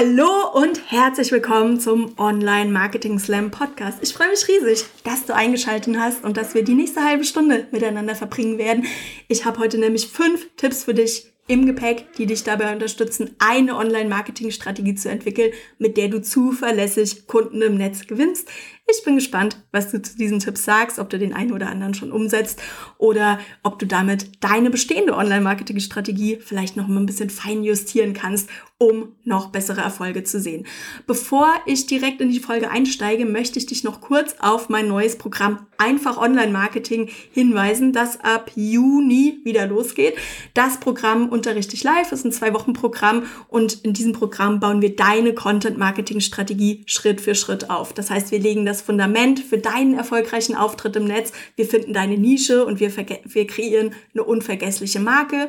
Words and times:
Hallo 0.00 0.48
und 0.54 0.90
herzlich 0.90 1.30
willkommen 1.30 1.78
zum 1.78 2.18
Online 2.18 2.70
Marketing 2.70 3.18
Slam 3.18 3.50
Podcast. 3.50 3.98
Ich 4.00 4.14
freue 4.14 4.30
mich 4.30 4.48
riesig, 4.48 4.86
dass 5.04 5.26
du 5.26 5.34
eingeschaltet 5.34 5.94
hast 5.98 6.24
und 6.24 6.38
dass 6.38 6.54
wir 6.54 6.64
die 6.64 6.72
nächste 6.72 7.04
halbe 7.04 7.24
Stunde 7.24 7.66
miteinander 7.70 8.14
verbringen 8.14 8.56
werden. 8.56 8.86
Ich 9.28 9.44
habe 9.44 9.58
heute 9.58 9.76
nämlich 9.76 10.06
fünf 10.06 10.48
Tipps 10.56 10.84
für 10.84 10.94
dich 10.94 11.30
im 11.48 11.66
Gepäck, 11.66 12.14
die 12.16 12.24
dich 12.24 12.44
dabei 12.44 12.72
unterstützen, 12.72 13.34
eine 13.40 13.76
Online-Marketing-Strategie 13.76 14.94
zu 14.94 15.10
entwickeln, 15.10 15.52
mit 15.78 15.98
der 15.98 16.08
du 16.08 16.22
zuverlässig 16.22 17.26
Kunden 17.26 17.60
im 17.60 17.74
Netz 17.74 18.06
gewinnst. 18.06 18.48
Ich 18.92 19.04
bin 19.04 19.14
gespannt, 19.14 19.56
was 19.70 19.90
du 19.90 20.02
zu 20.02 20.16
diesen 20.16 20.40
Tipps 20.40 20.64
sagst, 20.64 20.98
ob 20.98 21.10
du 21.10 21.18
den 21.18 21.32
einen 21.32 21.52
oder 21.52 21.68
anderen 21.68 21.94
schon 21.94 22.10
umsetzt 22.10 22.60
oder 22.98 23.38
ob 23.62 23.78
du 23.78 23.86
damit 23.86 24.42
deine 24.42 24.70
bestehende 24.70 25.14
Online-Marketing-Strategie 25.14 26.38
vielleicht 26.40 26.76
noch 26.76 26.88
mal 26.88 26.98
ein 26.98 27.06
bisschen 27.06 27.30
fein 27.30 27.62
justieren 27.62 28.14
kannst, 28.14 28.48
um 28.78 29.12
noch 29.24 29.48
bessere 29.48 29.82
Erfolge 29.82 30.24
zu 30.24 30.40
sehen. 30.40 30.66
Bevor 31.06 31.48
ich 31.66 31.86
direkt 31.86 32.20
in 32.20 32.30
die 32.30 32.40
Folge 32.40 32.70
einsteige, 32.70 33.26
möchte 33.26 33.58
ich 33.58 33.66
dich 33.66 33.84
noch 33.84 34.00
kurz 34.00 34.36
auf 34.40 34.68
mein 34.68 34.88
neues 34.88 35.18
Programm 35.18 35.66
Einfach 35.76 36.18
Online-Marketing 36.18 37.08
hinweisen, 37.32 37.92
das 37.92 38.20
ab 38.20 38.50
Juni 38.54 39.40
wieder 39.44 39.66
losgeht. 39.66 40.14
Das 40.52 40.78
Programm 40.78 41.28
unterrichte 41.28 41.74
ich 41.74 41.84
live, 41.84 42.12
ist 42.12 42.24
ein 42.24 42.32
Zwei-Wochen-Programm 42.32 43.24
und 43.48 43.82
in 43.84 43.92
diesem 43.94 44.12
Programm 44.12 44.60
bauen 44.60 44.82
wir 44.82 44.94
deine 44.94 45.32
Content-Marketing-Strategie 45.32 46.82
Schritt 46.86 47.20
für 47.20 47.34
Schritt 47.34 47.70
auf. 47.70 47.94
Das 47.94 48.10
heißt, 48.10 48.30
wir 48.30 48.38
legen 48.38 48.66
das 48.66 48.79
Fundament 48.80 49.40
für 49.40 49.58
deinen 49.58 49.94
erfolgreichen 49.94 50.54
Auftritt 50.54 50.96
im 50.96 51.04
Netz. 51.04 51.32
Wir 51.56 51.66
finden 51.66 51.92
deine 51.92 52.16
Nische 52.16 52.64
und 52.64 52.80
wir, 52.80 52.90
wir 52.96 53.46
kreieren 53.46 53.94
eine 54.14 54.24
unvergessliche 54.24 55.00
Marke. 55.00 55.48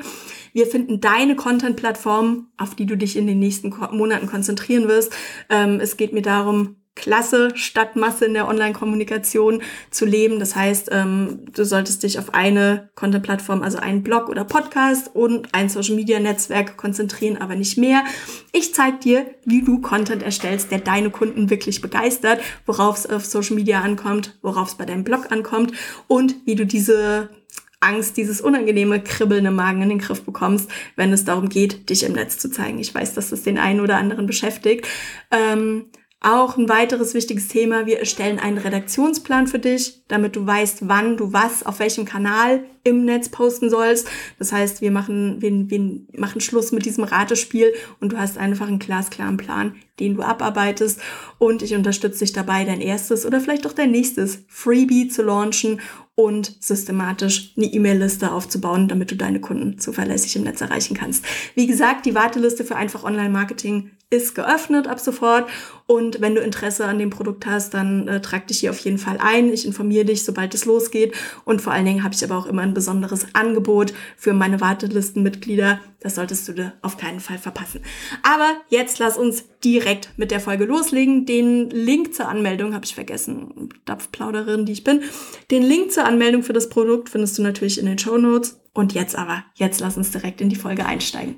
Wir 0.54 0.68
finden 0.68 1.00
deine 1.00 1.36
Content-Plattform, 1.36 2.48
auf 2.58 2.76
die 2.76 2.86
du 2.86 2.98
dich 2.98 3.16
in 3.16 3.28
den 3.28 3.40
nächsten 3.40 3.74
Monaten 3.92 4.28
konzentrieren 4.28 4.88
wirst. 4.88 5.14
Ähm, 5.50 5.80
es 5.80 5.98
geht 5.98 6.14
mir 6.14 6.22
darum, 6.22 6.76
Klasse 6.96 7.52
statt 7.56 7.96
Masse 7.96 8.26
in 8.26 8.34
der 8.34 8.48
Online-Kommunikation 8.48 9.62
zu 9.92 10.06
leben. 10.06 10.40
Das 10.40 10.56
heißt, 10.56 10.90
ähm, 10.92 11.46
du 11.54 11.64
solltest 11.64 12.04
dich 12.04 12.20
auf 12.20 12.34
eine 12.34 12.90
Content-Plattform, 12.96 13.64
also 13.64 13.78
einen 13.78 14.04
Blog 14.04 14.30
oder 14.30 14.44
Podcast 14.44 15.16
und 15.16 15.54
ein 15.54 15.70
Social-Media-Netzwerk 15.70 16.78
konzentrieren, 16.78 17.38
aber 17.38 17.56
nicht 17.56 17.78
mehr. 17.78 18.04
Ich 18.52 18.74
zeige 18.74 18.98
dir, 18.98 19.26
wie 19.46 19.64
du 19.64 19.80
Content 19.80 20.22
erstellst, 20.22 20.72
der 20.72 20.80
deine 20.80 21.10
Kunden 21.10 21.50
wirklich 21.50 21.82
begeistert, 21.82 22.42
worauf 22.66 22.98
es 22.98 23.10
auf 23.10 23.26
Social 23.26 23.56
Media 23.56 23.82
ankommt, 23.82 24.38
worauf 24.42 24.70
es 24.70 24.76
bei 24.76 24.86
deinem 24.86 25.06
Blog 25.06 25.32
ankommt 25.32 25.72
und 26.08 26.36
wie 26.46 26.56
du 26.56 26.66
diese 26.66 27.30
Angst, 27.80 28.16
dieses 28.18 28.42
unangenehme 28.42 29.02
Kribbeln 29.02 29.46
im 29.46 29.56
Magen 29.56 29.82
in 29.82 29.90
den 29.90 30.00
Griff 30.00 30.24
bekommst, 30.24 30.70
wenn 30.96 31.12
es 31.12 31.26
darum 31.26 31.50
geht, 31.50 31.90
dich 31.90 32.04
im 32.04 32.14
Netz 32.14 32.38
zu 32.38 32.52
zeigen. 32.52 32.80
Ich 32.80 32.94
weiß, 32.94 33.16
dass 33.16 33.32
das 33.32 33.42
den 33.42 33.58
einen 33.58 33.80
oder 33.80 33.98
anderen 33.98 34.28
beschäftigt. 34.28 34.88
Ähm, 35.32 35.86
auch 36.24 36.56
ein 36.56 36.70
weiteres 36.70 37.16
wichtiges 37.16 37.48
Thema, 37.48 37.88
wir 37.88 38.00
erstellen 38.00 38.38
einen 38.38 38.60
Redaktionsplan 38.60 39.48
für 39.48 39.58
dich, 39.58 40.04
damit 40.08 40.36
du 40.36 40.46
weißt, 40.46 40.88
wann 40.88 41.18
du 41.18 41.34
was 41.34 41.66
auf 41.66 41.80
welchem 41.80 42.06
Kanal 42.06 42.64
im 42.84 43.06
Netz 43.06 43.30
posten 43.30 43.72
sollst. 43.72 44.08
Das 44.38 44.52
heißt, 44.52 44.82
wir 44.82 44.92
machen, 44.92 45.42
wir, 45.42 45.52
wir 45.52 46.02
machen 46.20 46.40
Schluss 46.40 46.72
mit 46.72 46.86
diesem 46.86 47.06
Ratespiel 47.06 47.74
und 48.00 48.14
du 48.14 48.18
hast 48.20 48.38
einfach 48.38 48.68
einen 48.68 48.78
glasklaren 48.78 49.38
Plan, 49.38 49.76
den 50.00 50.16
du 50.16 50.22
abarbeitest. 50.22 51.00
Und 51.40 51.64
ich 51.64 51.74
unterstütze 51.74 52.20
dich 52.20 52.34
dabei, 52.34 52.66
dein 52.66 52.82
erstes 52.82 53.26
oder 53.26 53.40
vielleicht 53.40 53.66
auch 53.66 53.74
dein 53.74 53.90
nächstes 53.90 54.44
Freebie 54.48 55.08
zu 55.08 55.24
launchen 55.24 55.82
und 56.14 56.56
systematisch 56.60 57.54
eine 57.58 57.66
E-Mail-Liste 57.66 58.32
aufzubauen, 58.32 58.88
damit 58.88 59.10
du 59.10 59.16
deine 59.16 59.42
Kunden 59.42 59.80
zuverlässig 59.80 60.36
im 60.36 60.44
Netz 60.44 60.62
erreichen 60.62 60.96
kannst. 60.96 61.26
Wie 61.56 61.66
gesagt, 61.66 62.06
die 62.06 62.14
Warteliste 62.14 62.64
für 62.64 62.76
einfach 62.76 63.04
Online-Marketing 63.04 63.90
ist 64.12 64.36
geöffnet 64.36 64.88
ab 64.88 65.00
sofort. 65.00 65.50
Und 65.88 66.22
wenn 66.22 66.36
du 66.36 66.42
Interesse 66.42 66.86
an 66.86 67.00
dem 67.00 67.10
Produkt 67.10 67.46
hast, 67.46 67.74
dann 67.74 68.08
äh, 68.08 68.22
trag 68.22 68.48
dich 68.48 68.60
hier 68.60 68.70
auf 68.70 68.80
jeden 68.80 68.98
Fall 68.98 69.18
ein. 69.20 69.52
Ich 69.52 69.66
informiere 69.66 70.06
dich, 70.06 70.24
sobald 70.24 70.54
es 70.54 70.66
losgeht. 70.66 71.16
Und 71.46 71.62
vor 71.62 71.74
allen 71.74 71.86
Dingen 71.86 72.04
habe 72.04 72.14
ich 72.14 72.24
aber 72.24 72.38
auch 72.38 72.46
immer 72.46 72.62
ein 72.62 72.74
besonderes 72.74 73.26
Angebot 73.34 73.94
für 74.18 74.34
meine 74.34 74.62
Wartelistenmitglieder. 74.62 75.80
Das 76.02 76.16
solltest 76.16 76.48
du 76.48 76.54
dir 76.54 76.74
auf 76.82 76.98
keinen 76.98 77.20
Fall 77.20 77.38
verpassen. 77.38 77.82
Aber 78.22 78.52
jetzt 78.70 79.00
lass 79.00 79.18
uns 79.18 79.46
direkt 79.64 80.10
mit 80.18 80.32
der 80.32 80.40
Folge 80.40 80.66
loslegen. 80.66 81.26
Den 81.26 81.70
Link 81.70 82.14
zur 82.14 82.28
Anmeldung 82.28 82.74
habe 82.74 82.86
ich 82.86 82.96
vergessen. 82.96 83.70
Dapfplauderin, 83.86 84.66
die 84.66 84.74
ich 84.74 84.84
bin. 84.84 85.02
Den 85.52 85.64
Link 85.64 85.92
zur 85.92 86.06
Anmeldung 86.06 86.44
für 86.44 86.54
das 86.54 86.70
Produkt 86.70 87.10
findest 87.10 87.38
du 87.38 87.44
natürlich 87.44 87.80
in 87.80 87.86
den 87.86 87.98
Show 87.98 88.18
Notes. 88.18 88.60
Und 88.74 88.94
jetzt 88.94 89.16
aber, 89.16 89.44
jetzt 89.56 89.80
lass 89.80 89.98
uns 89.98 90.12
direkt 90.12 90.42
in 90.42 90.50
die 90.50 90.56
Folge 90.56 90.86
einsteigen. 90.86 91.36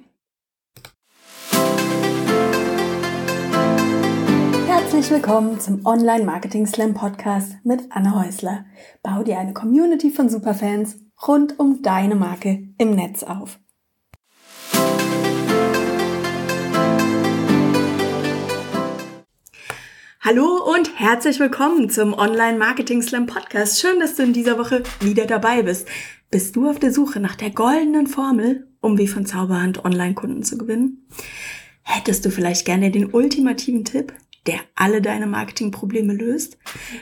Herzlich 5.03 5.22
willkommen 5.22 5.59
zum 5.59 5.86
Online 5.86 6.24
Marketing 6.24 6.66
Slam 6.66 6.94
Podcast 6.94 7.58
mit 7.66 7.81
Anne 7.90 8.16
Häusler. 8.16 8.64
Bau 9.02 9.22
dir 9.22 9.38
eine 9.38 9.52
Community 9.52 10.09
von 10.09 10.30
Superfans 10.30 10.97
rund 11.28 11.59
um 11.59 11.81
deine 11.81 12.16
Marke 12.16 12.69
im 12.78 12.96
Netz 12.96 13.22
auf. 13.24 13.59
Hallo 20.22 20.74
und 20.74 20.97
herzlich 20.97 21.38
willkommen 21.38 21.90
zum 21.90 22.14
Online 22.14 22.58
Marketing 22.58 23.02
Slam 23.02 23.25
Podcast. 23.25 23.81
Schön, 23.81 24.00
dass 24.00 24.16
du 24.16 24.24
in 24.24 24.31
dieser 24.31 24.58
Woche 24.58 24.84
wieder 25.02 25.25
dabei 25.25 25.64
bist. 25.64 25.85
Bist 26.31 26.56
du 26.56 26.70
auf 26.70 26.80
der 26.80 26.94
Suche 26.94 27.20
nach 27.20 27.35
der 27.35 27.50
goldenen 27.50 28.08
Formel, 28.08 28.70
um 28.80 28.97
wie 28.97 29.09
von 29.09 29.25
Zauberhand 29.25 29.84
Online-Kunden 29.84 30.44
zu 30.44 30.58
gewinnen? 30.58 31.09
Hättest 31.81 32.24
du 32.24 32.30
vielleicht 32.31 32.66
gerne 32.66 32.90
den 32.90 33.14
ultimativen 33.14 33.84
Tipp, 33.84 34.14
der 34.46 34.59
alle 34.76 35.02
deine 35.02 35.28
Marketingprobleme 35.28 36.14
löst? 36.14 36.58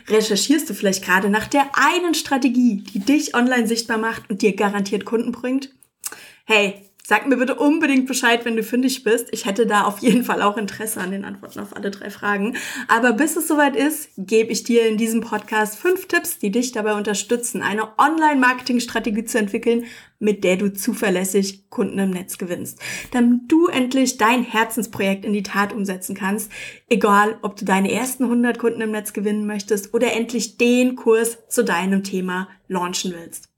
Recherchierst 0.08 0.70
du 0.70 0.74
vielleicht 0.74 1.04
gerade 1.04 1.30
nach 1.30 1.48
der 1.48 1.70
einen 1.74 2.14
Strategie, 2.14 2.84
die 2.94 3.00
dich 3.00 3.36
online 3.36 3.68
sichtbar 3.68 3.98
macht 3.98 4.30
und 4.30 4.42
dir 4.42 4.56
garantiert 4.56 5.06
Kunden 5.06 5.32
bringt? 5.32 5.74
Hey, 6.46 6.91
Sag 7.12 7.28
mir 7.28 7.36
bitte 7.36 7.56
unbedingt 7.56 8.08
Bescheid, 8.08 8.46
wenn 8.46 8.56
du 8.56 8.64
fündig 8.64 9.04
bist. 9.04 9.28
Ich 9.32 9.46
hätte 9.46 9.66
da 9.66 9.84
auf 9.84 10.00
jeden 10.00 10.24
Fall 10.24 10.42
auch 10.42 10.56
Interesse 10.56 11.02
an 11.02 11.12
den 11.12 11.26
Antworten 11.26 11.60
auf 11.60 11.76
alle 11.76 11.92
drei 11.92 12.10
Fragen. 12.10 12.56
Aber 12.88 13.12
bis 13.12 13.36
es 13.36 13.50
soweit 13.50 13.76
ist, 13.76 14.12
gebe 14.16 14.54
ich 14.54 14.64
dir 14.64 14.88
in 14.88 14.96
diesem 14.96 15.20
Podcast 15.20 15.78
fünf 15.78 16.08
Tipps, 16.08 16.40
die 16.40 16.52
dich 16.52 16.72
dabei 16.72 16.94
unterstützen, 16.94 17.64
eine 17.64 18.00
Online-Marketing-Strategie 18.00 19.26
zu 19.26 19.40
entwickeln, 19.40 19.88
mit 20.20 20.46
der 20.46 20.56
du 20.56 20.72
zuverlässig 20.72 21.70
Kunden 21.70 22.00
im 22.00 22.12
Netz 22.12 22.38
gewinnst. 22.38 22.80
Damit 23.12 23.52
du 23.52 23.68
endlich 23.68 24.16
dein 24.16 24.44
Herzensprojekt 24.44 25.26
in 25.26 25.34
die 25.34 25.44
Tat 25.44 25.74
umsetzen 25.74 26.16
kannst, 26.16 26.50
egal 26.88 27.38
ob 27.42 27.58
du 27.58 27.66
deine 27.66 27.92
ersten 27.92 28.24
100 28.24 28.58
Kunden 28.58 28.80
im 28.80 28.92
Netz 28.92 29.12
gewinnen 29.12 29.46
möchtest 29.46 29.94
oder 29.94 30.14
endlich 30.14 30.58
den 30.58 30.96
Kurs 30.96 31.40
zu 31.50 31.66
deinem 31.66 32.06
Thema 32.06 32.48
launchen 32.70 33.14
willst. 33.14 33.51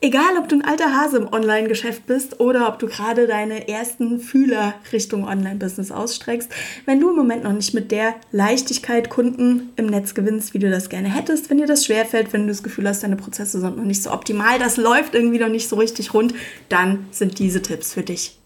Egal, 0.00 0.38
ob 0.38 0.48
du 0.48 0.54
ein 0.54 0.64
alter 0.64 0.94
Hase 0.94 1.16
im 1.16 1.32
Online-Geschäft 1.32 2.06
bist 2.06 2.38
oder 2.38 2.68
ob 2.68 2.78
du 2.78 2.86
gerade 2.86 3.26
deine 3.26 3.66
ersten 3.66 4.20
Fühler 4.20 4.74
Richtung 4.92 5.26
Online-Business 5.26 5.90
ausstreckst, 5.90 6.48
wenn 6.86 7.00
du 7.00 7.10
im 7.10 7.16
Moment 7.16 7.42
noch 7.42 7.52
nicht 7.52 7.74
mit 7.74 7.90
der 7.90 8.14
Leichtigkeit 8.30 9.10
Kunden 9.10 9.70
im 9.74 9.86
Netz 9.86 10.14
gewinnst, 10.14 10.54
wie 10.54 10.60
du 10.60 10.70
das 10.70 10.88
gerne 10.88 11.12
hättest, 11.12 11.50
wenn 11.50 11.58
dir 11.58 11.66
das 11.66 11.84
schwerfällt, 11.84 12.32
wenn 12.32 12.42
du 12.42 12.48
das 12.48 12.62
Gefühl 12.62 12.86
hast, 12.86 13.02
deine 13.02 13.16
Prozesse 13.16 13.58
sind 13.58 13.76
noch 13.76 13.84
nicht 13.84 14.00
so 14.00 14.12
optimal, 14.12 14.60
das 14.60 14.76
läuft 14.76 15.16
irgendwie 15.16 15.40
noch 15.40 15.48
nicht 15.48 15.68
so 15.68 15.74
richtig 15.74 16.14
rund, 16.14 16.32
dann 16.68 17.06
sind 17.10 17.40
diese 17.40 17.60
Tipps 17.60 17.94
für 17.94 18.02
dich. 18.02 18.38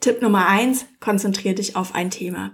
Tipp 0.00 0.22
Nummer 0.22 0.48
eins, 0.48 0.86
konzentriere 1.02 1.56
dich 1.56 1.76
auf 1.76 1.94
ein 1.94 2.10
Thema. 2.10 2.52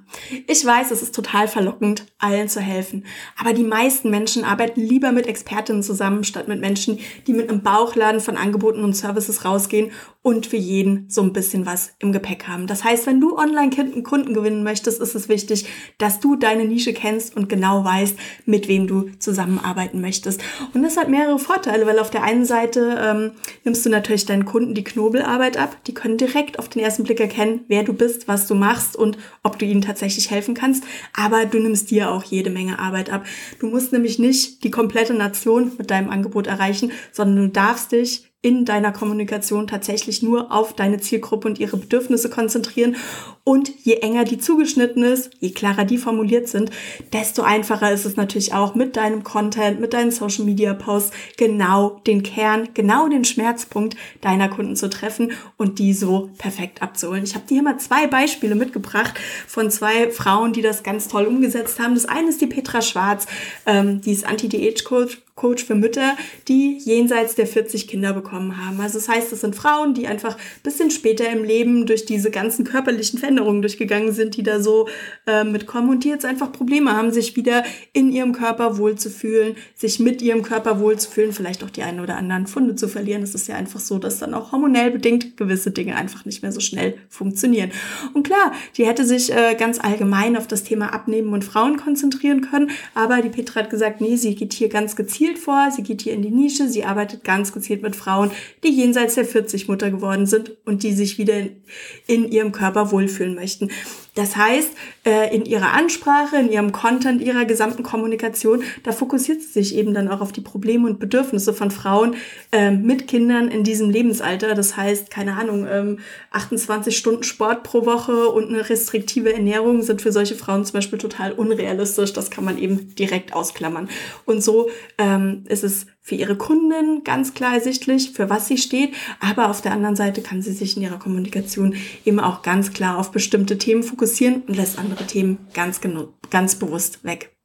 Ich 0.49 0.65
weiß, 0.65 0.91
es 0.91 1.03
ist 1.03 1.15
total 1.15 1.47
verlockend, 1.47 2.07
allen 2.19 2.49
zu 2.49 2.61
helfen. 2.61 3.05
Aber 3.39 3.53
die 3.53 3.63
meisten 3.63 4.11
Menschen 4.11 4.43
arbeiten 4.43 4.81
lieber 4.81 5.13
mit 5.13 5.29
Expertinnen 5.29 5.85
zusammen, 5.85 6.25
statt 6.25 6.49
mit 6.49 6.61
Menschen, 6.61 6.99
die 7.29 7.35
mit 7.35 7.49
einem 7.49 7.63
Bauchladen 7.63 8.21
von 8.21 8.37
Angeboten 8.37 8.83
und 8.83 8.95
Services 8.95 9.45
rausgehen 9.45 9.93
und 10.23 10.47
für 10.47 10.57
jeden 10.57 11.09
so 11.09 11.23
ein 11.23 11.33
bisschen 11.33 11.65
was 11.65 11.93
im 12.01 12.13
Gepäck 12.13 12.49
haben. 12.49 12.67
Das 12.67 12.85
heißt, 12.85 13.07
wenn 13.07 13.21
du 13.21 13.37
online 13.37 13.71
Kunden 14.03 14.35
gewinnen 14.35 14.63
möchtest, 14.63 15.01
ist 15.01 15.15
es 15.15 15.29
wichtig, 15.29 15.67
dass 15.99 16.21
du 16.21 16.37
deine 16.37 16.65
Nische 16.65 16.93
kennst 16.93 17.37
und 17.37 17.49
genau 17.49 17.85
weißt, 17.85 18.17
mit 18.45 18.69
wem 18.69 18.87
du 18.87 19.11
zusammenarbeiten 19.19 20.01
möchtest. 20.01 20.43
Und 20.75 20.83
das 20.83 20.97
hat 20.97 21.09
mehrere 21.09 21.39
Vorteile, 21.39 21.87
weil 21.87 21.99
auf 21.99 22.11
der 22.11 22.23
einen 22.23 22.45
Seite 22.45 22.99
ähm, 23.01 23.33
nimmst 23.65 23.85
du 23.87 23.91
natürlich 23.91 24.27
deinen 24.27 24.45
Kunden 24.45 24.75
die 24.75 24.85
Knobelarbeit 24.85 25.57
ab. 25.57 25.77
Die 25.87 25.95
können 25.95 26.17
direkt 26.17 26.59
auf 26.59 26.69
den 26.69 26.83
ersten 26.83 27.05
Blick 27.05 27.21
erkennen, 27.21 27.65
wer 27.69 27.83
du 27.83 27.93
bist, 27.93 28.29
was 28.29 28.38
du 28.47 28.55
machst 28.55 28.97
und 28.97 29.19
ob 29.43 29.59
du 29.59 29.65
ihnen 29.65 29.83
tatsächlich 29.83 30.31
helfen 30.31 30.55
kannst. 30.55 30.85
Aber 31.15 31.47
du 31.47 31.59
nimmst 31.59 31.91
dir 31.91 32.11
auch 32.11 32.25
jede 32.25 32.51
Menge 32.51 32.79
Arbeit 32.79 33.11
ab. 33.11 33.27
Du 33.59 33.67
musst 33.67 33.93
nämlich 33.93 34.19
nicht 34.19 34.65
die 34.65 34.71
komplette 34.71 35.15
Nation 35.15 35.73
mit 35.79 35.91
deinem 35.91 36.11
Angebot 36.11 36.47
erreichen, 36.47 36.93
sondern 37.13 37.47
du 37.47 37.49
darfst 37.49 37.93
dich 37.93 38.28
in 38.41 38.65
deiner 38.65 38.93
Kommunikation 38.93 39.67
tatsächlich 39.67 40.23
nur 40.23 40.53
auf 40.53 40.73
deine 40.73 41.01
Zielgruppe 41.01 41.49
und 41.49 41.59
ihre 41.59 41.77
Bedürfnisse 41.77 42.31
konzentrieren 42.31 42.95
Und 43.43 43.71
je 43.83 43.95
enger 43.95 44.25
die 44.25 44.39
zugeschnitten 44.39 45.03
ist, 45.03 45.31
je 45.41 45.51
klarer 45.51 45.85
die 45.85 45.99
formuliert 45.99 46.49
sind, 46.49 46.71
desto 47.13 47.43
einfacher 47.43 47.91
ist 47.91 48.05
es 48.05 48.15
natürlich 48.15 48.55
auch 48.55 48.77
mit 48.77 48.95
deinem 48.95 49.25
Content, 49.25 49.81
mit 49.81 49.93
deinen 49.93 50.13
Social 50.13 50.45
Media 50.45 50.73
Posts 50.75 51.11
genau 51.37 52.01
den 52.07 52.23
Kern, 52.23 52.69
genau 52.75 53.09
den 53.09 53.25
Schmerzpunkt 53.25 53.97
deiner 54.21 54.49
Kunden 54.49 54.77
zu 54.77 54.89
treffen 54.89 55.33
und 55.57 55.81
die 55.81 55.93
so 55.93 56.31
perfekt 56.39 56.81
abzuholen. 56.81 57.25
Ich 57.25 57.35
habe 57.35 57.47
dir 57.47 57.55
hier 57.55 57.63
mal 57.63 57.79
zwei 57.79 58.07
Beispiele 58.07 58.55
mitgebracht 58.55 59.15
von 59.49 59.71
zwei 59.71 60.11
Frauen, 60.11 60.53
die 60.53 60.63
das 60.63 60.85
ganz 60.85 61.09
toll 61.09 61.25
umgesetzt 61.25 61.81
haben. 61.81 61.95
Das 61.95 62.05
eine 62.05 62.29
ist 62.29 62.41
die 62.41 62.47
Petra 62.47 62.83
Schwarz, 62.83 63.27
ähm, 63.67 64.01
die 64.01 64.13
ist 64.13 64.27
Anti-Diät-Coach 64.27 65.23
Coach 65.39 65.65
für 65.65 65.77
Mütter, 65.77 66.17
die 66.49 66.79
jenseits 66.79 67.37
der 67.37 67.47
40 67.47 67.87
Kinder 67.87 68.13
bekommen 68.13 68.57
haben. 68.59 68.81
Also 68.81 68.99
das 68.99 69.09
heißt, 69.09 69.33
es 69.33 69.41
sind 69.43 69.55
Frauen, 69.55 69.95
die 69.95 70.09
einfach 70.09 70.37
bisschen 70.65 70.91
später 70.91 71.31
im 71.31 71.45
Leben 71.45 71.87
durch 71.87 72.05
diese 72.05 72.33
ganzen 72.33 72.65
körperlichen 72.65 73.21
Veränderungen 73.21 73.63
durchgegangen 73.63 74.13
sind, 74.13 74.37
die 74.37 74.43
da 74.43 74.61
so 74.61 74.89
äh, 75.27 75.45
mitkommen 75.45 75.91
und 75.91 76.03
die 76.03 76.09
jetzt 76.09 76.25
einfach 76.25 76.51
Probleme 76.51 76.93
haben, 76.93 77.13
sich 77.13 77.37
wieder 77.37 77.63
in 77.93 78.11
ihrem 78.11 78.33
Körper 78.33 78.79
wohlzufühlen, 78.79 79.55
sich 79.77 80.01
mit 80.01 80.23
ihrem 80.23 80.43
Körper 80.43 80.81
wohlzufühlen, 80.81 81.33
vielleicht 81.33 81.63
auch 81.63 81.71
die 81.71 81.83
einen 81.83 82.01
oder 82.01 82.17
anderen 82.17 82.49
Funde 82.49 82.75
zu 82.75 82.89
verlieren. 82.89 83.23
Es 83.23 83.37
ist 83.37 83.47
ja 83.47 83.55
einfach 83.55 83.81
so, 83.81 83.99
dass 83.99 84.19
dann 84.19 84.35
auch 84.35 84.51
hormonell 84.51 84.91
bedingt 84.91 85.37
gewisse 85.37 85.71
Dinge 85.71 85.95
einfach 85.95 86.25
nicht 86.25 86.43
mehr 86.43 86.51
so 86.51 86.61
schnell 86.61 86.97
funktionieren. 87.09 87.71
Und 88.13 88.25
klar, 88.25 88.53
die 88.77 88.87
hätte 88.87 89.07
sich 89.07 89.33
äh, 89.33 89.55
ganz 89.55 89.79
allgemein 89.79 90.37
auf 90.37 90.49
das 90.49 90.65
Thema 90.65 90.93
Abnehmen 90.93 91.33
und 91.33 91.45
Frauen 91.45 91.77
konzentrieren 91.77 92.41
können, 92.41 92.71
aber 92.95 93.23
die 93.23 93.29
Petra 93.29 93.61
hat 93.61 93.71
gesagt, 93.71 94.01
nee, 94.01 94.17
sie 94.17 94.35
geht 94.35 94.53
hier 94.53 94.69
ganz 94.69 94.97
gezielt 94.97 95.28
gezielt 95.29 95.39
vor, 95.39 95.71
sie 95.71 95.83
geht 95.83 96.03
hier 96.03 96.15
in 96.15 96.23
die 96.23 96.31
Nische, 96.31 96.69
sie 96.69 96.85
arbeitet 96.85 97.25
ganz 97.25 97.53
gezielt 97.53 97.83
mit 97.83 97.97
Frauen, 97.97 98.31
die 98.65 98.69
jenseits 98.69 99.15
der 99.15 99.25
40 99.25 99.69
Mutter 99.69 99.91
geworden 99.91 100.27
sind 100.27 100.57
und 100.65 100.83
die 100.83 100.93
sich 100.93 101.19
wieder 101.19 101.39
in, 101.39 101.63
in 102.07 102.31
ihrem 102.31 102.53
Körper 102.53 102.91
wohlfühlen 102.91 103.35
möchten. 103.35 103.71
Das 104.19 104.35
heißt, 104.35 104.71
äh, 105.07 105.33
in 105.33 105.45
ihrer 105.45 105.75
Ansprache, 105.75 106.39
in 106.39 106.51
ihrem 106.51 106.73
Content, 106.73 107.23
ihrer 107.23 107.45
gesamten 107.45 107.85
Kommunikation, 107.85 108.65
da 108.83 108.91
fokussiert 108.91 109.41
sie 109.43 109.53
sich 109.53 109.77
eben 109.77 109.95
dann 109.95 110.09
auch 110.09 110.21
auf 110.21 110.33
die 110.33 110.41
Probleme 110.41 110.89
und 110.89 110.99
Bedürfnisse 110.99 111.55
von 111.55 111.71
Frauen 111.71 112.17
äh, 112.51 112.73
mit 112.73 113.07
Kindern 113.07 113.47
in 113.47 113.63
diesem 113.63 113.91
Lebensalter. 113.91 114.57
Das 114.57 114.77
heißt, 114.77 115.09
keine 115.09 115.37
Ahnung, 115.37 115.99
28 116.33 116.93
ähm, 116.93 116.99
Stunden 116.99 117.23
Sport 117.23 117.63
pro 117.63 117.87
Woche 117.87 118.29
und 118.31 118.49
eine 118.49 118.69
restriktive 118.69 119.33
Ernährung 119.33 119.83
sind 119.83 120.03
für 120.03 120.11
solche 120.11 120.35
Frauen 120.35 120.65
zum 120.65 120.73
Beispiel 120.73 120.99
total 120.99 121.31
unrealistisch. 121.31 122.13
Das 122.13 122.29
kann 122.29 122.45
man 122.45 122.59
eben 122.59 122.97
direkt 122.97 123.35
ausklammern. 123.35 123.89
Und 124.27 124.43
so 124.43 124.69
ähm, 124.99 125.45
ist 125.49 125.63
es 125.63 125.87
für 126.09 126.15
ihre 126.15 126.37
Kunden 126.37 127.05
ganz 127.05 127.35
klar 127.35 127.53
ersichtlich, 127.53 128.13
für 128.13 128.31
was 128.31 128.49
sie 128.49 128.57
steht. 128.57 128.95
Aber 129.21 129.51
auf 129.51 129.61
der 129.61 129.73
anderen 129.73 129.95
Seite 129.95 130.23
kann 130.23 130.41
sie 130.41 130.55
sich 130.55 130.75
in 130.75 130.83
ihrer 130.83 130.99
Kommunikation 130.99 131.75
eben 132.07 132.19
auch 132.19 132.41
ganz 132.41 132.73
klar 132.73 132.97
auf 132.97 133.11
bestimmte 133.11 133.59
Themen 133.59 133.83
fokussieren 133.83 134.43
und 134.49 134.57
lässt 134.57 134.79
andere 134.79 135.07
Themen 135.07 135.37
ganz, 135.53 135.83
ganz 136.31 136.55
bewusst 136.55 137.05
weg. 137.05 137.38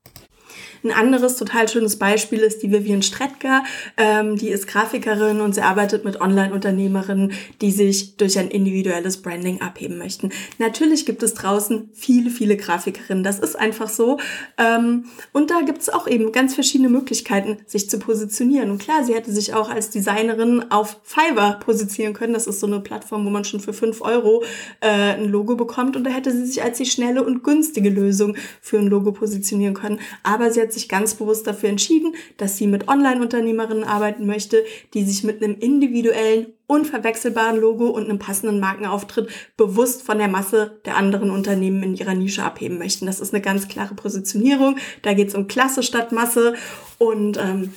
Ein 0.84 0.92
anderes 0.92 1.38
total 1.38 1.70
schönes 1.70 1.98
Beispiel 1.98 2.40
ist 2.40 2.62
die 2.62 2.72
Vivian 2.72 3.02
Stretka. 3.02 3.64
Ähm, 3.96 4.36
die 4.36 4.50
ist 4.50 4.68
Grafikerin 4.68 5.40
und 5.40 5.56
sie 5.56 5.62
arbeitet 5.62 6.04
mit 6.04 6.20
Online-Unternehmerinnen, 6.20 7.32
die 7.62 7.72
sich 7.72 8.18
durch 8.18 8.38
ein 8.38 8.50
individuelles 8.50 9.22
Branding 9.22 9.62
abheben 9.62 9.98
möchten. 9.98 10.32
Natürlich 10.58 11.06
gibt 11.06 11.24
es 11.24 11.36
draußen 11.36 11.90
viele, 11.94 12.30
viele 12.30 12.58
Grafikerinnen. 12.58 13.24
Das 13.24 13.40
ist 13.40 13.58
einfach 13.58 13.88
so. 13.88 14.20
Ähm, 14.58 15.06
und 15.32 15.52
da 15.52 15.62
gibt 15.62 15.82
es 15.82 15.90
auch 15.90 16.06
eben 16.06 16.34
ganz 16.34 16.54
verschiedene 16.54 16.90
Möglichkeiten, 16.90 17.60
sich 17.66 17.90
zu 17.90 17.98
positionieren. 17.98 18.70
Und 18.70 18.80
klar, 18.80 19.06
sie 19.06 19.14
hätte 19.14 19.32
sich 19.32 19.54
auch 19.54 19.70
als 19.70 19.90
Designerin 19.90 20.66
auf 20.70 21.00
Fiverr 21.04 21.60
positionieren 21.60 22.14
können. 22.14 22.34
Das 22.34 22.46
ist 22.46 22.60
so 22.60 22.68
eine 22.68 22.82
Plattform, 22.82 23.26
wo 23.26 23.30
man 23.30 23.46
schon 23.46 23.62
für 23.62 23.74
fünf 23.74 24.02
Euro 24.02 24.44
äh, 24.82 24.90
ein 24.90 25.30
Logo 25.30 25.56
bekommt. 25.56 25.96
Und 25.96 26.04
da 26.04 26.10
hätte 26.10 26.34
sie 26.34 26.46
sich 26.46 26.62
als 26.62 26.78
die 26.78 26.86
schnelle 26.86 27.24
und 27.24 27.42
günstige 27.42 27.90
Lösung 27.90 28.36
für 28.62 28.80
ein 28.80 28.88
Logo 28.88 29.14
positionieren 29.14 29.76
können. 29.76 30.02
Aber 30.24 30.52
sie 30.52 30.60
hat 30.60 30.73
sich 30.74 30.90
ganz 30.90 31.16
bewusst 31.16 31.48
dafür 31.48 31.70
entschieden, 31.70 32.16
dass 32.38 32.58
sie 32.58 32.68
mit 32.68 32.88
Online-Unternehmerinnen 32.88 33.84
arbeiten 33.84 34.26
möchte, 34.26 34.64
die 34.94 35.04
sich 35.04 35.24
mit 35.24 35.44
einem 35.44 35.58
individuellen, 35.60 36.48
unverwechselbaren 36.68 37.60
Logo 37.60 37.88
und 37.88 38.06
einem 38.06 38.20
passenden 38.20 38.60
Markenauftritt 38.60 39.30
bewusst 39.58 40.04
von 40.04 40.18
der 40.18 40.28
Masse 40.28 40.80
der 40.86 40.98
anderen 40.98 41.30
Unternehmen 41.30 41.84
in 41.84 41.96
ihrer 41.96 42.14
Nische 42.14 42.44
abheben 42.44 42.78
möchten. 42.78 43.06
Das 43.06 43.20
ist 43.20 43.34
eine 43.34 43.42
ganz 43.42 43.68
klare 43.68 43.96
Positionierung. 43.96 44.78
Da 45.02 45.14
geht 45.14 45.30
es 45.30 45.36
um 45.36 45.48
Klasse 45.48 45.84
statt 45.84 46.12
Masse 46.12 46.56
und 46.98 47.38
ähm, 47.38 47.74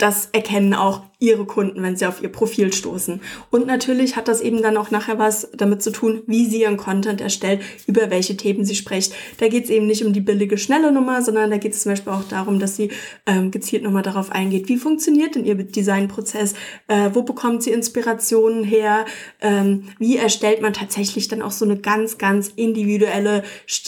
das 0.00 0.30
erkennen 0.32 0.74
auch 0.74 1.02
ihre 1.18 1.44
Kunden, 1.44 1.82
wenn 1.82 1.96
sie 1.96 2.06
auf 2.06 2.22
ihr 2.22 2.30
Profil 2.30 2.72
stoßen. 2.72 3.20
Und 3.50 3.66
natürlich 3.66 4.16
hat 4.16 4.26
das 4.26 4.40
eben 4.40 4.62
dann 4.62 4.78
auch 4.78 4.90
nachher 4.90 5.18
was 5.18 5.50
damit 5.54 5.82
zu 5.82 5.92
tun, 5.92 6.22
wie 6.26 6.46
sie 6.46 6.62
ihren 6.62 6.78
Content 6.78 7.20
erstellt, 7.20 7.60
über 7.86 8.10
welche 8.10 8.36
Themen 8.38 8.64
sie 8.64 8.74
spricht. 8.74 9.12
Da 9.38 9.48
geht 9.48 9.64
es 9.64 9.70
eben 9.70 9.86
nicht 9.86 10.04
um 10.04 10.14
die 10.14 10.22
billige, 10.22 10.56
schnelle 10.56 10.90
Nummer, 10.90 11.20
sondern 11.20 11.50
da 11.50 11.58
geht 11.58 11.74
es 11.74 11.82
zum 11.82 11.92
Beispiel 11.92 12.12
auch 12.12 12.24
darum, 12.24 12.58
dass 12.58 12.76
sie 12.76 12.90
ähm, 13.26 13.50
gezielt 13.50 13.82
nochmal 13.82 14.02
darauf 14.02 14.32
eingeht, 14.32 14.68
wie 14.68 14.78
funktioniert 14.78 15.34
denn 15.34 15.44
ihr 15.44 15.56
Designprozess, 15.56 16.54
äh, 16.88 17.10
wo 17.12 17.22
bekommt 17.22 17.62
sie 17.62 17.72
Inspirationen 17.72 18.64
her, 18.64 19.04
ähm, 19.42 19.88
wie 19.98 20.16
erstellt 20.16 20.62
man 20.62 20.72
tatsächlich 20.72 21.28
dann 21.28 21.42
auch 21.42 21.52
so 21.52 21.66
eine 21.66 21.76
ganz, 21.76 22.16
ganz 22.16 22.48
individuelle 22.56 23.42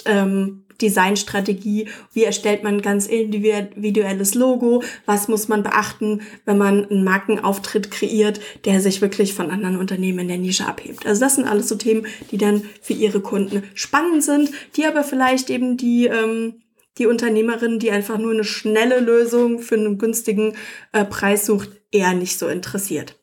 ähm, 0.05 0.65
Designstrategie, 0.83 1.89
wie 2.13 2.25
erstellt 2.25 2.63
man 2.63 2.83
ganz 2.83 3.07
individuelles 3.07 4.35
Logo, 4.35 4.83
was 5.07 5.29
muss 5.29 5.49
man 5.49 5.63
beachten, 5.63 6.23
wenn 6.45 6.59
man 6.59 6.87
einen 6.87 7.05
Markenauftritt 7.05 7.91
kreiert, 7.91 8.41
der 8.65 8.81
sich 8.81 9.01
wirklich 9.01 9.35
von 9.35 9.51
anderen 9.51 9.77
Unternehmen 9.77 10.21
in 10.21 10.29
der 10.29 10.39
Nische 10.39 10.67
abhebt. 10.67 11.07
Also 11.07 11.21
das 11.21 11.37
sind 11.37 11.47
alles 11.47 11.69
so 11.69 11.77
Themen, 11.77 12.07
die 12.31 12.39
dann 12.39 12.63
für 12.81 12.93
ihre 12.93 13.21
Kunden 13.21 13.63
spannend 13.75 14.25
sind, 14.25 14.51
die 14.77 14.85
aber 14.85 15.05
vielleicht 15.05 15.49
eben 15.51 15.77
die 15.77 16.07
ähm, 16.07 16.55
die 16.99 17.07
Unternehmerin, 17.07 17.79
die 17.79 17.91
einfach 17.91 18.19
nur 18.19 18.33
eine 18.33 18.45
schnelle 18.45 19.01
Lösung 19.01 19.61
für 19.61 19.77
einen 19.77 19.97
günstigen 19.97 20.55
äh, 20.93 21.07
Preis 21.07 21.47
sucht, 21.47 21.71
eher 21.91 22.13
nicht 22.13 22.39
so 22.39 22.49
interessiert. 22.49 23.22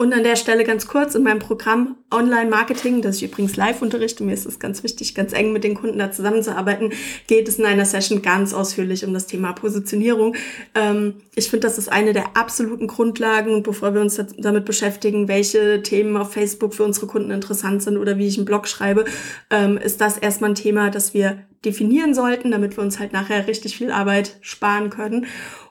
Und 0.00 0.14
an 0.14 0.22
der 0.22 0.36
Stelle 0.36 0.62
ganz 0.62 0.86
kurz 0.86 1.16
in 1.16 1.24
meinem 1.24 1.40
Programm 1.40 1.96
Online-Marketing, 2.12 3.02
das 3.02 3.16
ich 3.16 3.24
übrigens 3.24 3.56
live 3.56 3.82
unterrichte, 3.82 4.22
mir 4.22 4.32
ist 4.32 4.46
es 4.46 4.60
ganz 4.60 4.84
wichtig, 4.84 5.12
ganz 5.12 5.32
eng 5.32 5.52
mit 5.52 5.64
den 5.64 5.74
Kunden 5.74 5.98
da 5.98 6.12
zusammenzuarbeiten, 6.12 6.92
geht 7.26 7.48
es 7.48 7.58
in 7.58 7.66
einer 7.66 7.84
Session 7.84 8.22
ganz 8.22 8.54
ausführlich 8.54 9.04
um 9.04 9.12
das 9.12 9.26
Thema 9.26 9.52
Positionierung. 9.54 10.36
Ähm, 10.76 11.14
ich 11.34 11.50
finde, 11.50 11.66
das 11.66 11.78
ist 11.78 11.90
eine 11.90 12.12
der 12.12 12.36
absoluten 12.36 12.86
Grundlagen. 12.86 13.52
Und 13.52 13.64
bevor 13.64 13.92
wir 13.92 14.00
uns 14.00 14.22
damit 14.38 14.64
beschäftigen, 14.64 15.26
welche 15.26 15.82
Themen 15.82 16.16
auf 16.16 16.32
Facebook 16.32 16.74
für 16.74 16.84
unsere 16.84 17.08
Kunden 17.08 17.32
interessant 17.32 17.82
sind 17.82 17.96
oder 17.96 18.18
wie 18.18 18.28
ich 18.28 18.36
einen 18.36 18.46
Blog 18.46 18.68
schreibe, 18.68 19.04
ähm, 19.50 19.78
ist 19.78 20.00
das 20.00 20.16
erstmal 20.16 20.50
ein 20.50 20.54
Thema, 20.54 20.90
das 20.90 21.12
wir 21.12 21.42
definieren 21.64 22.14
sollten, 22.14 22.52
damit 22.52 22.76
wir 22.76 22.84
uns 22.84 23.00
halt 23.00 23.12
nachher 23.12 23.48
richtig 23.48 23.76
viel 23.76 23.90
Arbeit 23.90 24.36
sparen 24.42 24.90
können. 24.90 25.26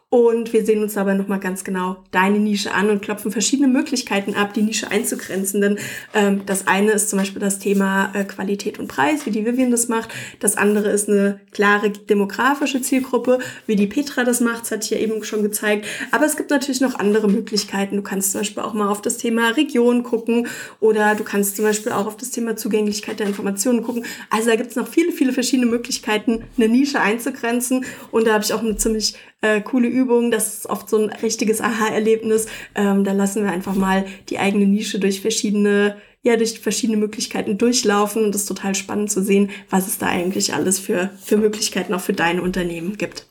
Und 0.09 0.53
wir 0.53 0.65
sehen 0.65 0.81
uns 0.81 0.93
dabei 0.93 1.15
nochmal 1.15 1.41
ganz 1.41 1.65
genau 1.65 1.97
deine 2.11 2.39
Nische 2.39 2.73
an 2.73 2.89
und 2.89 3.01
klopfen 3.01 3.29
verschiedene 3.29 3.67
Möglichkeiten 3.67 4.35
ab, 4.35 4.53
die 4.53 4.61
Nische 4.61 4.89
einzugrenzen. 4.89 5.59
Denn 5.59 5.79
ähm, 6.13 6.43
das 6.45 6.65
eine 6.65 6.91
ist 6.91 7.09
zum 7.09 7.19
Beispiel 7.19 7.41
das 7.41 7.59
Thema 7.59 8.13
äh, 8.13 8.23
Qualität 8.23 8.79
und 8.79 8.87
Preis, 8.87 9.25
wie 9.25 9.31
die 9.31 9.45
Vivian 9.45 9.69
das 9.69 9.89
macht. 9.89 10.07
Das 10.39 10.55
andere 10.55 10.91
ist 10.91 11.09
eine 11.09 11.41
klare 11.51 11.89
demografische 11.89 12.81
Zielgruppe, 12.81 13.39
wie 13.65 13.75
die 13.75 13.87
Petra 13.87 14.23
das 14.23 14.39
macht. 14.39 14.61
Das 14.61 14.71
hatte 14.71 14.85
ich 14.85 14.91
ja 14.91 14.97
eben 14.97 15.21
schon 15.25 15.43
gezeigt. 15.43 15.85
Aber 16.11 16.25
es 16.25 16.37
gibt 16.37 16.51
natürlich 16.51 16.79
noch 16.79 16.97
andere 16.97 17.27
Möglichkeiten. 17.27 17.97
Du 17.97 18.01
kannst 18.01 18.31
zum 18.31 18.39
Beispiel 18.39 18.63
auch 18.63 18.73
mal 18.73 18.87
auf 18.87 19.01
das 19.01 19.17
Thema 19.17 19.49
Region 19.49 20.03
gucken 20.03 20.47
oder 20.79 21.15
du 21.15 21.25
kannst 21.25 21.57
zum 21.57 21.65
Beispiel 21.65 21.91
auch 21.91 22.07
auf 22.07 22.15
das 22.15 22.31
Thema 22.31 22.55
Zugänglichkeit 22.55 23.19
der 23.19 23.27
Informationen 23.27 23.83
gucken. 23.83 24.05
Also 24.29 24.49
da 24.49 24.55
gibt 24.55 24.69
es 24.69 24.77
noch 24.77 24.87
viele, 24.87 25.11
viele 25.11 25.33
verschiedene 25.33 25.69
Möglichkeiten, 25.69 26.45
eine 26.55 26.69
Nische 26.69 27.01
einzugrenzen. 27.01 27.83
Und 28.11 28.25
da 28.25 28.35
habe 28.35 28.45
ich 28.45 28.53
auch 28.53 28.61
eine 28.61 28.77
ziemlich 28.77 29.15
äh, 29.41 29.61
coole 29.61 29.87
Übung. 29.87 30.31
Das 30.31 30.57
ist 30.57 30.65
oft 30.69 30.89
so 30.89 30.97
ein 30.97 31.09
richtiges 31.09 31.61
Aha-Erlebnis. 31.61 32.47
Ähm, 32.75 33.03
da 33.03 33.11
lassen 33.11 33.43
wir 33.43 33.51
einfach 33.51 33.75
mal 33.75 34.05
die 34.29 34.39
eigene 34.39 34.65
Nische 34.65 34.99
durch 34.99 35.21
verschiedene 35.21 35.97
ja, 36.23 36.35
durch 36.35 36.59
verschiedene 36.59 36.97
Möglichkeiten 36.97 37.57
durchlaufen 37.57 38.25
und 38.25 38.35
es 38.35 38.41
ist 38.41 38.47
total 38.47 38.75
spannend 38.75 39.09
zu 39.09 39.23
sehen, 39.23 39.49
was 39.69 39.87
es 39.87 39.97
da 39.97 40.07
eigentlich 40.07 40.53
alles 40.53 40.77
für, 40.77 41.11
für 41.23 41.37
Möglichkeiten 41.37 41.93
auch 41.93 42.01
für 42.01 42.13
dein 42.13 42.41
Unternehmen 42.41 42.97
gibt. 42.97 43.27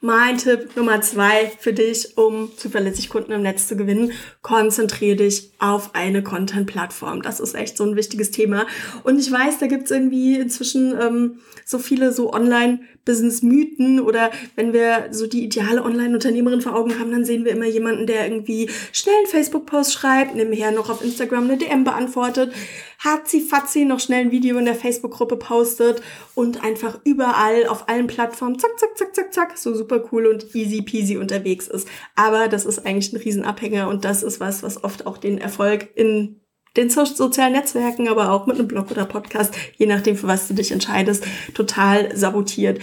Mein 0.00 0.38
Tipp 0.38 0.76
Nummer 0.76 1.00
zwei 1.00 1.50
für 1.58 1.72
dich, 1.72 2.16
um 2.16 2.56
zuverlässig 2.56 3.08
Kunden 3.08 3.32
im 3.32 3.42
Netz 3.42 3.66
zu 3.66 3.76
gewinnen, 3.76 4.12
konzentriere 4.42 5.16
dich 5.16 5.50
auf 5.58 5.96
eine 5.96 6.22
Content-Plattform. 6.22 7.22
Das 7.22 7.40
ist 7.40 7.56
echt 7.56 7.76
so 7.76 7.82
ein 7.82 7.96
wichtiges 7.96 8.30
Thema. 8.30 8.66
Und 9.02 9.18
ich 9.18 9.30
weiß, 9.30 9.58
da 9.58 9.66
gibt's 9.66 9.90
irgendwie 9.90 10.38
inzwischen 10.38 10.94
ähm, 11.00 11.40
so 11.64 11.80
viele 11.80 12.12
so 12.12 12.32
Online-Business-Mythen 12.32 13.98
oder 13.98 14.30
wenn 14.54 14.72
wir 14.72 15.08
so 15.10 15.26
die 15.26 15.42
ideale 15.42 15.82
Online-Unternehmerin 15.82 16.60
vor 16.60 16.76
Augen 16.76 17.00
haben, 17.00 17.10
dann 17.10 17.24
sehen 17.24 17.44
wir 17.44 17.50
immer 17.50 17.66
jemanden, 17.66 18.06
der 18.06 18.24
irgendwie 18.24 18.70
schnell 18.92 19.16
einen 19.16 19.26
Facebook-Post 19.26 19.94
schreibt, 19.94 20.36
nebenher 20.36 20.70
noch 20.70 20.90
auf 20.90 21.02
Instagram 21.02 21.44
eine 21.44 21.56
DM 21.56 21.82
beantwortet, 21.82 22.52
hatzi 22.98 23.40
fatzi 23.40 23.84
noch 23.84 24.00
schnell 24.00 24.22
ein 24.22 24.30
Video 24.30 24.58
in 24.58 24.64
der 24.64 24.74
Facebook-Gruppe 24.74 25.36
postet 25.36 26.02
und 26.34 26.64
einfach 26.64 26.98
überall 27.04 27.66
auf 27.66 27.88
allen 27.88 28.08
Plattformen 28.08 28.58
zack, 28.58 28.78
zack, 28.78 28.96
zack, 28.98 29.14
zack, 29.14 29.32
zack, 29.32 29.58
so 29.58 29.74
super 29.74 30.04
cool 30.10 30.26
und 30.26 30.54
easy 30.54 30.82
peasy 30.82 31.16
unterwegs 31.16 31.68
ist. 31.68 31.88
Aber 32.16 32.48
das 32.48 32.66
ist 32.66 32.84
eigentlich 32.84 33.12
ein 33.12 33.20
Riesenabhänger 33.20 33.88
und 33.88 34.04
das 34.04 34.22
ist 34.22 34.40
was, 34.40 34.62
was 34.62 34.82
oft 34.82 35.06
auch 35.06 35.18
den 35.18 35.38
Erfolg 35.38 35.88
in 35.94 36.40
den 36.76 36.90
so 36.90 37.04
sozialen 37.04 37.52
Netzwerken, 37.52 38.08
aber 38.08 38.30
auch 38.30 38.46
mit 38.46 38.58
einem 38.58 38.68
Blog 38.68 38.90
oder 38.90 39.04
Podcast, 39.04 39.54
je 39.76 39.86
nachdem, 39.86 40.16
für 40.16 40.28
was 40.28 40.48
du 40.48 40.54
dich 40.54 40.70
entscheidest, 40.70 41.24
total 41.54 42.14
sabotiert. 42.16 42.80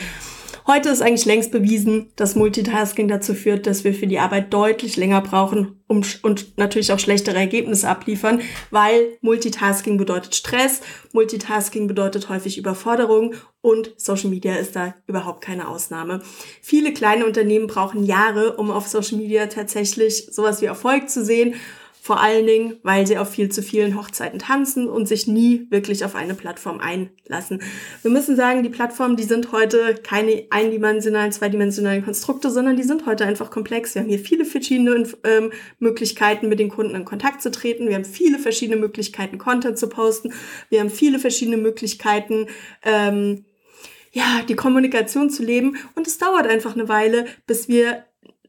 Heute 0.68 0.90
ist 0.90 1.04
eigentlich 1.04 1.26
längst 1.26 1.52
bewiesen, 1.52 2.12
dass 2.16 2.36
Multitasking 2.36 3.08
dazu 3.08 3.36
führt, 3.36 3.68
dass 3.68 3.84
wir 3.84 3.94
für 3.94 4.08
die 4.08 4.18
Arbeit 4.18 4.52
deutlich 4.52 4.98
länger 4.98 5.22
brauchen 5.22 5.80
um, 5.86 6.02
und 6.24 6.58
natürlich 6.58 6.92
auch 6.92 6.98
schlechtere 6.98 7.38
Ergebnisse 7.38 7.88
abliefern, 7.88 8.42
weil 8.72 9.16
Multitasking 9.22 9.98
bedeutet 9.98 10.34
Stress, 10.34 10.82
Multitasking 11.14 11.86
bedeutet 11.86 12.30
häufig 12.30 12.58
Überforderung 12.58 13.36
und 13.62 13.94
Social 13.98 14.32
Media 14.32 14.56
ist 14.56 14.76
da 14.76 14.96
überhaupt 15.06 15.42
keine 15.42 15.68
Ausnahme. 15.68 16.24
Viele 16.64 16.94
kleine 16.94 17.28
Unternehmen 17.28 17.68
brauchen 17.68 18.04
Jahre, 18.04 18.58
um 18.58 18.72
auf 18.72 18.88
Social 18.88 19.20
Media 19.20 19.46
tatsächlich 19.46 20.30
sowas 20.32 20.64
wie 20.64 20.66
Erfolg 20.66 21.12
zu 21.12 21.24
sehen 21.24 21.54
vor 22.06 22.22
allen 22.22 22.46
Dingen, 22.46 22.78
weil 22.84 23.08
sie 23.08 23.18
auf 23.18 23.32
viel 23.32 23.50
zu 23.50 23.64
vielen 23.64 23.98
Hochzeiten 23.98 24.38
tanzen 24.38 24.88
und 24.88 25.08
sich 25.08 25.26
nie 25.26 25.66
wirklich 25.72 26.06
auf 26.06 26.14
eine 26.14 26.36
Plattform 26.36 26.80
einlassen. 26.80 27.64
Wir 28.04 28.12
müssen 28.12 28.36
sagen, 28.36 28.62
die 28.62 28.70
Plattformen, 28.70 29.16
die 29.16 29.24
sind 29.24 29.52
heute 29.52 29.96
keine 30.04 30.46
eindimensionalen, 30.52 31.32
zweidimensionalen 31.32 32.06
Konstrukte, 32.06 32.52
sondern 32.52 32.78
die 32.78 32.84
sind 32.84 33.08
heute 33.08 33.26
einfach 33.26 33.50
komplex. 33.50 33.96
Wir 33.96 34.04
haben 34.04 34.10
hier 34.10 34.20
viele 34.20 34.46
verschiedene 34.46 35.12
ähm, 35.24 35.52
Möglichkeiten, 35.80 36.48
mit 36.48 36.60
den 36.60 36.70
Kunden 36.70 36.94
in 36.94 37.06
Kontakt 37.06 37.42
zu 37.42 37.50
treten. 37.50 37.88
Wir 37.88 37.96
haben 37.96 38.06
viele 38.06 38.38
verschiedene 38.38 38.80
Möglichkeiten, 38.80 39.40
Content 39.40 39.80
zu 39.80 39.90
posten. 39.90 40.32
Wir 40.70 40.82
haben 40.82 40.92
viele 40.92 41.18
verschiedene 41.18 41.58
Möglichkeiten, 41.58 42.46
ähm, 42.84 43.46
ja, 44.12 44.44
die 44.48 44.56
Kommunikation 44.56 45.32
zu 45.32 45.42
leben. 45.42 45.76
Und 45.96 46.06
es 46.06 46.20
dauert 46.20 46.46
einfach 46.46 46.76
eine 46.76 46.88
Weile, 46.88 47.26
bis 47.48 47.68
wir 47.68 48.06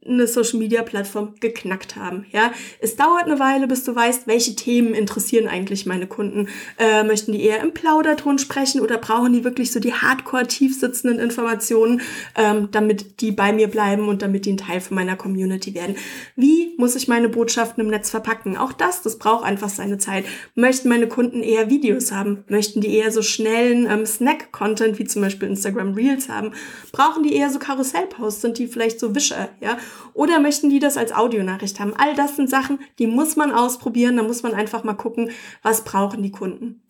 eine 0.09 0.27
Social 0.27 0.59
Media 0.59 0.83
Plattform 0.83 1.35
geknackt 1.41 1.97
haben. 1.97 2.27
Ja, 2.33 2.53
es 2.81 2.97
dauert 2.97 3.25
eine 3.25 3.39
Weile, 3.39 3.67
bis 3.67 3.85
du 3.85 3.95
weißt, 3.95 4.27
welche 4.27 4.57
Themen 4.57 4.95
interessieren 4.95 5.49
eigentlich 5.49 5.87
meine 5.87 6.07
Kunden. 6.07 6.49
Äh, 6.79 7.05
möchten 7.05 7.33
die 7.33 7.43
eher 7.43 7.61
im 7.61 7.73
Plauderton 7.73 8.39
sprechen 8.39 8.81
oder 8.81 8.99
brauchen 8.99 9.33
die 9.33 9.45
wirklich 9.45 9.73
so 9.73 9.81
die 9.81 9.93
hardcore 9.93 10.47
tief 10.47 10.79
sitzenden 10.79 11.19
Informationen, 11.19 12.01
ähm, 12.37 12.69
damit 12.73 13.21
die 13.21 13.33
bei 13.33 13.53
mir 13.53 13.69
bleiben 13.69 14.09
und 14.09 14.23
damit 14.23 14.47
die 14.47 14.53
ein 14.53 14.57
Teil 14.57 14.81
von 14.81 14.95
meiner 14.95 15.17
Community 15.17 15.75
werden? 15.75 15.97
Wie 16.37 16.75
muss 16.77 16.97
ich 16.97 17.09
meine 17.09 17.29
Botschaften 17.29 17.83
im 17.83 17.91
Netz 17.91 18.11
verpacken? 18.11 18.57
Auch 18.57 18.73
das, 18.73 19.03
das 19.03 19.19
braucht 19.19 19.45
einfach 19.45 19.69
seine 19.69 19.99
Zeit. 19.99 20.25
Möchten 20.55 20.89
meine 20.89 21.09
Kunden 21.09 21.43
eher 21.43 21.71
Videos 21.71 22.13
haben? 22.13 22.45
Möchten 22.49 22.81
die 22.81 22.95
eher 22.95 23.11
so 23.11 23.23
schnellen 23.23 23.87
ähm, 23.91 24.07
Snack-Content 24.07 24.99
wie 24.99 25.05
zum 25.05 25.23
Beispiel 25.23 25.49
Instagram 25.49 25.95
Reels 25.95 26.29
haben? 26.29 26.53
Brauchen 26.93 27.23
die 27.23 27.35
eher 27.35 27.51
so 27.51 27.59
Karussellposts? 27.59 28.41
Sind 28.41 28.59
die 28.59 28.67
vielleicht 28.67 29.01
so 29.01 29.15
Wischer? 29.15 29.49
Ja, 29.61 29.79
oder 30.15 30.41
möchten 30.41 30.71
die 30.71 30.79
das 30.79 30.97
als 30.97 31.13
Audionachricht 31.13 31.81
haben? 31.81 31.95
All 31.97 32.15
das 32.15 32.37
sind 32.37 32.51
Sachen, 32.51 32.79
die 32.99 33.07
muss 33.07 33.37
man 33.37 33.53
ausprobieren. 33.53 34.17
Da 34.17 34.23
muss 34.23 34.43
man 34.43 34.55
einfach 34.55 34.85
mal 34.85 34.95
gucken, 34.95 35.31
was 35.63 35.85
brauchen 35.85 36.23
die 36.23 36.33
Kunden. 36.33 36.83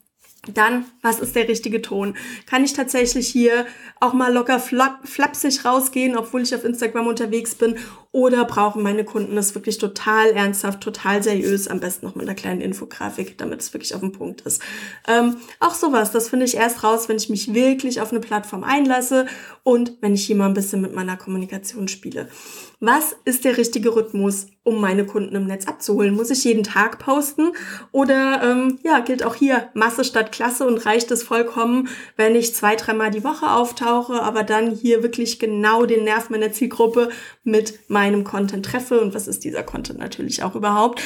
Dann, 0.52 0.84
was 1.02 1.18
ist 1.18 1.34
der 1.34 1.48
richtige 1.48 1.82
Ton? 1.82 2.16
Kann 2.46 2.64
ich 2.64 2.72
tatsächlich 2.72 3.26
hier 3.26 3.66
auch 4.00 4.12
mal 4.12 4.32
locker 4.32 4.60
flapsig 4.60 5.64
rausgehen, 5.64 6.16
obwohl 6.16 6.42
ich 6.42 6.54
auf 6.54 6.64
Instagram 6.64 7.08
unterwegs 7.08 7.54
bin? 7.54 7.76
Oder 8.16 8.46
brauchen 8.46 8.82
meine 8.82 9.04
Kunden 9.04 9.36
das 9.36 9.54
wirklich 9.54 9.76
total 9.76 10.30
ernsthaft, 10.30 10.80
total 10.80 11.22
seriös, 11.22 11.68
am 11.68 11.80
besten 11.80 12.06
noch 12.06 12.14
mit 12.14 12.26
einer 12.26 12.34
kleinen 12.34 12.62
Infografik, 12.62 13.36
damit 13.36 13.60
es 13.60 13.74
wirklich 13.74 13.94
auf 13.94 14.00
den 14.00 14.12
Punkt 14.12 14.40
ist? 14.40 14.62
Ähm, 15.06 15.36
auch 15.60 15.74
sowas, 15.74 16.12
das 16.12 16.30
finde 16.30 16.46
ich 16.46 16.56
erst 16.56 16.82
raus, 16.82 17.10
wenn 17.10 17.18
ich 17.18 17.28
mich 17.28 17.52
wirklich 17.52 18.00
auf 18.00 18.12
eine 18.12 18.20
Plattform 18.20 18.64
einlasse 18.64 19.26
und 19.64 19.98
wenn 20.00 20.14
ich 20.14 20.24
hier 20.24 20.36
mal 20.36 20.46
ein 20.46 20.54
bisschen 20.54 20.80
mit 20.80 20.94
meiner 20.94 21.18
Kommunikation 21.18 21.88
spiele. 21.88 22.30
Was 22.78 23.16
ist 23.24 23.44
der 23.44 23.56
richtige 23.56 23.94
Rhythmus, 23.94 24.48
um 24.62 24.80
meine 24.80 25.06
Kunden 25.06 25.34
im 25.34 25.46
Netz 25.46 25.66
abzuholen? 25.66 26.14
Muss 26.14 26.30
ich 26.30 26.44
jeden 26.44 26.62
Tag 26.62 26.98
posten? 26.98 27.52
Oder 27.90 28.42
ähm, 28.42 28.78
ja, 28.82 29.00
gilt 29.00 29.24
auch 29.24 29.34
hier 29.34 29.70
Masse 29.72 30.04
statt 30.04 30.30
Klasse 30.30 30.66
und 30.66 30.84
reicht 30.84 31.10
es 31.10 31.22
vollkommen, 31.22 31.88
wenn 32.16 32.36
ich 32.36 32.54
zwei, 32.54 32.76
dreimal 32.76 33.10
die 33.10 33.24
Woche 33.24 33.50
auftauche, 33.50 34.22
aber 34.22 34.42
dann 34.42 34.72
hier 34.72 35.02
wirklich 35.02 35.38
genau 35.38 35.86
den 35.86 36.04
Nerv 36.04 36.28
meiner 36.28 36.52
Zielgruppe 36.52 37.08
mit 37.44 37.78
meinem 38.06 38.24
Content 38.24 38.64
treffe? 38.64 39.00
Und 39.00 39.14
was 39.14 39.26
ist 39.28 39.44
dieser 39.44 39.62
Content 39.62 39.98
natürlich 39.98 40.42
auch 40.42 40.54
überhaupt? 40.54 41.02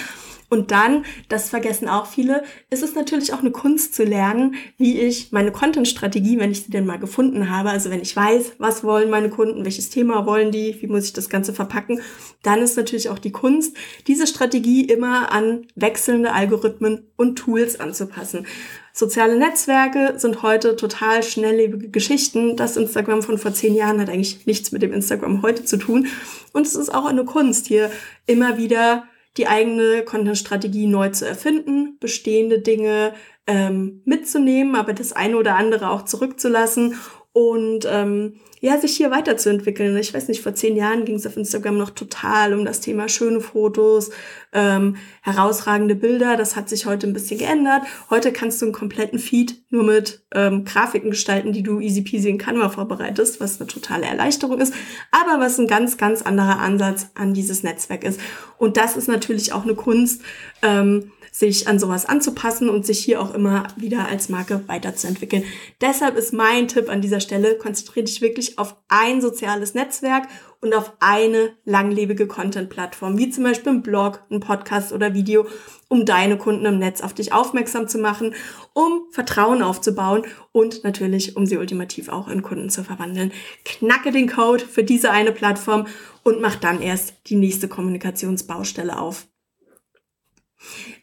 Und 0.53 0.73
dann, 0.73 1.05
das 1.29 1.49
vergessen 1.49 1.89
auch 1.89 2.07
viele, 2.07 2.43
ist 2.71 2.83
es 2.83 2.97
natürlich 2.97 3.33
auch 3.33 3.39
eine 3.39 3.53
Kunst 3.53 3.95
zu 3.95 4.03
lernen, 4.03 4.57
wie 4.79 4.99
ich 4.99 5.31
meine 5.31 5.53
Content-Strategie, 5.53 6.41
wenn 6.41 6.51
ich 6.51 6.65
sie 6.65 6.73
denn 6.73 6.87
mal 6.87 6.99
gefunden 6.99 7.51
habe, 7.51 7.71
also 7.71 7.89
wenn 7.89 8.03
ich 8.03 8.17
weiß, 8.17 8.55
was 8.59 8.83
wollen 8.83 9.11
meine 9.11 9.31
Kunden, 9.31 9.65
welches 9.65 9.91
Thema 9.91 10.27
wollen 10.27 10.51
die, 10.51 10.77
wie 10.81 10.89
muss 10.89 11.05
ich 11.05 11.13
das 11.13 11.29
Ganze 11.29 11.53
verpacken, 11.53 12.01
dann 12.43 12.63
ist 12.63 12.77
natürlich 12.77 13.11
auch 13.11 13.21
die 13.21 13.31
Kunst, 13.31 13.77
diese 14.09 14.27
Strategie 14.27 14.85
immer 14.85 15.31
an 15.31 15.69
wechselnde 15.77 16.33
Algorithmen 16.33 17.07
und 17.17 17.37
Tools 17.37 17.79
anzupassen. 17.79 18.45
Soziale 18.93 19.39
Netzwerke 19.39 20.15
sind 20.17 20.43
heute 20.43 20.77
total 20.77 21.23
schnelllebige 21.23 21.91
Geschichten. 21.91 22.57
Das 22.57 22.77
Instagram 22.77 23.23
von 23.23 23.39
vor 23.39 23.53
zehn 23.53 23.75
Jahren 23.75 24.01
hat 24.01 24.09
eigentlich 24.09 24.47
nichts 24.47 24.73
mit 24.73 24.83
dem 24.83 24.93
Instagram 24.93 25.43
heute 25.43 25.65
zu 25.65 25.77
tun. 25.77 26.09
Und 26.53 26.67
es 26.67 26.75
ist 26.75 26.93
auch 26.93 27.07
eine 27.07 27.25
Kunst, 27.25 27.67
hier 27.67 27.91
immer 28.27 28.59
wieder 28.59 29.05
die 29.37 29.47
eigene 29.47 30.03
Content-Strategie 30.05 30.87
neu 30.87 31.11
zu 31.11 31.27
erfinden, 31.27 31.99
bestehende 32.01 32.59
Dinge 32.59 33.15
ähm, 33.47 34.03
mitzunehmen, 34.05 34.75
aber 34.75 34.93
das 34.93 35.13
eine 35.13 35.37
oder 35.37 35.57
andere 35.57 35.91
auch 35.91 36.05
zurückzulassen 36.05 36.97
und 37.33 37.87
ähm, 37.89 38.35
ja, 38.61 38.79
sich 38.79 38.97
hier 38.97 39.11
weiterzuentwickeln. 39.11 39.97
Ich 39.97 40.13
weiß 40.13 40.29
nicht, 40.29 40.43
vor 40.43 40.55
zehn 40.55 40.77
Jahren 40.77 41.05
ging 41.05 41.15
es 41.15 41.27
auf 41.27 41.37
Instagram 41.37 41.79
noch 41.79 41.91
total 41.91 42.53
um 42.53 42.65
das 42.65 42.81
Thema 42.81 43.09
schöne 43.09 43.41
Fotos, 43.41 44.11
ähm, 44.53 44.97
herausragende 45.23 45.95
Bilder. 45.95 46.37
Das 46.37 46.57
hat 46.57 46.69
sich 46.69 46.87
heute 46.87 47.07
ein 47.07 47.13
bisschen 47.13 47.39
geändert. 47.39 47.83
Heute 48.11 48.33
kannst 48.33 48.61
du 48.61 48.67
einen 48.67 48.75
kompletten 48.75 49.19
Feed 49.19 49.63
nur 49.71 49.85
mit 49.85 50.23
ähm, 50.35 50.65
Grafiken 50.65 51.11
gestalten, 51.11 51.53
die 51.53 51.63
du 51.63 51.81
easy 51.81 52.03
peasy 52.03 52.29
in 52.29 52.39
Canva 52.39 52.69
vorbereitest, 52.69 53.41
was 53.41 53.61
eine 53.61 53.69
totale 53.69 54.07
Erleichterung 54.07 54.61
ist, 54.61 54.75
aber 55.13 55.41
was 55.41 55.59
ein 55.59 55.69
ganz, 55.69 55.97
ganz 55.97 56.23
anderer 56.23 56.59
Ansatz 56.59 57.11
an 57.15 57.33
dieses 57.33 57.63
Netzwerk 57.63 58.05
ist. 58.05 58.21
Und 58.59 58.77
das 58.77 58.97
ist 58.97 59.09
natürlich 59.09 59.53
auch 59.53 59.63
eine 59.63 59.75
Kunst, 59.75 60.21
ähm, 60.63 61.13
sich 61.31 61.69
an 61.69 61.79
sowas 61.79 62.07
anzupassen 62.07 62.69
und 62.69 62.85
sich 62.85 62.99
hier 62.99 63.21
auch 63.21 63.35
immer 63.35 63.69
wieder 63.77 64.09
als 64.09 64.29
Marke 64.29 64.63
weiterzuentwickeln. 64.67 65.45
Deshalb 65.81 66.17
ist 66.17 66.33
mein 66.33 66.69
Tipp 66.69 66.89
an 66.89 67.01
dieser 67.01 67.21
Stelle, 67.21 67.57
konzentriere 67.57 68.05
dich 68.05 68.21
wirklich 68.21 68.59
auf 68.59 68.77
ein 68.89 69.21
soziales 69.21 69.75
Netzwerk 69.75 70.29
und 70.61 70.75
auf 70.75 70.93
eine 71.01 71.53
langlebige 71.65 72.27
Content-Plattform, 72.27 73.17
wie 73.17 73.31
zum 73.31 73.45
Beispiel 73.45 73.73
ein 73.73 73.83
Blog, 73.83 74.23
ein 74.31 74.41
Podcast 74.41 74.93
oder 74.93 75.15
Video, 75.15 75.47
um 75.89 76.05
deine 76.05 76.37
Kunden 76.37 76.67
im 76.67 76.79
Netz 76.79 77.01
auf 77.01 77.15
dich 77.15 77.33
aufmerksam 77.33 77.89
zu 77.89 77.99
machen, 77.99 78.35
um 78.75 79.07
Vertrauen 79.11 79.63
aufzubauen 79.63 80.25
und 80.53 80.85
natürlich, 80.85 81.37
um 81.37 81.47
sie 81.47 81.57
ultimativ 81.57 82.09
auch 82.09 82.29
in 82.29 82.43
Kunden 82.43 82.69
zu 82.69 82.85
verwandeln. 82.85 83.33
Knacke 83.65 84.13
den 84.13 84.29
Code 84.29 84.65
für 84.65 84.85
diese 84.85 85.11
eine 85.11 85.33
Plattform 85.33 85.87
und 86.23 86.41
mach 86.41 86.57
dann 86.57 86.83
erst 86.83 87.15
die 87.27 87.37
nächste 87.37 87.69
Kommunikationsbaustelle 87.69 88.99
auf. 88.99 89.27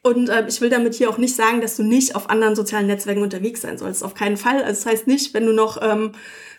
Und 0.04 0.30
äh, 0.30 0.46
ich 0.48 0.62
will 0.62 0.70
damit 0.70 0.94
hier 0.94 1.10
auch 1.10 1.18
nicht 1.18 1.36
sagen, 1.36 1.62
dass 1.62 1.76
du 1.76 1.84
nicht 1.84 2.16
auf 2.16 2.30
anderen 2.30 2.56
sozialen 2.56 2.88
Netzwerken 2.88 3.22
unterwegs 3.22 3.62
sein 3.62 3.78
sollst. 3.78 4.04
Auf 4.04 4.14
keinen 4.14 4.38
Fall. 4.38 4.64
Also 4.64 4.84
das 4.84 4.86
heißt 4.86 5.08
nicht, 5.08 5.34
wenn 5.34 5.46
du 5.46 5.54
noch 5.54 5.82
ähm, 5.82 6.12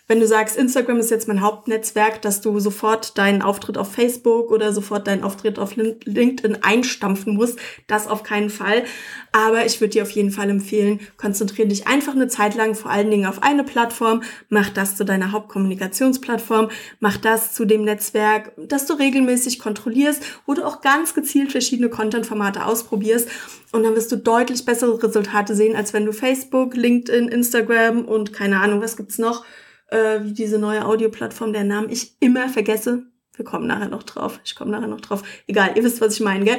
wenn 0.09 0.19
du 0.19 0.25
sagst, 0.25 0.57
Instagram 0.57 0.97
ist 0.97 1.11
jetzt 1.11 1.27
mein 1.27 1.41
Hauptnetzwerk, 1.41 2.23
dass 2.23 2.41
du 2.41 2.59
sofort 2.59 3.15
deinen 3.19 3.43
Auftritt 3.43 3.77
auf 3.77 3.93
Facebook 3.93 4.49
oder 4.49 4.73
sofort 4.73 5.05
deinen 5.05 5.23
Auftritt 5.23 5.59
auf 5.59 5.75
LinkedIn 5.75 6.63
einstampfen 6.63 7.35
musst. 7.35 7.59
Das 7.85 8.07
auf 8.07 8.23
keinen 8.23 8.49
Fall. 8.49 8.85
Aber 9.31 9.67
ich 9.67 9.79
würde 9.79 9.91
dir 9.91 10.01
auf 10.01 10.09
jeden 10.09 10.31
Fall 10.31 10.49
empfehlen, 10.49 10.99
konzentriere 11.17 11.67
dich 11.67 11.85
einfach 11.85 12.15
eine 12.15 12.27
Zeit 12.27 12.55
lang 12.55 12.73
vor 12.73 12.89
allen 12.89 13.11
Dingen 13.11 13.27
auf 13.27 13.43
eine 13.43 13.63
Plattform, 13.63 14.23
mach 14.49 14.71
das 14.71 14.97
zu 14.97 15.05
deiner 15.05 15.31
Hauptkommunikationsplattform, 15.31 16.71
mach 16.99 17.17
das 17.17 17.53
zu 17.53 17.65
dem 17.65 17.83
Netzwerk, 17.83 18.51
das 18.57 18.87
du 18.87 18.93
regelmäßig 18.93 19.59
kontrollierst, 19.59 20.23
wo 20.47 20.55
du 20.55 20.65
auch 20.65 20.81
ganz 20.81 21.13
gezielt 21.13 21.51
verschiedene 21.51 21.89
Content-Formate 21.89 22.65
ausprobierst. 22.65 23.29
Und 23.71 23.83
dann 23.83 23.95
wirst 23.95 24.11
du 24.11 24.15
deutlich 24.15 24.65
bessere 24.65 25.03
Resultate 25.03 25.53
sehen, 25.53 25.75
als 25.75 25.93
wenn 25.93 26.07
du 26.07 26.13
Facebook, 26.13 26.75
LinkedIn, 26.75 27.27
Instagram 27.27 28.05
und 28.05 28.33
keine 28.33 28.59
Ahnung, 28.59 28.81
was 28.81 28.97
gibt's 28.97 29.19
noch, 29.19 29.45
äh, 29.91 30.19
wie 30.23 30.33
diese 30.33 30.59
neue 30.59 30.85
Audioplattform, 30.85 31.53
der 31.53 31.63
Namen 31.63 31.89
ich 31.89 32.13
immer 32.19 32.49
vergesse. 32.49 33.03
Wir 33.39 33.45
kommen 33.45 33.67
nachher 33.67 33.87
noch 33.87 34.03
drauf. 34.03 34.41
Ich 34.43 34.53
komme 34.53 34.71
nachher 34.71 34.89
noch 34.89 34.99
drauf. 34.99 35.23
Egal, 35.47 35.71
ihr 35.75 35.83
wisst, 35.85 36.01
was 36.01 36.13
ich 36.13 36.19
meine, 36.19 36.43
gell? 36.43 36.57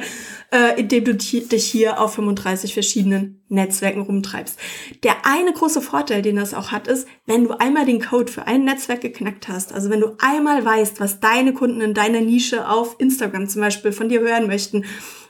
Äh, 0.51 0.79
indem 0.79 1.05
du 1.05 1.13
dich 1.13 1.63
hier 1.63 2.01
auf 2.01 2.15
35 2.15 2.73
verschiedenen 2.73 3.43
Netzwerken 3.49 4.01
rumtreibst. 4.01 4.57
Der 5.03 5.27
eine 5.27 5.53
große 5.53 5.81
Vorteil, 5.81 6.23
den 6.23 6.37
das 6.37 6.55
auch 6.55 6.71
hat, 6.71 6.87
ist, 6.87 7.07
wenn 7.27 7.43
du 7.43 7.51
einmal 7.51 7.85
den 7.85 8.01
Code 8.01 8.31
für 8.31 8.47
ein 8.47 8.65
Netzwerk 8.65 9.01
geknackt 9.01 9.47
hast, 9.47 9.73
also 9.73 9.91
wenn 9.91 9.99
du 9.99 10.15
einmal 10.19 10.65
weißt, 10.65 10.99
was 10.99 11.19
deine 11.19 11.53
Kunden 11.53 11.81
in 11.81 11.93
deiner 11.93 12.21
Nische 12.21 12.67
auf 12.67 12.95
Instagram 12.97 13.47
zum 13.47 13.61
Beispiel 13.61 13.91
von 13.91 14.09
dir 14.09 14.21
hören 14.21 14.47
möchten, 14.47 14.85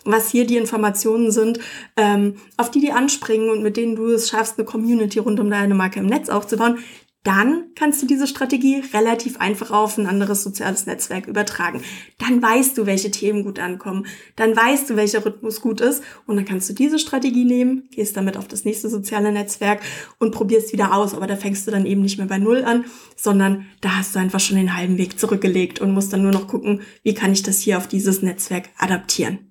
was 0.05 0.29
hier 0.29 0.47
die 0.47 0.57
Informationen 0.57 1.31
sind, 1.31 1.59
ähm, 1.97 2.35
auf 2.57 2.71
die 2.71 2.79
die 2.79 2.91
anspringen 2.91 3.49
und 3.49 3.61
mit 3.61 3.77
denen 3.77 3.95
du 3.95 4.07
es 4.07 4.29
schaffst, 4.29 4.57
eine 4.57 4.65
Community 4.65 5.19
rund 5.19 5.39
um 5.39 5.49
deine 5.49 5.75
Marke 5.75 5.99
im 5.99 6.07
Netz 6.07 6.29
aufzubauen, 6.29 6.79
dann 7.23 7.65
kannst 7.75 8.01
du 8.01 8.07
diese 8.07 8.25
Strategie 8.25 8.81
relativ 8.93 9.37
einfach 9.37 9.69
auf 9.69 9.97
ein 9.97 10.07
anderes 10.07 10.41
soziales 10.41 10.87
Netzwerk 10.87 11.27
übertragen. 11.27 11.83
Dann 12.17 12.41
weißt 12.41 12.75
du, 12.77 12.87
welche 12.87 13.11
Themen 13.11 13.43
gut 13.43 13.59
ankommen. 13.59 14.07
Dann 14.35 14.55
weißt 14.55 14.89
du, 14.89 14.95
welcher 14.95 15.23
Rhythmus 15.23 15.61
gut 15.61 15.81
ist. 15.81 16.03
Und 16.25 16.35
dann 16.35 16.45
kannst 16.45 16.67
du 16.69 16.73
diese 16.73 16.97
Strategie 16.97 17.45
nehmen, 17.45 17.87
gehst 17.91 18.17
damit 18.17 18.37
auf 18.37 18.47
das 18.47 18.65
nächste 18.65 18.89
soziale 18.89 19.31
Netzwerk 19.31 19.81
und 20.17 20.31
probierst 20.31 20.73
wieder 20.73 20.95
aus. 20.95 21.13
Aber 21.13 21.27
da 21.27 21.35
fängst 21.35 21.67
du 21.67 21.71
dann 21.71 21.85
eben 21.85 22.01
nicht 22.01 22.17
mehr 22.17 22.27
bei 22.27 22.39
Null 22.39 22.63
an, 22.63 22.85
sondern 23.15 23.67
da 23.81 23.97
hast 23.97 24.15
du 24.15 24.19
einfach 24.19 24.39
schon 24.39 24.57
den 24.57 24.75
halben 24.75 24.97
Weg 24.97 25.19
zurückgelegt 25.19 25.79
und 25.79 25.93
musst 25.93 26.11
dann 26.11 26.23
nur 26.23 26.31
noch 26.31 26.47
gucken, 26.47 26.81
wie 27.03 27.13
kann 27.13 27.33
ich 27.33 27.43
das 27.43 27.59
hier 27.59 27.77
auf 27.77 27.87
dieses 27.87 28.23
Netzwerk 28.23 28.69
adaptieren. 28.79 29.50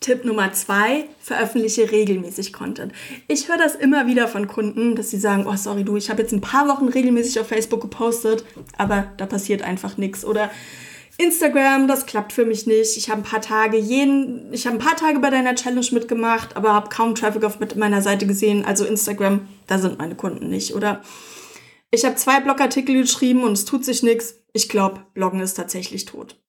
Tipp 0.00 0.24
Nummer 0.24 0.52
zwei, 0.54 1.04
veröffentliche 1.20 1.90
regelmäßig 1.90 2.54
Content. 2.54 2.92
Ich 3.28 3.48
höre 3.48 3.58
das 3.58 3.74
immer 3.74 4.06
wieder 4.06 4.28
von 4.28 4.48
Kunden, 4.48 4.96
dass 4.96 5.10
sie 5.10 5.18
sagen, 5.18 5.46
oh 5.46 5.56
sorry 5.56 5.84
du, 5.84 5.96
ich 5.96 6.08
habe 6.08 6.22
jetzt 6.22 6.32
ein 6.32 6.40
paar 6.40 6.66
Wochen 6.68 6.88
regelmäßig 6.88 7.38
auf 7.38 7.48
Facebook 7.48 7.82
gepostet, 7.82 8.44
aber 8.78 9.12
da 9.18 9.26
passiert 9.26 9.60
einfach 9.60 9.98
nichts. 9.98 10.24
Oder 10.24 10.50
Instagram, 11.18 11.86
das 11.86 12.06
klappt 12.06 12.32
für 12.32 12.46
mich 12.46 12.66
nicht. 12.66 12.96
Ich 12.96 13.10
habe 13.10 13.20
ein 13.20 13.24
paar 13.24 13.42
Tage 13.42 13.76
jeden, 13.76 14.50
ich 14.54 14.66
habe 14.66 14.76
ein 14.76 14.82
paar 14.82 14.96
Tage 14.96 15.18
bei 15.18 15.28
deiner 15.28 15.54
Challenge 15.54 15.86
mitgemacht, 15.92 16.56
aber 16.56 16.72
habe 16.72 16.88
kaum 16.88 17.14
Traffic 17.14 17.44
auf 17.44 17.58
meiner 17.76 18.00
Seite 18.00 18.26
gesehen. 18.26 18.64
Also 18.64 18.86
Instagram, 18.86 19.46
da 19.66 19.78
sind 19.78 19.98
meine 19.98 20.14
Kunden 20.14 20.48
nicht. 20.48 20.74
Oder 20.74 21.02
ich 21.90 22.06
habe 22.06 22.14
zwei 22.14 22.40
Blogartikel 22.40 22.94
geschrieben 22.94 23.44
und 23.44 23.52
es 23.52 23.66
tut 23.66 23.84
sich 23.84 24.02
nichts. 24.02 24.36
Ich 24.54 24.70
glaube, 24.70 25.04
Bloggen 25.12 25.40
ist 25.40 25.54
tatsächlich 25.54 26.06
tot. 26.06 26.40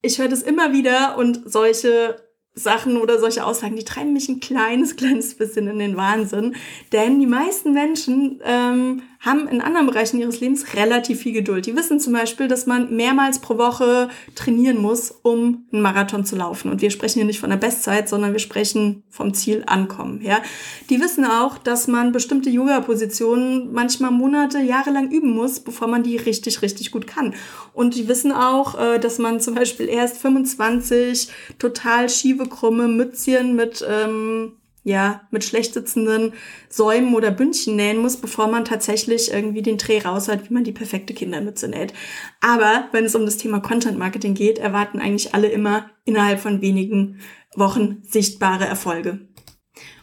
Ich 0.00 0.18
höre 0.18 0.28
das 0.28 0.42
immer 0.42 0.72
wieder 0.72 1.18
und 1.18 1.42
solche 1.44 2.22
Sachen 2.54 2.98
oder 2.98 3.18
solche 3.18 3.44
Aussagen, 3.44 3.76
die 3.76 3.84
treiben 3.84 4.12
mich 4.12 4.28
ein 4.28 4.40
kleines, 4.40 4.96
kleines 4.96 5.34
bisschen 5.36 5.68
in 5.68 5.78
den 5.78 5.96
Wahnsinn. 5.96 6.54
Denn 6.92 7.18
die 7.18 7.26
meisten 7.26 7.72
Menschen 7.72 8.40
ähm, 8.44 9.02
haben 9.22 9.46
in 9.46 9.60
anderen 9.60 9.86
Bereichen 9.86 10.20
ihres 10.20 10.40
Lebens 10.40 10.74
relativ 10.74 11.20
viel 11.20 11.32
Geduld. 11.32 11.66
Die 11.66 11.76
wissen 11.76 12.00
zum 12.00 12.12
Beispiel, 12.12 12.48
dass 12.48 12.66
man 12.66 12.94
mehrmals 12.94 13.38
pro 13.38 13.56
Woche 13.56 14.08
trainieren 14.34 14.78
muss, 14.78 15.12
um 15.22 15.64
einen 15.72 15.80
Marathon 15.80 16.24
zu 16.24 16.34
laufen. 16.34 16.72
Und 16.72 16.82
wir 16.82 16.90
sprechen 16.90 17.20
hier 17.20 17.24
nicht 17.24 17.38
von 17.38 17.50
der 17.50 17.56
Bestzeit, 17.56 18.08
sondern 18.08 18.32
wir 18.32 18.40
sprechen 18.40 19.04
vom 19.08 19.32
Ziel 19.32 19.62
ankommen. 19.66 20.20
Ja? 20.22 20.42
Die 20.90 21.00
wissen 21.00 21.24
auch, 21.24 21.56
dass 21.56 21.86
man 21.86 22.10
bestimmte 22.10 22.50
Yoga-Positionen 22.50 23.72
manchmal 23.72 24.10
Monate, 24.10 24.58
Jahre 24.58 24.90
lang 24.90 25.12
üben 25.12 25.30
muss, 25.30 25.60
bevor 25.60 25.86
man 25.86 26.02
die 26.02 26.16
richtig, 26.16 26.60
richtig 26.60 26.90
gut 26.90 27.06
kann. 27.06 27.34
Und 27.72 27.94
die 27.94 28.08
wissen 28.08 28.32
auch, 28.32 28.76
äh, 28.76 28.98
dass 28.98 29.18
man 29.18 29.38
zum 29.38 29.54
Beispiel 29.54 29.88
erst 29.88 30.18
25 30.18 31.28
total 31.60 32.08
schiefe, 32.08 32.48
krumme 32.48 32.88
Mützchen 32.88 33.54
mit 33.54 33.86
ähm, 33.88 34.54
ja, 34.84 35.22
mit 35.30 35.44
schlecht 35.44 35.74
sitzenden 35.74 36.32
Säumen 36.68 37.14
oder 37.14 37.30
Bündchen 37.30 37.76
nähen 37.76 37.98
muss, 37.98 38.16
bevor 38.16 38.48
man 38.48 38.64
tatsächlich 38.64 39.32
irgendwie 39.32 39.62
den 39.62 39.78
Dreh 39.78 40.00
raus 40.00 40.28
hat, 40.28 40.48
wie 40.48 40.54
man 40.54 40.64
die 40.64 40.72
perfekte 40.72 41.14
Kindermütze 41.14 41.68
näht. 41.68 41.92
Aber 42.40 42.88
wenn 42.92 43.04
es 43.04 43.14
um 43.14 43.24
das 43.24 43.36
Thema 43.36 43.60
Content 43.60 43.98
Marketing 43.98 44.34
geht, 44.34 44.58
erwarten 44.58 44.98
eigentlich 44.98 45.34
alle 45.34 45.48
immer 45.48 45.90
innerhalb 46.04 46.40
von 46.40 46.60
wenigen 46.60 47.20
Wochen 47.54 47.98
sichtbare 48.02 48.64
Erfolge. 48.64 49.20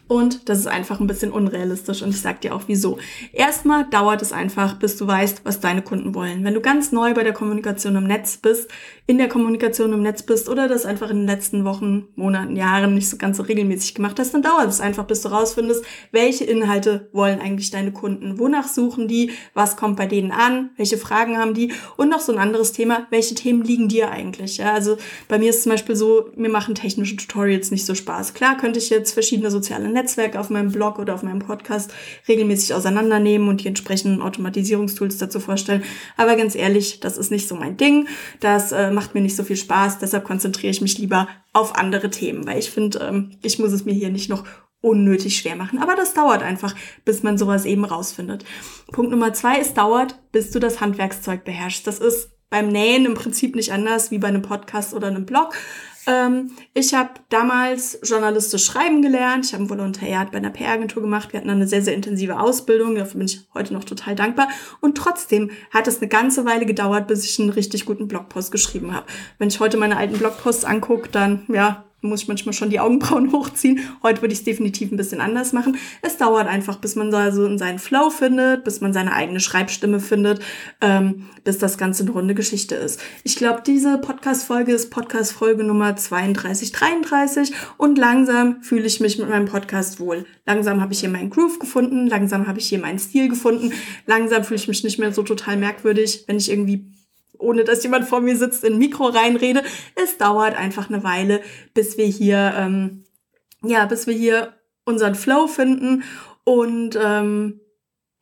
Und 0.10 0.50
das 0.50 0.58
ist 0.58 0.68
einfach 0.68 1.00
ein 1.00 1.06
bisschen 1.06 1.32
unrealistisch 1.32 2.02
und 2.02 2.10
ich 2.10 2.20
sag 2.20 2.42
dir 2.42 2.56
auch 2.56 2.64
wieso. 2.66 2.98
Erstmal 3.32 3.88
dauert 3.92 4.24
es 4.24 4.34
einfach, 4.34 4.74
bis 4.80 4.98
du 4.98 5.06
weißt, 5.06 5.42
was 5.44 5.60
deine 5.60 5.84
Kunden 5.84 6.16
wollen. 6.16 6.44
Wenn 6.44 6.56
du 6.56 6.62
ganz 6.62 6.92
neu 6.92 7.14
bei 7.14 7.24
der 7.24 7.32
Kommunikation 7.32 7.96
im 7.96 8.08
Netz 8.08 8.38
bist, 8.38 8.72
in 9.06 9.20
der 9.20 9.30
Kommunikation 9.30 9.94
im 9.94 10.02
Netz 10.02 10.24
bist 10.24 10.50
oder 10.50 10.68
das 10.68 10.86
einfach 10.86 11.12
in 11.12 11.18
den 11.18 11.28
letzten 11.28 11.64
Wochen, 11.64 12.08
Monaten, 12.16 12.56
Jahren 12.56 12.96
nicht 12.96 13.08
so 13.08 13.18
ganz 13.18 13.38
so 13.38 13.44
regelmäßig 13.44 13.94
gemacht 13.94 14.20
hast, 14.20 14.34
dann 14.34 14.42
dauert 14.42 14.68
es 14.68 14.82
einfach, 14.82 15.06
bis 15.06 15.22
du 15.22 15.30
rausfindest, 15.30 15.86
welche 16.12 16.44
Inhalte 16.44 17.10
wollen 17.12 17.40
eigentlich 17.40 17.70
deine 17.70 17.92
Kunden, 17.92 18.40
wonach 18.40 18.68
suchen 18.68 19.08
die, 19.08 19.32
was 19.54 19.78
kommt 19.78 19.96
bei 19.96 20.08
denen 20.08 20.32
an, 20.32 20.72
welche 20.76 20.98
Fragen 20.98 21.38
haben 21.38 21.54
die 21.54 21.72
und 21.98 22.10
noch 22.10 22.20
so 22.20 22.32
ein 22.32 22.40
anderes 22.40 22.72
Thema, 22.72 23.06
welche 23.12 23.36
Themen 23.36 23.64
liegen 23.64 23.90
dir 23.90 24.10
eigentlich. 24.10 24.58
Ja, 24.58 24.74
also 24.74 24.98
bei 25.28 25.38
mir 25.38 25.52
ist 25.52 25.58
es 25.58 25.64
zum 25.64 25.72
Beispiel 25.72 25.96
so, 25.96 26.30
mir 26.36 26.50
machen 26.50 26.74
technische 26.74 27.16
Tutorials 27.16 27.70
nicht 27.70 27.86
so 27.86 27.94
Spaß. 27.94 28.34
Klar 28.34 28.58
könnte 28.58 28.80
ich 28.80 28.90
jetzt 28.90 29.14
verschiedene 29.14 29.52
soziale 29.52 29.90
Netzwerke 30.00 30.40
auf 30.40 30.50
meinem 30.50 30.72
Blog 30.72 31.00
oder 31.00 31.14
auf 31.14 31.24
meinem 31.24 31.40
Podcast 31.40 31.94
regelmäßig 32.28 32.74
auseinandernehmen 32.74 33.48
und 33.48 33.64
die 33.64 33.68
entsprechenden 33.68 34.22
Automatisierungstools 34.22 35.18
dazu 35.18 35.40
vorstellen. 35.40 35.84
Aber 36.18 36.36
ganz 36.36 36.56
ehrlich, 36.56 37.00
das 37.00 37.18
ist 37.18 37.32
nicht 37.32 37.48
so 37.48 37.56
mein 37.56 37.78
Ding. 37.78 38.08
Das 38.40 38.72
äh, 38.72 38.92
macht 38.92 39.14
mir 39.14 39.22
nicht 39.22 39.36
so 39.36 39.44
viel 39.44 39.58
Spaß. 39.58 40.00
Deshalb 40.00 40.24
konzentriere 40.24 40.72
ich 40.72 40.82
mich 40.82 40.98
lieber 40.98 41.28
auf 41.54 41.76
andere 41.76 42.10
Themen, 42.10 42.48
weil 42.48 42.60
ich 42.60 42.72
finde, 42.72 43.00
ähm, 43.00 43.32
ich 43.42 43.60
muss 43.60 43.72
es 43.72 43.86
mir 43.86 43.94
hier 43.94 44.10
nicht 44.10 44.30
noch 44.30 44.46
unnötig 44.82 45.38
schwer 45.38 45.56
machen. 45.56 45.80
Aber 45.80 45.96
das 45.96 46.14
dauert 46.14 46.42
einfach, 46.42 46.76
bis 47.04 47.24
man 47.24 47.38
sowas 47.38 47.66
eben 47.66 47.84
rausfindet. 47.84 48.46
Punkt 48.92 49.12
Nummer 49.12 49.34
zwei, 49.34 49.60
es 49.60 49.74
dauert, 49.74 50.20
bis 50.32 50.52
du 50.52 50.60
das 50.60 50.80
Handwerkszeug 50.80 51.44
beherrschst. 51.44 51.86
Das 51.86 52.00
ist 52.00 52.32
beim 52.50 52.70
Nähen 52.70 53.06
im 53.06 53.14
Prinzip 53.14 53.56
nicht 53.56 53.72
anders 53.74 54.12
wie 54.12 54.18
bei 54.18 54.28
einem 54.28 54.42
Podcast 54.42 54.94
oder 54.94 55.08
einem 55.08 55.26
Blog. 55.26 55.54
Ähm, 56.10 56.52
ich 56.74 56.96
habe 56.96 57.12
damals 57.30 58.00
journalistisch 58.04 58.66
schreiben 58.66 59.04
gelernt. 59.04 59.46
Ich 59.46 59.54
habe 59.54 59.64
ein 59.64 59.70
Volontariat 59.70 60.32
bei 60.32 60.38
einer 60.38 60.50
PR-Agentur 60.50 61.04
gemacht. 61.04 61.32
Wir 61.32 61.40
hatten 61.40 61.52
eine 61.52 61.68
sehr, 61.68 61.84
sehr 61.84 61.94
intensive 61.94 62.40
Ausbildung. 62.40 62.96
Dafür 62.96 63.20
bin 63.20 63.28
ich 63.28 63.48
heute 63.54 63.74
noch 63.76 63.84
total 63.84 64.16
dankbar. 64.16 64.50
Und 64.82 64.98
trotzdem 64.98 65.52
hat 65.72 65.88
es 65.88 66.00
eine 66.00 66.08
ganze 66.08 66.46
Weile 66.46 66.66
gedauert, 66.66 67.08
bis 67.08 67.24
ich 67.24 67.40
einen 67.40 67.52
richtig 67.52 67.86
guten 67.86 68.08
Blogpost 68.08 68.52
geschrieben 68.52 68.94
habe. 68.94 69.06
Wenn 69.38 69.50
ich 69.50 69.60
heute 69.60 69.78
meine 69.78 69.98
alten 69.98 70.18
Blogposts 70.18 70.66
angucke, 70.66 71.10
dann 71.12 71.46
ja, 71.48 71.86
muss 72.02 72.24
ich 72.24 72.28
manchmal 72.28 72.54
schon 72.54 72.70
die 72.70 72.80
Augenbrauen 72.80 73.32
hochziehen. 73.34 73.80
Heute 74.04 74.22
würde 74.22 74.34
ich 74.34 74.40
es 74.40 74.46
definitiv 74.46 74.92
ein 74.92 74.98
bisschen 74.98 75.22
anders 75.22 75.54
machen. 75.54 75.78
Es 76.02 76.18
dauert 76.18 76.48
einfach, 76.48 76.78
bis 76.78 76.96
man 76.96 77.12
da 77.12 77.32
so 77.32 77.46
in 77.46 77.58
seinen 77.58 77.80
Flow 77.80 78.10
findet, 78.10 78.64
bis 78.64 78.82
man 78.82 78.94
seine 78.94 79.14
eigene 79.14 79.40
Schreibstimme 79.40 80.00
findet, 80.00 80.42
ähm, 80.82 81.26
bis 81.44 81.58
das 81.58 81.78
Ganze 81.78 82.04
eine 82.04 82.12
runde 82.12 82.36
Geschichte 82.36 82.76
ist. 82.76 83.02
Ich 83.24 83.36
glaube, 83.36 83.62
diese 83.66 83.98
Podcast-Folge 83.98 84.74
ist 84.74 84.90
Podcast-Folge 84.90 85.64
Nummer 85.64 85.96
32, 85.96 86.72
33 86.72 87.52
und 87.78 87.98
langsam 87.98 88.62
fühle 88.62 88.86
ich 88.86 89.00
mich 89.00 89.18
mit 89.18 89.30
meinem 89.30 89.48
Podcast 89.48 90.00
wohl. 90.00 90.26
Langsam 90.46 90.82
habe 90.82 90.94
ich 90.94 91.02
hier 91.02 91.10
meinen 91.10 91.30
Groove 91.30 91.60
gefunden, 91.60 92.08
langsam 92.08 92.48
habe 92.48 92.60
ich 92.60 92.70
hier 92.70 92.80
meinen 92.80 93.00
Stil 93.00 93.30
gefunden, 93.30 93.74
langsam 94.06 94.44
fühle 94.44 94.60
ich 94.60 94.68
mich 94.68 94.84
nicht 94.84 95.00
mehr 95.00 95.14
so 95.14 95.24
total 95.24 95.58
merkwürdig, 95.58 96.24
wenn 96.28 96.38
ich 96.38 96.50
irgendwie 96.50 96.86
ohne 97.40 97.64
dass 97.64 97.84
jemand 97.84 98.08
vor 98.08 98.22
mir 98.22 98.38
sitzt, 98.38 98.64
in 98.64 98.78
Mikro 98.78 99.06
reinrede. 99.06 99.64
Es 99.96 100.18
dauert 100.18 100.56
einfach 100.56 100.90
eine 100.90 101.04
Weile, 101.04 101.42
bis 101.74 101.98
wir 101.98 102.06
hier, 102.06 102.54
ähm, 102.56 103.04
ja, 103.64 103.86
bis 103.86 104.06
wir 104.08 104.14
hier 104.14 104.54
unseren 104.86 105.16
Flow 105.16 105.48
finden 105.48 106.04
und 106.44 106.98
ähm, 107.02 107.62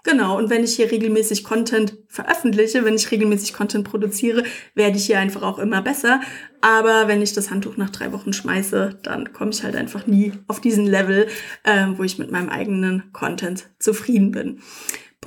Genau, 0.08 0.38
und 0.38 0.50
wenn 0.50 0.64
ich 0.64 0.78
hier 0.78 0.90
regelmäßig 0.90 1.44
Content 1.44 1.98
veröffentliche, 2.08 2.86
wenn 2.86 2.96
ich 2.96 3.12
regelmäßig 3.12 3.52
Content 3.52 3.84
produziere, 3.84 4.44
werde 4.74 4.96
ich 4.96 5.06
hier 5.06 5.20
einfach 5.20 5.42
auch 5.42 5.60
immer 5.60 5.82
besser. 5.82 6.22
Aber 6.62 7.10
wenn 7.10 7.22
ich 7.22 7.34
das 7.34 7.52
Handtuch 7.52 7.76
nach 7.76 7.90
drei 7.90 8.14
Wochen 8.14 8.32
schmeiße, 8.32 9.00
dann 9.04 9.34
komme 9.34 9.52
ich 9.52 9.64
halt 9.64 9.76
einfach 9.76 10.08
nie 10.08 10.32
auf 10.48 10.62
diesen 10.62 10.86
Level, 10.86 11.28
äh, 11.64 11.88
wo 11.98 12.04
ich 12.04 12.20
mit 12.20 12.32
meinem 12.32 12.48
eigenen 12.48 13.12
Content 13.12 13.68
zufrieden 13.80 14.32
bin. 14.32 14.62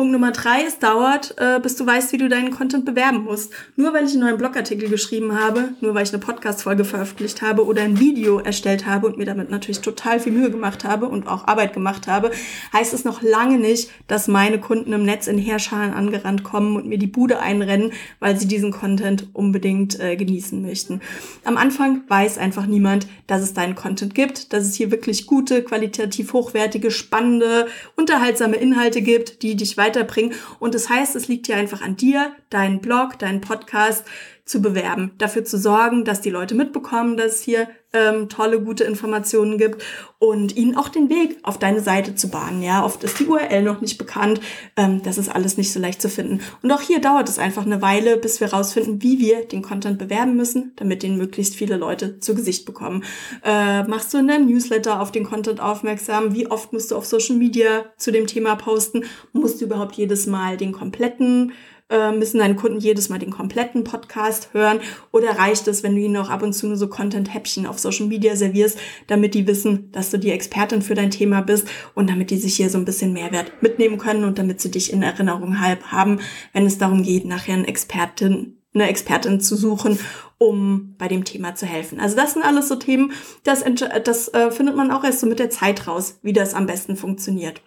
Punkt 0.00 0.14
Nummer 0.14 0.32
drei, 0.32 0.62
es 0.66 0.78
dauert, 0.78 1.34
äh, 1.36 1.60
bis 1.60 1.76
du 1.76 1.84
weißt, 1.84 2.14
wie 2.14 2.16
du 2.16 2.30
deinen 2.30 2.52
Content 2.52 2.86
bewerben 2.86 3.22
musst. 3.24 3.52
Nur 3.76 3.92
weil 3.92 4.06
ich 4.06 4.12
einen 4.12 4.20
neuen 4.20 4.38
Blogartikel 4.38 4.88
geschrieben 4.88 5.38
habe, 5.38 5.74
nur 5.82 5.94
weil 5.94 6.04
ich 6.04 6.08
eine 6.14 6.22
Podcast-Folge 6.22 6.86
veröffentlicht 6.86 7.42
habe 7.42 7.66
oder 7.66 7.82
ein 7.82 8.00
Video 8.00 8.38
erstellt 8.38 8.86
habe 8.86 9.08
und 9.08 9.18
mir 9.18 9.26
damit 9.26 9.50
natürlich 9.50 9.82
total 9.82 10.18
viel 10.18 10.32
Mühe 10.32 10.50
gemacht 10.50 10.84
habe 10.84 11.06
und 11.06 11.26
auch 11.26 11.46
Arbeit 11.48 11.74
gemacht 11.74 12.06
habe, 12.06 12.30
heißt 12.72 12.94
es 12.94 13.04
noch 13.04 13.20
lange 13.20 13.58
nicht, 13.58 13.90
dass 14.06 14.26
meine 14.26 14.58
Kunden 14.58 14.94
im 14.94 15.04
Netz 15.04 15.26
in 15.26 15.36
Heerschalen 15.36 15.92
angerannt 15.92 16.44
kommen 16.44 16.76
und 16.76 16.86
mir 16.86 16.96
die 16.96 17.06
Bude 17.06 17.40
einrennen, 17.40 17.92
weil 18.20 18.38
sie 18.38 18.48
diesen 18.48 18.70
Content 18.70 19.28
unbedingt 19.34 20.00
äh, 20.00 20.16
genießen 20.16 20.62
möchten. 20.62 21.02
Am 21.44 21.58
Anfang 21.58 22.04
weiß 22.08 22.38
einfach 22.38 22.64
niemand, 22.64 23.06
dass 23.26 23.42
es 23.42 23.52
deinen 23.52 23.74
Content 23.74 24.14
gibt, 24.14 24.54
dass 24.54 24.64
es 24.64 24.76
hier 24.76 24.90
wirklich 24.90 25.26
gute, 25.26 25.62
qualitativ 25.62 26.32
hochwertige, 26.32 26.90
spannende, 26.90 27.66
unterhaltsame 27.96 28.56
Inhalte 28.56 29.02
gibt, 29.02 29.42
die 29.42 29.56
dich 29.56 29.76
weiterbringen. 29.90 30.34
Und 30.58 30.74
das 30.74 30.88
heißt, 30.88 31.16
es 31.16 31.28
liegt 31.28 31.46
hier 31.46 31.56
einfach 31.56 31.82
an 31.82 31.96
dir, 31.96 32.32
deinen 32.48 32.80
Blog, 32.80 33.18
deinen 33.18 33.40
Podcast 33.40 34.04
zu 34.50 34.60
bewerben, 34.60 35.12
dafür 35.16 35.44
zu 35.44 35.58
sorgen, 35.58 36.04
dass 36.04 36.20
die 36.20 36.30
Leute 36.30 36.56
mitbekommen, 36.56 37.16
dass 37.16 37.34
es 37.36 37.42
hier 37.42 37.68
ähm, 37.92 38.28
tolle, 38.28 38.60
gute 38.60 38.82
Informationen 38.82 39.58
gibt 39.58 39.84
und 40.18 40.56
ihnen 40.56 40.76
auch 40.76 40.88
den 40.88 41.08
Weg 41.08 41.38
auf 41.44 41.56
deine 41.56 41.80
Seite 41.80 42.16
zu 42.16 42.30
bahnen. 42.30 42.60
Ja, 42.60 42.84
oft 42.84 43.04
ist 43.04 43.20
die 43.20 43.26
URL 43.26 43.62
noch 43.62 43.80
nicht 43.80 43.96
bekannt. 43.96 44.40
Ähm, 44.76 45.02
das 45.04 45.18
ist 45.18 45.28
alles 45.28 45.56
nicht 45.56 45.72
so 45.72 45.78
leicht 45.78 46.02
zu 46.02 46.08
finden. 46.08 46.40
Und 46.62 46.72
auch 46.72 46.80
hier 46.80 47.00
dauert 47.00 47.28
es 47.28 47.38
einfach 47.38 47.64
eine 47.64 47.80
Weile, 47.80 48.16
bis 48.16 48.40
wir 48.40 48.52
rausfinden, 48.52 49.02
wie 49.02 49.20
wir 49.20 49.44
den 49.44 49.62
Content 49.62 49.98
bewerben 49.98 50.34
müssen, 50.34 50.72
damit 50.76 51.04
den 51.04 51.16
möglichst 51.16 51.54
viele 51.54 51.76
Leute 51.76 52.18
zu 52.18 52.34
Gesicht 52.34 52.66
bekommen. 52.66 53.04
Äh, 53.44 53.84
machst 53.84 54.12
du 54.12 54.18
in 54.18 54.26
deinem 54.26 54.46
Newsletter 54.46 55.00
auf 55.00 55.12
den 55.12 55.22
Content 55.22 55.60
aufmerksam? 55.60 56.34
Wie 56.34 56.50
oft 56.50 56.72
musst 56.72 56.90
du 56.90 56.96
auf 56.96 57.06
Social 57.06 57.36
Media 57.36 57.84
zu 57.98 58.10
dem 58.10 58.26
Thema 58.26 58.56
posten? 58.56 59.04
Musst 59.32 59.60
du 59.60 59.66
überhaupt 59.66 59.94
jedes 59.94 60.26
Mal 60.26 60.56
den 60.56 60.72
kompletten 60.72 61.52
Äh, 61.90 62.12
müssen 62.12 62.38
deine 62.38 62.54
Kunden 62.54 62.78
jedes 62.78 63.08
Mal 63.08 63.18
den 63.18 63.30
kompletten 63.30 63.82
Podcast 63.82 64.50
hören? 64.52 64.80
Oder 65.10 65.38
reicht 65.38 65.66
es, 65.66 65.82
wenn 65.82 65.96
du 65.96 66.00
ihnen 66.00 66.16
auch 66.16 66.30
ab 66.30 66.42
und 66.42 66.52
zu 66.52 66.68
nur 66.68 66.76
so 66.76 66.88
Content-Häppchen 66.88 67.66
auf 67.66 67.78
Social 67.80 68.06
Media 68.06 68.36
servierst, 68.36 68.78
damit 69.08 69.34
die 69.34 69.46
wissen, 69.46 69.90
dass 69.90 70.10
du 70.10 70.18
die 70.18 70.30
Expertin 70.30 70.82
für 70.82 70.94
dein 70.94 71.10
Thema 71.10 71.40
bist 71.40 71.68
und 71.94 72.08
damit 72.08 72.30
die 72.30 72.36
sich 72.36 72.54
hier 72.56 72.70
so 72.70 72.78
ein 72.78 72.84
bisschen 72.84 73.12
Mehrwert 73.12 73.60
mitnehmen 73.60 73.98
können 73.98 74.24
und 74.24 74.38
damit 74.38 74.60
sie 74.60 74.70
dich 74.70 74.92
in 74.92 75.02
Erinnerung 75.02 75.60
haben, 75.60 76.20
wenn 76.52 76.64
es 76.64 76.78
darum 76.78 77.02
geht, 77.02 77.24
nachher 77.24 77.54
eine 77.54 77.66
Expertin 77.66 78.56
eine 78.72 78.88
Expertin 78.88 79.40
zu 79.40 79.56
suchen, 79.56 79.98
um 80.38 80.94
bei 80.96 81.08
dem 81.08 81.24
Thema 81.24 81.56
zu 81.56 81.66
helfen. 81.66 81.98
Also 81.98 82.14
das 82.14 82.34
sind 82.34 82.44
alles 82.44 82.68
so 82.68 82.76
Themen, 82.76 83.12
das, 83.42 83.64
das 84.04 84.28
äh, 84.28 84.52
findet 84.52 84.76
man 84.76 84.92
auch 84.92 85.02
erst 85.02 85.18
so 85.18 85.26
mit 85.26 85.40
der 85.40 85.50
Zeit 85.50 85.88
raus, 85.88 86.20
wie 86.22 86.32
das 86.32 86.54
am 86.54 86.66
besten 86.66 86.94
funktioniert 86.94 87.62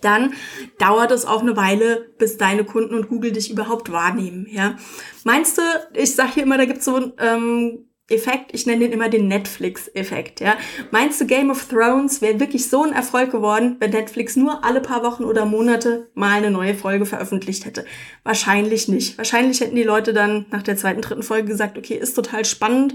dann 0.00 0.34
dauert 0.78 1.10
es 1.10 1.26
auch 1.26 1.42
eine 1.42 1.56
Weile, 1.56 2.10
bis 2.18 2.36
deine 2.36 2.64
Kunden 2.64 2.94
und 2.94 3.08
Google 3.08 3.32
dich 3.32 3.50
überhaupt 3.50 3.92
wahrnehmen. 3.92 4.46
Ja, 4.50 4.76
meinst 5.24 5.58
du? 5.58 5.62
Ich 5.94 6.14
sage 6.14 6.32
hier 6.34 6.42
immer, 6.44 6.58
da 6.58 6.64
gibt's 6.64 6.84
so 6.84 6.96
ein 6.96 7.12
ähm, 7.18 7.89
Effekt, 8.10 8.50
ich 8.52 8.66
nenne 8.66 8.80
den 8.80 8.92
immer 8.92 9.08
den 9.08 9.28
Netflix-Effekt, 9.28 10.40
ja. 10.40 10.56
Meinst 10.90 11.20
du, 11.20 11.26
Game 11.26 11.50
of 11.50 11.66
Thrones 11.66 12.20
wäre 12.20 12.40
wirklich 12.40 12.68
so 12.68 12.82
ein 12.82 12.92
Erfolg 12.92 13.30
geworden, 13.30 13.76
wenn 13.78 13.90
Netflix 13.90 14.36
nur 14.36 14.64
alle 14.64 14.80
paar 14.80 15.02
Wochen 15.02 15.24
oder 15.24 15.44
Monate 15.46 16.08
mal 16.14 16.38
eine 16.38 16.50
neue 16.50 16.74
Folge 16.74 17.06
veröffentlicht 17.06 17.64
hätte? 17.64 17.84
Wahrscheinlich 18.24 18.88
nicht. 18.88 19.16
Wahrscheinlich 19.16 19.60
hätten 19.60 19.76
die 19.76 19.82
Leute 19.82 20.12
dann 20.12 20.46
nach 20.50 20.62
der 20.62 20.76
zweiten, 20.76 21.00
dritten 21.00 21.22
Folge 21.22 21.48
gesagt, 21.48 21.78
okay, 21.78 21.94
ist 21.94 22.14
total 22.14 22.44
spannend, 22.44 22.94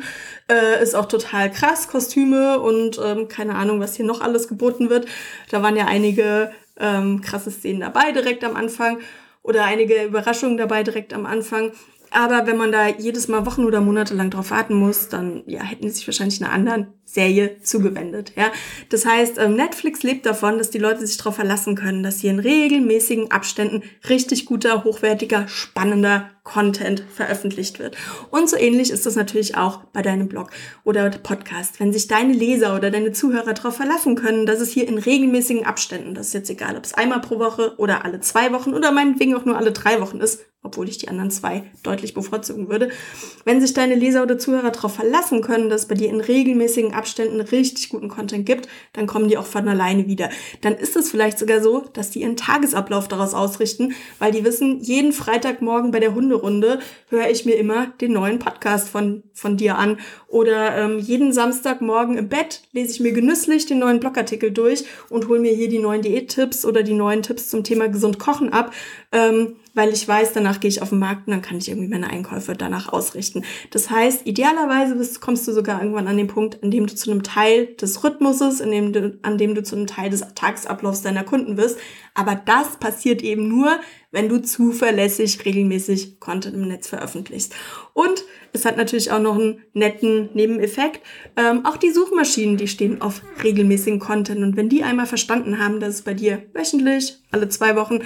äh, 0.52 0.82
ist 0.84 0.96
auch 0.96 1.06
total 1.06 1.52
krass, 1.52 1.88
Kostüme 1.88 2.60
und 2.60 3.00
ähm, 3.04 3.28
keine 3.28 3.56
Ahnung, 3.56 3.80
was 3.80 3.96
hier 3.96 4.06
noch 4.06 4.22
alles 4.22 4.48
geboten 4.48 4.90
wird. 4.90 5.08
Da 5.50 5.64
waren 5.64 5.78
ja 5.78 5.86
einige 5.86 6.52
ähm, 6.80 7.22
krasse 7.22 7.52
Szenen 7.52 7.80
dabei 7.80 8.12
direkt 8.12 8.44
am 8.44 8.56
Anfang 8.56 9.00
oder 9.46 9.64
einige 9.64 10.04
Überraschungen 10.04 10.58
dabei 10.58 10.84
direkt 10.84 11.14
am 11.14 11.26
Anfang. 11.26 11.72
Aber 12.16 12.48
wenn 12.48 12.56
man 12.56 12.72
da 12.72 12.88
jedes 12.88 13.28
Mal 13.28 13.46
Wochen 13.46 13.66
oder 13.66 13.82
Monate 13.82 14.14
lang 14.14 14.30
drauf 14.30 14.50
warten 14.50 14.76
muss, 14.76 15.10
dann 15.10 15.44
ja, 15.48 15.62
hätten 15.62 15.82
die 15.82 15.90
sich 15.90 16.08
wahrscheinlich 16.08 16.42
einer 16.42 16.54
anderen 16.54 16.88
Serie 17.04 17.60
zugewendet. 17.62 18.32
Ja, 18.38 18.54
das 18.90 19.06
heißt, 19.06 19.38
ähm, 19.38 19.56
Netflix 19.56 20.02
lebt 20.02 20.26
davon, 20.26 20.58
dass 20.58 20.70
die 20.70 20.78
Leute 20.78 21.06
sich 21.06 21.18
darauf 21.18 21.36
verlassen 21.36 21.76
können, 21.76 22.04
dass 22.04 22.22
hier 22.22 22.32
in 22.32 22.40
regelmäßigen 22.40 23.32
Abständen 23.32 23.84
richtig 24.08 24.46
guter, 24.46 24.86
hochwertiger, 24.86 25.50
spannender 25.50 26.32
Content 26.46 27.04
veröffentlicht 27.14 27.80
wird. 27.80 27.98
Und 28.30 28.50
so 28.50 28.56
ähnlich 28.56 28.92
ist 28.92 29.06
das 29.06 29.16
natürlich 29.16 29.58
auch 29.58 29.84
bei 29.92 30.02
deinem 30.02 30.30
Blog 30.30 30.52
oder 30.86 31.10
Podcast. 31.10 31.80
Wenn 31.80 31.92
sich 31.92 32.08
deine 32.08 32.32
Leser 32.32 32.76
oder 32.76 32.92
deine 32.92 33.12
Zuhörer 33.12 33.54
darauf 33.54 33.76
verlassen 33.76 34.16
können, 34.16 34.46
dass 34.46 34.62
es 34.62 34.70
hier 34.70 34.88
in 34.88 34.98
regelmäßigen 34.98 35.66
Abständen, 35.66 36.14
das 36.14 36.28
ist 36.28 36.34
jetzt 36.34 36.50
egal, 36.50 36.78
ob 36.78 36.86
es 36.86 36.94
einmal 36.94 37.20
pro 37.20 37.40
Woche 37.40 37.74
oder 37.78 38.06
alle 38.06 38.22
zwei 38.22 38.54
Wochen 38.54 38.74
oder 38.74 38.92
meinetwegen 38.92 39.36
auch 39.36 39.44
nur 39.44 39.58
alle 39.58 39.72
drei 39.72 40.00
Wochen 40.00 40.20
ist, 40.20 40.46
obwohl 40.66 40.90
ich 40.90 40.98
die 40.98 41.08
anderen 41.08 41.32
zwei 41.32 41.64
deutlich 41.84 42.14
bevorzugen 42.14 42.70
würde. 42.70 42.90
Wenn 43.46 43.62
sich 43.62 43.74
deine 43.74 43.96
Leser 43.96 44.24
oder 44.24 44.38
Zuhörer 44.38 44.72
darauf 44.72 44.96
verlassen 44.96 45.42
können, 45.42 45.70
dass 45.70 45.82
es 45.82 45.88
bei 45.88 45.96
dir 45.96 46.10
in 46.10 46.20
regelmäßigen 46.20 46.94
Abständen 46.94 47.40
richtig 47.40 47.90
guten 47.90 48.10
Content 48.10 48.46
gibt, 48.46 48.68
dann 48.94 49.08
kommen 49.08 49.30
die 49.30 49.38
auch 49.38 49.46
von 49.46 49.68
alleine 49.68 50.08
wieder. 50.08 50.30
Dann 50.62 50.74
ist 50.74 50.96
es 50.96 51.12
vielleicht 51.12 51.38
sogar 51.38 51.62
so, 51.62 51.86
dass 51.94 52.10
die 52.10 52.22
ihren 52.22 52.36
Tagesablauf 52.36 53.08
daraus 53.08 53.34
ausrichten, 53.34 53.94
weil 54.20 54.32
die 54.32 54.44
wissen, 54.44 54.82
jeden 54.82 55.14
Freitagmorgen 55.14 55.92
bei 55.92 56.00
der 56.00 56.16
Hunderunde 56.36 56.80
höre 57.10 57.30
ich 57.30 57.46
mir 57.46 57.56
immer 57.56 57.88
den 58.02 58.14
neuen 58.14 58.40
Podcast 58.40 58.90
von, 58.90 59.24
von 59.34 59.58
dir 59.58 59.78
an. 59.78 59.98
Oder 60.28 60.78
ähm, 60.78 61.00
jeden 61.00 61.34
Samstagmorgen 61.34 62.18
im 62.18 62.30
Bett 62.30 62.62
lese 62.72 62.92
ich 62.92 63.00
mir 63.00 63.14
genüsslich 63.14 63.66
den 63.66 63.80
neuen 63.80 64.00
Blogartikel 64.00 64.52
durch 64.52 64.86
und 65.10 65.28
hole 65.28 65.40
mir 65.40 65.54
hier 65.54 65.70
die 65.70 65.80
neuen 65.80 66.02
Diättipps 66.02 66.66
oder 66.66 66.84
die 66.84 66.94
neuen 66.94 67.22
Tipps 67.22 67.50
zum 67.50 67.64
Thema 67.64 67.88
gesund 67.88 68.20
kochen 68.20 68.52
ab. 68.52 68.74
Ähm, 69.12 69.56
weil 69.76 69.94
ich 69.94 70.08
weiß, 70.08 70.34
danach 70.34 70.60
gehe 70.60 70.70
ich 70.70 70.82
auf 70.82 70.90
den 70.90 71.00
Markt 71.00 71.28
und 71.28 71.32
dann 71.32 71.42
kann 71.42 71.58
ich 71.58 71.70
irgendwie 71.70 71.90
meine 71.90 72.10
Einkäufe 72.10 72.54
danach 72.54 72.92
ausrichten. 72.92 73.44
Das 73.72 73.90
heißt, 73.90 74.26
idealerweise 74.26 74.96
bist, 74.96 75.22
kommst 75.22 75.48
du 75.48 75.52
sogar 75.52 75.82
irgendwann 75.82 76.08
an 76.08 76.18
den 76.18 76.28
Punkt, 76.28 76.64
an 76.64 76.72
dem 76.72 76.88
du 76.88 76.96
zu 76.96 77.12
einem 77.12 77.24
Teil 77.24 77.68
des 77.76 78.04
Rhythmuses, 78.04 78.62
in 78.62 78.72
dem 78.72 78.94
du, 78.94 79.20
an 79.22 79.38
dem 79.38 79.54
du 79.54 79.62
zu 79.62 79.76
einem 79.76 79.88
Teil 79.88 80.10
des 80.10 80.24
Tagesablaufs 80.34 81.02
deiner 81.02 81.24
Kunden 81.24 81.58
wirst. 81.58 81.78
Aber 82.14 82.36
das 82.36 82.78
passiert 82.78 83.22
eben 83.22 83.48
nur, 83.50 83.80
wenn 84.12 84.30
du 84.30 84.42
zuverlässig 84.42 85.44
regelmäßig 85.44 86.22
Content 86.22 86.56
im 86.56 86.68
Netz 86.68 86.88
veröffentlichst. 86.88 87.54
Und 87.94 88.24
es 88.56 88.66
hat 88.66 88.78
natürlich 88.78 89.12
auch 89.12 89.20
noch 89.20 89.36
einen 89.36 89.62
netten 89.74 90.30
Nebeneffekt. 90.34 91.02
Ähm, 91.36 91.66
auch 91.66 91.78
die 91.78 91.92
Suchmaschinen, 91.92 92.58
die 92.58 92.68
stehen 92.68 93.02
auf 93.02 93.22
regelmäßigen 93.44 94.00
Content. 94.00 94.42
Und 94.42 94.56
wenn 94.56 94.70
die 94.70 94.84
einmal 94.84 95.06
verstanden 95.06 95.60
haben, 95.60 95.80
dass 95.80 95.96
es 95.96 96.02
bei 96.02 96.14
dir 96.14 96.44
wöchentlich, 96.54 97.18
alle 97.32 97.50
zwei 97.50 97.76
Wochen, 97.76 98.00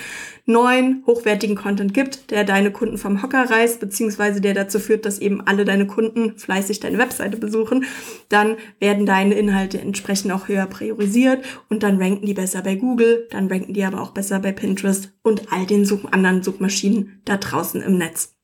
neuen, 0.46 1.04
hochwertigen 1.06 1.56
Content 1.56 1.94
gibt, 1.94 2.32
der 2.32 2.44
deine 2.44 2.72
Kunden 2.72 2.98
vom 2.98 3.22
Hocker 3.22 3.50
reißt, 3.50 3.80
beziehungsweise 3.80 4.42
der 4.42 4.56
dazu 4.56 4.80
führt, 4.80 5.06
dass 5.06 5.20
eben 5.20 5.42
alle 5.46 5.64
deine 5.64 5.86
Kunden 5.86 6.38
fleißig 6.38 6.80
deine 6.80 6.98
Webseite 6.98 7.38
besuchen, 7.38 7.86
dann 8.30 8.58
werden 8.80 9.06
deine 9.06 9.36
Inhalte 9.36 9.80
entsprechend 9.80 10.32
auch 10.32 10.48
höher 10.48 10.66
priorisiert 10.66 11.46
und 11.70 11.84
dann 11.84 12.02
ranken 12.02 12.26
die 12.26 12.34
besser 12.34 12.64
bei 12.64 12.76
Google, 12.76 13.28
dann 13.30 13.48
ranken 13.48 13.74
die 13.74 13.84
aber 13.84 14.02
auch 14.02 14.12
besser 14.12 14.40
bei 14.40 14.52
Pinterest 14.52 15.14
und 15.22 15.52
all 15.52 15.66
den 15.68 15.86
Such 15.86 16.12
anderen 16.12 16.42
Suchmaschinen 16.42 17.22
da 17.26 17.38
draußen 17.38 17.82
im 17.82 17.98
Netz. 17.98 18.39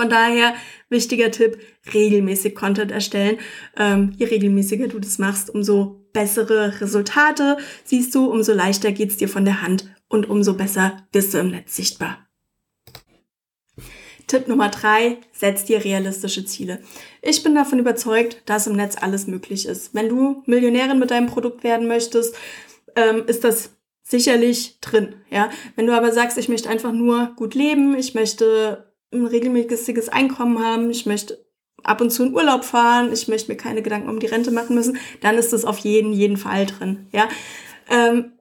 Von 0.00 0.08
daher, 0.08 0.54
wichtiger 0.88 1.30
Tipp, 1.30 1.58
regelmäßig 1.92 2.54
Content 2.54 2.90
erstellen. 2.90 3.36
Ähm, 3.76 4.14
je 4.16 4.24
regelmäßiger 4.24 4.88
du 4.88 4.98
das 4.98 5.18
machst, 5.18 5.50
umso 5.50 6.06
bessere 6.14 6.80
Resultate 6.80 7.58
siehst 7.84 8.14
du, 8.14 8.24
umso 8.24 8.54
leichter 8.54 8.92
geht's 8.92 9.18
dir 9.18 9.28
von 9.28 9.44
der 9.44 9.60
Hand 9.60 9.94
und 10.08 10.30
umso 10.30 10.54
besser 10.54 11.06
bist 11.12 11.34
du 11.34 11.38
im 11.38 11.50
Netz 11.50 11.76
sichtbar. 11.76 12.26
Tipp 14.26 14.48
Nummer 14.48 14.70
drei, 14.70 15.18
setz 15.32 15.66
dir 15.66 15.84
realistische 15.84 16.46
Ziele. 16.46 16.80
Ich 17.20 17.42
bin 17.42 17.54
davon 17.54 17.78
überzeugt, 17.78 18.40
dass 18.46 18.66
im 18.68 18.76
Netz 18.76 18.96
alles 18.98 19.26
möglich 19.26 19.66
ist. 19.66 19.94
Wenn 19.94 20.08
du 20.08 20.42
Millionärin 20.46 20.98
mit 20.98 21.10
deinem 21.10 21.26
Produkt 21.26 21.62
werden 21.62 21.86
möchtest, 21.86 22.34
ähm, 22.96 23.24
ist 23.26 23.44
das 23.44 23.72
sicherlich 24.02 24.80
drin, 24.80 25.16
ja. 25.28 25.50
Wenn 25.76 25.86
du 25.86 25.92
aber 25.92 26.10
sagst, 26.10 26.38
ich 26.38 26.48
möchte 26.48 26.70
einfach 26.70 26.92
nur 26.92 27.34
gut 27.36 27.54
leben, 27.54 27.98
ich 27.98 28.14
möchte 28.14 28.89
ein 29.12 29.26
regelmäßiges 29.26 30.08
Einkommen 30.08 30.64
haben, 30.64 30.90
ich 30.90 31.06
möchte 31.06 31.44
ab 31.82 32.00
und 32.00 32.10
zu 32.10 32.24
in 32.24 32.34
Urlaub 32.34 32.64
fahren, 32.64 33.12
ich 33.12 33.28
möchte 33.28 33.50
mir 33.50 33.56
keine 33.56 33.82
Gedanken 33.82 34.08
um 34.08 34.20
die 34.20 34.26
Rente 34.26 34.50
machen 34.50 34.76
müssen, 34.76 34.98
dann 35.20 35.36
ist 35.36 35.52
das 35.52 35.64
auf 35.64 35.78
jeden, 35.78 36.12
jeden 36.12 36.36
Fall 36.36 36.66
drin, 36.66 37.06
ja. 37.12 37.28
Ähm, 37.88 38.32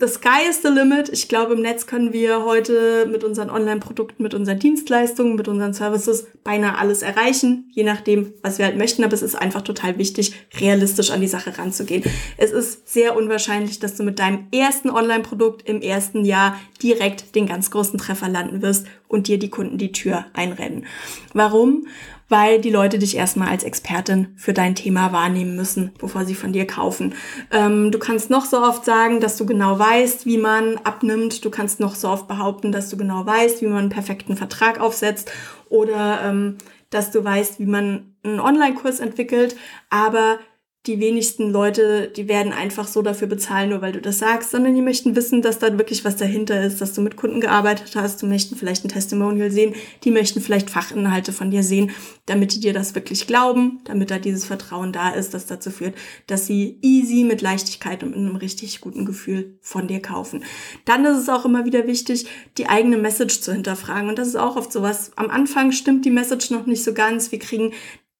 the 0.00 0.08
sky 0.08 0.48
is 0.48 0.62
the 0.62 0.68
limit. 0.68 1.10
Ich 1.10 1.28
glaube, 1.28 1.52
im 1.52 1.60
Netz 1.60 1.86
können 1.86 2.12
wir 2.12 2.44
heute 2.44 3.06
mit 3.06 3.22
unseren 3.22 3.50
Online-Produkten, 3.50 4.22
mit 4.22 4.32
unseren 4.32 4.58
Dienstleistungen, 4.58 5.36
mit 5.36 5.46
unseren 5.46 5.74
Services 5.74 6.26
beinahe 6.42 6.78
alles 6.78 7.02
erreichen, 7.02 7.70
je 7.72 7.84
nachdem, 7.84 8.32
was 8.42 8.58
wir 8.58 8.64
halt 8.64 8.78
möchten. 8.78 9.04
Aber 9.04 9.12
es 9.12 9.22
ist 9.22 9.34
einfach 9.34 9.60
total 9.62 9.98
wichtig, 9.98 10.32
realistisch 10.58 11.10
an 11.10 11.20
die 11.20 11.28
Sache 11.28 11.56
ranzugehen. 11.56 12.02
Es 12.38 12.50
ist 12.50 12.88
sehr 12.88 13.14
unwahrscheinlich, 13.14 13.78
dass 13.78 13.94
du 13.96 14.02
mit 14.02 14.18
deinem 14.18 14.46
ersten 14.52 14.90
Online-Produkt 14.90 15.68
im 15.68 15.82
ersten 15.82 16.24
Jahr 16.24 16.58
direkt 16.82 17.34
den 17.34 17.46
ganz 17.46 17.70
großen 17.70 17.98
Treffer 17.98 18.28
landen 18.28 18.62
wirst 18.62 18.86
und 19.06 19.28
dir 19.28 19.38
die 19.38 19.50
Kunden 19.50 19.76
die 19.76 19.92
Tür 19.92 20.24
einrennen. 20.32 20.86
Warum? 21.34 21.86
Weil 22.30 22.60
die 22.60 22.70
Leute 22.70 22.98
dich 22.98 23.16
erstmal 23.16 23.48
als 23.48 23.64
Expertin 23.64 24.28
für 24.36 24.54
dein 24.54 24.74
Thema 24.74 25.12
wahrnehmen 25.12 25.56
müssen, 25.56 25.92
bevor 25.98 26.24
sie 26.24 26.34
von 26.34 26.52
dir 26.52 26.66
kaufen. 26.66 27.14
Ähm, 27.50 27.90
du 27.90 27.98
kannst 27.98 28.30
noch 28.30 28.46
so 28.46 28.62
oft 28.62 28.84
sagen, 28.84 29.20
dass 29.20 29.36
du 29.36 29.44
genau 29.44 29.78
weißt, 29.78 30.24
wie 30.24 30.38
man 30.38 30.78
abnimmt. 30.78 31.44
Du 31.44 31.50
kannst 31.50 31.80
noch 31.80 31.94
so 31.94 32.08
oft 32.08 32.28
behaupten, 32.28 32.72
dass 32.72 32.88
du 32.88 32.96
genau 32.96 33.26
weißt, 33.26 33.60
wie 33.60 33.66
man 33.66 33.78
einen 33.78 33.88
perfekten 33.90 34.36
Vertrag 34.36 34.80
aufsetzt 34.80 35.30
oder 35.68 36.20
ähm, 36.24 36.56
dass 36.90 37.10
du 37.10 37.22
weißt, 37.22 37.58
wie 37.58 37.66
man 37.66 38.14
einen 38.22 38.40
Online-Kurs 38.40 39.00
entwickelt. 39.00 39.56
Aber 39.90 40.38
die 40.86 40.98
wenigsten 40.98 41.50
Leute, 41.50 42.08
die 42.08 42.26
werden 42.26 42.54
einfach 42.54 42.88
so 42.88 43.02
dafür 43.02 43.28
bezahlen, 43.28 43.68
nur 43.68 43.82
weil 43.82 43.92
du 43.92 44.00
das 44.00 44.18
sagst, 44.18 44.50
sondern 44.50 44.74
die 44.74 44.80
möchten 44.80 45.14
wissen, 45.14 45.42
dass 45.42 45.58
da 45.58 45.76
wirklich 45.76 46.06
was 46.06 46.16
dahinter 46.16 46.62
ist, 46.62 46.80
dass 46.80 46.94
du 46.94 47.02
mit 47.02 47.16
Kunden 47.16 47.42
gearbeitet 47.42 47.94
hast, 47.96 48.22
die 48.22 48.26
möchten 48.26 48.56
vielleicht 48.56 48.86
ein 48.86 48.88
Testimonial 48.88 49.50
sehen, 49.50 49.74
die 50.04 50.10
möchten 50.10 50.40
vielleicht 50.40 50.70
Fachinhalte 50.70 51.34
von 51.34 51.50
dir 51.50 51.62
sehen, 51.62 51.90
damit 52.24 52.54
die 52.54 52.60
dir 52.60 52.72
das 52.72 52.94
wirklich 52.94 53.26
glauben, 53.26 53.80
damit 53.84 54.10
da 54.10 54.18
dieses 54.18 54.46
Vertrauen 54.46 54.90
da 54.90 55.10
ist, 55.10 55.34
das 55.34 55.44
dazu 55.44 55.70
führt, 55.70 55.94
dass 56.26 56.46
sie 56.46 56.78
easy 56.80 57.24
mit 57.24 57.42
Leichtigkeit 57.42 58.02
und 58.02 58.10
mit 58.10 58.18
einem 58.18 58.36
richtig 58.36 58.80
guten 58.80 59.04
Gefühl 59.04 59.58
von 59.60 59.86
dir 59.86 60.00
kaufen. 60.00 60.44
Dann 60.86 61.04
ist 61.04 61.18
es 61.18 61.28
auch 61.28 61.44
immer 61.44 61.66
wieder 61.66 61.86
wichtig, 61.86 62.26
die 62.56 62.70
eigene 62.70 62.96
Message 62.96 63.42
zu 63.42 63.52
hinterfragen 63.52 64.08
und 64.08 64.18
das 64.18 64.28
ist 64.28 64.36
auch 64.36 64.56
oft 64.56 64.72
sowas. 64.72 65.12
Am 65.16 65.28
Anfang 65.28 65.72
stimmt 65.72 66.06
die 66.06 66.10
Message 66.10 66.50
noch 66.50 66.64
nicht 66.64 66.82
so 66.82 66.94
ganz. 66.94 67.32
Wir 67.32 67.38
kriegen 67.38 67.72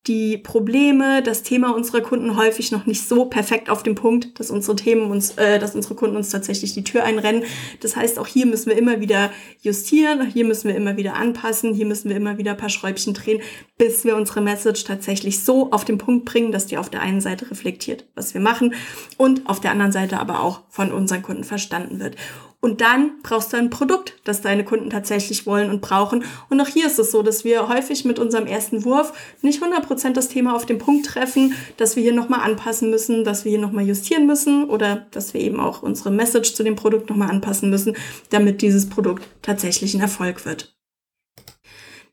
die 0.06 0.38
Probleme, 0.38 1.22
das 1.22 1.42
Thema 1.42 1.74
unserer 1.74 2.00
Kunden 2.00 2.36
häufig 2.36 2.72
noch 2.72 2.86
nicht 2.86 3.06
so 3.06 3.26
perfekt 3.26 3.68
auf 3.68 3.82
dem 3.82 3.94
Punkt, 3.94 4.40
dass 4.40 4.50
unsere 4.50 4.74
Themen 4.74 5.10
uns, 5.10 5.32
äh, 5.32 5.58
dass 5.58 5.74
unsere 5.74 5.94
Kunden 5.94 6.16
uns 6.16 6.30
tatsächlich 6.30 6.72
die 6.72 6.84
Tür 6.84 7.04
einrennen. 7.04 7.44
Das 7.80 7.96
heißt, 7.96 8.18
auch 8.18 8.26
hier 8.26 8.46
müssen 8.46 8.70
wir 8.70 8.78
immer 8.78 9.00
wieder 9.00 9.30
justieren, 9.60 10.26
hier 10.26 10.46
müssen 10.46 10.68
wir 10.68 10.74
immer 10.74 10.96
wieder 10.96 11.16
anpassen, 11.16 11.74
hier 11.74 11.84
müssen 11.84 12.08
wir 12.08 12.16
immer 12.16 12.38
wieder 12.38 12.52
ein 12.52 12.56
paar 12.56 12.70
Schräubchen 12.70 13.12
drehen, 13.12 13.42
bis 13.76 14.04
wir 14.04 14.16
unsere 14.16 14.40
Message 14.40 14.84
tatsächlich 14.84 15.44
so 15.44 15.70
auf 15.70 15.84
den 15.84 15.98
Punkt 15.98 16.24
bringen, 16.24 16.50
dass 16.50 16.66
die 16.66 16.78
auf 16.78 16.88
der 16.88 17.02
einen 17.02 17.20
Seite 17.20 17.50
reflektiert, 17.50 18.06
was 18.14 18.32
wir 18.32 18.40
machen 18.40 18.74
und 19.18 19.48
auf 19.50 19.60
der 19.60 19.70
anderen 19.70 19.92
Seite 19.92 20.18
aber 20.18 20.40
auch 20.42 20.62
von 20.70 20.92
unseren 20.92 21.20
Kunden 21.20 21.44
verstanden 21.44 22.00
wird. 22.00 22.16
Und 22.62 22.82
dann 22.82 23.22
brauchst 23.22 23.52
du 23.52 23.56
ein 23.56 23.70
Produkt, 23.70 24.14
das 24.24 24.42
deine 24.42 24.64
Kunden 24.64 24.90
tatsächlich 24.90 25.46
wollen 25.46 25.70
und 25.70 25.80
brauchen. 25.80 26.24
Und 26.50 26.60
auch 26.60 26.66
hier 26.66 26.86
ist 26.86 26.98
es 26.98 27.10
so, 27.10 27.22
dass 27.22 27.42
wir 27.42 27.68
häufig 27.68 28.04
mit 28.04 28.18
unserem 28.18 28.46
ersten 28.46 28.84
Wurf 28.84 29.14
nicht 29.40 29.62
100% 29.62 30.12
das 30.12 30.28
Thema 30.28 30.54
auf 30.54 30.66
den 30.66 30.78
Punkt 30.78 31.06
treffen, 31.06 31.54
dass 31.78 31.96
wir 31.96 32.02
hier 32.02 32.12
nochmal 32.12 32.40
anpassen 32.40 32.90
müssen, 32.90 33.24
dass 33.24 33.46
wir 33.46 33.50
hier 33.50 33.60
nochmal 33.60 33.86
justieren 33.86 34.26
müssen 34.26 34.68
oder 34.68 35.06
dass 35.10 35.32
wir 35.32 35.40
eben 35.40 35.58
auch 35.58 35.82
unsere 35.82 36.10
Message 36.10 36.52
zu 36.52 36.62
dem 36.62 36.76
Produkt 36.76 37.08
nochmal 37.08 37.30
anpassen 37.30 37.70
müssen, 37.70 37.96
damit 38.28 38.60
dieses 38.60 38.90
Produkt 38.90 39.26
tatsächlich 39.40 39.94
ein 39.94 40.00
Erfolg 40.00 40.44
wird. 40.44 40.79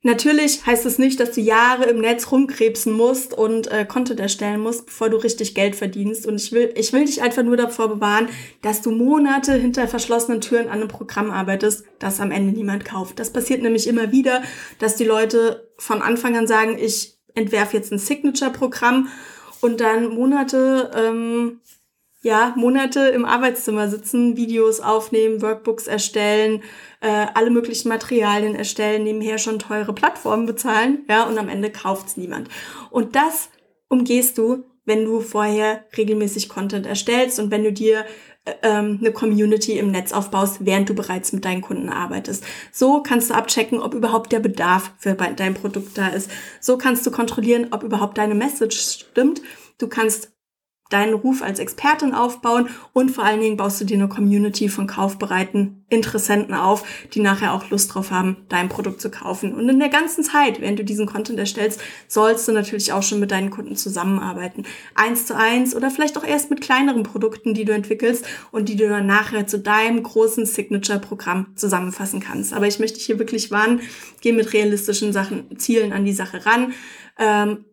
Natürlich 0.07 0.65
heißt 0.65 0.85
es 0.85 0.99
nicht, 0.99 1.19
dass 1.19 1.33
du 1.33 1.41
Jahre 1.41 1.83
im 1.83 1.99
Netz 1.99 2.31
rumkrebsen 2.31 2.93
musst 2.93 3.33
und 3.33 3.69
äh, 3.69 3.83
Content 3.83 4.21
erstellen 4.21 4.61
musst, 4.61 4.85
bevor 4.85 5.09
du 5.09 5.17
richtig 5.17 5.53
Geld 5.53 5.75
verdienst. 5.75 6.25
Und 6.25 6.35
ich 6.37 6.53
will, 6.53 6.71
ich 6.77 6.93
will 6.93 7.03
dich 7.03 7.21
einfach 7.21 7.43
nur 7.43 7.57
davor 7.57 7.89
bewahren, 7.89 8.29
dass 8.61 8.81
du 8.81 8.91
Monate 8.91 9.55
hinter 9.55 9.85
verschlossenen 9.89 10.39
Türen 10.39 10.67
an 10.67 10.79
einem 10.79 10.87
Programm 10.87 11.29
arbeitest, 11.29 11.83
das 11.99 12.21
am 12.21 12.31
Ende 12.31 12.53
niemand 12.53 12.85
kauft. 12.85 13.19
Das 13.19 13.33
passiert 13.33 13.61
nämlich 13.61 13.85
immer 13.85 14.13
wieder, 14.13 14.43
dass 14.79 14.95
die 14.95 15.03
Leute 15.03 15.69
von 15.77 16.01
Anfang 16.01 16.37
an 16.37 16.47
sagen, 16.47 16.77
ich 16.79 17.17
entwerfe 17.35 17.75
jetzt 17.75 17.91
ein 17.91 17.99
Signature-Programm 17.99 19.09
und 19.59 19.81
dann 19.81 20.15
Monate 20.15 20.89
ähm, 20.95 21.59
ja, 22.21 22.53
Monate 22.55 23.07
im 23.09 23.25
Arbeitszimmer 23.25 23.87
sitzen, 23.89 24.35
Videos 24.37 24.79
aufnehmen, 24.79 25.41
Workbooks 25.41 25.87
erstellen, 25.87 26.63
äh, 27.01 27.27
alle 27.33 27.51
möglichen 27.51 27.89
Materialien 27.89 28.55
erstellen, 28.55 29.03
nebenher 29.03 29.37
schon 29.37 29.59
teure 29.59 29.93
Plattformen 29.93 30.45
bezahlen, 30.45 31.05
ja, 31.07 31.23
und 31.23 31.37
am 31.37 31.49
Ende 31.49 31.71
kauft's 31.71 32.17
niemand. 32.17 32.49
Und 32.89 33.15
das 33.15 33.49
umgehst 33.87 34.37
du, 34.37 34.65
wenn 34.85 35.05
du 35.05 35.19
vorher 35.19 35.85
regelmäßig 35.95 36.49
Content 36.49 36.85
erstellst 36.85 37.39
und 37.39 37.51
wenn 37.51 37.63
du 37.63 37.71
dir 37.71 38.05
äh, 38.45 38.53
ähm, 38.63 38.97
eine 38.99 39.11
Community 39.11 39.77
im 39.77 39.91
Netz 39.91 40.13
aufbaust, 40.13 40.65
während 40.65 40.89
du 40.89 40.95
bereits 40.95 41.33
mit 41.33 41.45
deinen 41.45 41.61
Kunden 41.61 41.89
arbeitest. 41.89 42.43
So 42.71 43.03
kannst 43.03 43.29
du 43.29 43.35
abchecken, 43.35 43.79
ob 43.79 43.93
überhaupt 43.93 44.31
der 44.31 44.39
Bedarf 44.39 44.91
für 44.97 45.13
dein 45.13 45.53
Produkt 45.53 45.97
da 45.97 46.07
ist. 46.07 46.31
So 46.61 46.77
kannst 46.77 47.05
du 47.05 47.11
kontrollieren, 47.11 47.67
ob 47.71 47.83
überhaupt 47.83 48.17
deine 48.17 48.35
Message 48.35 48.79
stimmt. 48.79 49.41
Du 49.77 49.87
kannst 49.87 50.31
deinen 50.89 51.13
Ruf 51.13 51.41
als 51.41 51.59
Expertin 51.59 52.13
aufbauen 52.13 52.69
und 52.93 53.09
vor 53.09 53.23
allen 53.23 53.41
Dingen 53.41 53.57
baust 53.57 53.81
du 53.81 53.85
dir 53.85 53.97
eine 53.97 54.07
Community 54.07 54.69
von 54.69 54.87
kaufbereiten 54.87 55.85
Interessenten 55.89 56.53
auf, 56.53 56.83
die 57.13 57.21
nachher 57.21 57.53
auch 57.53 57.69
Lust 57.69 57.93
drauf 57.93 58.11
haben, 58.11 58.37
dein 58.49 58.67
Produkt 58.67 58.99
zu 58.99 59.09
kaufen. 59.09 59.53
Und 59.53 59.69
in 59.69 59.79
der 59.79 59.89
ganzen 59.89 60.23
Zeit, 60.23 60.59
während 60.59 60.79
du 60.79 60.83
diesen 60.83 61.05
Content 61.05 61.39
erstellst, 61.39 61.81
sollst 62.07 62.47
du 62.47 62.51
natürlich 62.51 62.91
auch 62.91 63.03
schon 63.03 63.19
mit 63.19 63.31
deinen 63.31 63.51
Kunden 63.51 63.75
zusammenarbeiten. 63.75 64.65
Eins 64.95 65.25
zu 65.25 65.35
eins 65.35 65.75
oder 65.75 65.89
vielleicht 65.89 66.17
auch 66.17 66.25
erst 66.25 66.49
mit 66.49 66.61
kleineren 66.61 67.03
Produkten, 67.03 67.53
die 67.53 67.63
du 67.63 67.73
entwickelst 67.73 68.25
und 68.51 68.67
die 68.67 68.75
du 68.75 68.89
dann 68.89 69.05
nachher 69.05 69.47
zu 69.47 69.59
deinem 69.59 70.03
großen 70.03 70.45
Signature-Programm 70.45 71.55
zusammenfassen 71.55 72.19
kannst. 72.19 72.53
Aber 72.53 72.67
ich 72.67 72.79
möchte 72.79 72.99
hier 72.99 73.17
wirklich 73.17 73.49
warnen, 73.51 73.81
geh 74.21 74.33
mit 74.33 74.51
realistischen 74.53 75.13
Sachen, 75.13 75.57
Zielen 75.57 75.93
an 75.93 76.03
die 76.03 76.13
Sache 76.13 76.45
ran. 76.45 76.73
Ähm, 77.17 77.65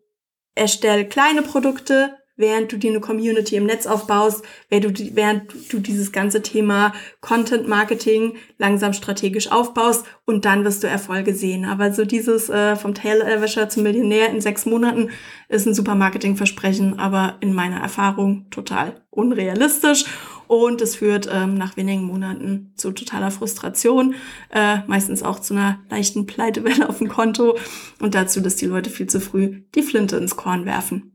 erstell 0.55 1.09
kleine 1.09 1.43
Produkte, 1.43 2.17
während 2.37 2.73
du 2.73 2.77
dir 2.77 2.91
eine 2.91 3.01
Community 3.01 3.57
im 3.57 3.67
Netz 3.67 3.87
aufbaust, 3.87 4.45
während 4.69 4.99
du, 4.99 5.11
während 5.15 5.73
du 5.73 5.79
dieses 5.79 6.13
ganze 6.13 6.43
Thema 6.43 6.93
Content 7.21 7.69
Marketing 7.69 8.37
langsam 8.59 8.93
strategisch 8.93 9.51
aufbaust 9.51 10.05
und 10.25 10.45
dann 10.45 10.65
wirst 10.65 10.83
du 10.83 10.89
Erfolge 10.89 11.35
sehen. 11.35 11.65
Aber 11.65 11.93
so 11.93 12.05
dieses 12.05 12.49
äh, 12.49 12.77
vom 12.77 12.95
Tail-Erwischer 12.95 13.69
zum 13.69 13.85
Millionär 13.85 14.31
in 14.31 14.41
sechs 14.41 14.67
Monaten 14.67 15.11
ist 15.49 15.67
ein 15.67 15.75
super 15.75 15.95
Marketingversprechen, 15.95 16.99
aber 16.99 17.37
in 17.41 17.55
meiner 17.55 17.81
Erfahrung 17.81 18.47
total 18.51 19.03
unrealistisch. 19.11 20.05
Und 20.47 20.83
es 20.83 20.97
führt 20.97 21.27
ähm, 21.33 21.55
nach 21.55 21.77
wenigen 21.79 22.05
Monaten 22.05 22.75
zu 22.77 22.93
totaler 22.93 23.31
Frustration, 23.31 24.15
äh, 24.51 24.79
meistens 24.87 25.23
auch 25.23 25.41
zu 25.41 25.55
einer 25.55 25.81
leichten 25.89 26.27
Pleitewelle 26.27 26.89
auf 26.89 26.99
dem 26.99 27.09
Konto 27.09 27.57
und 28.01 28.15
dazu, 28.15 28.41
dass 28.41 28.57
die 28.57 28.67
Leute 28.67 28.91
viel 28.91 29.07
zu 29.07 29.21
früh 29.21 29.63
die 29.75 29.83
Flinte 29.83 30.17
ins 30.17 30.37
Korn 30.37 30.67
werfen. 30.67 31.14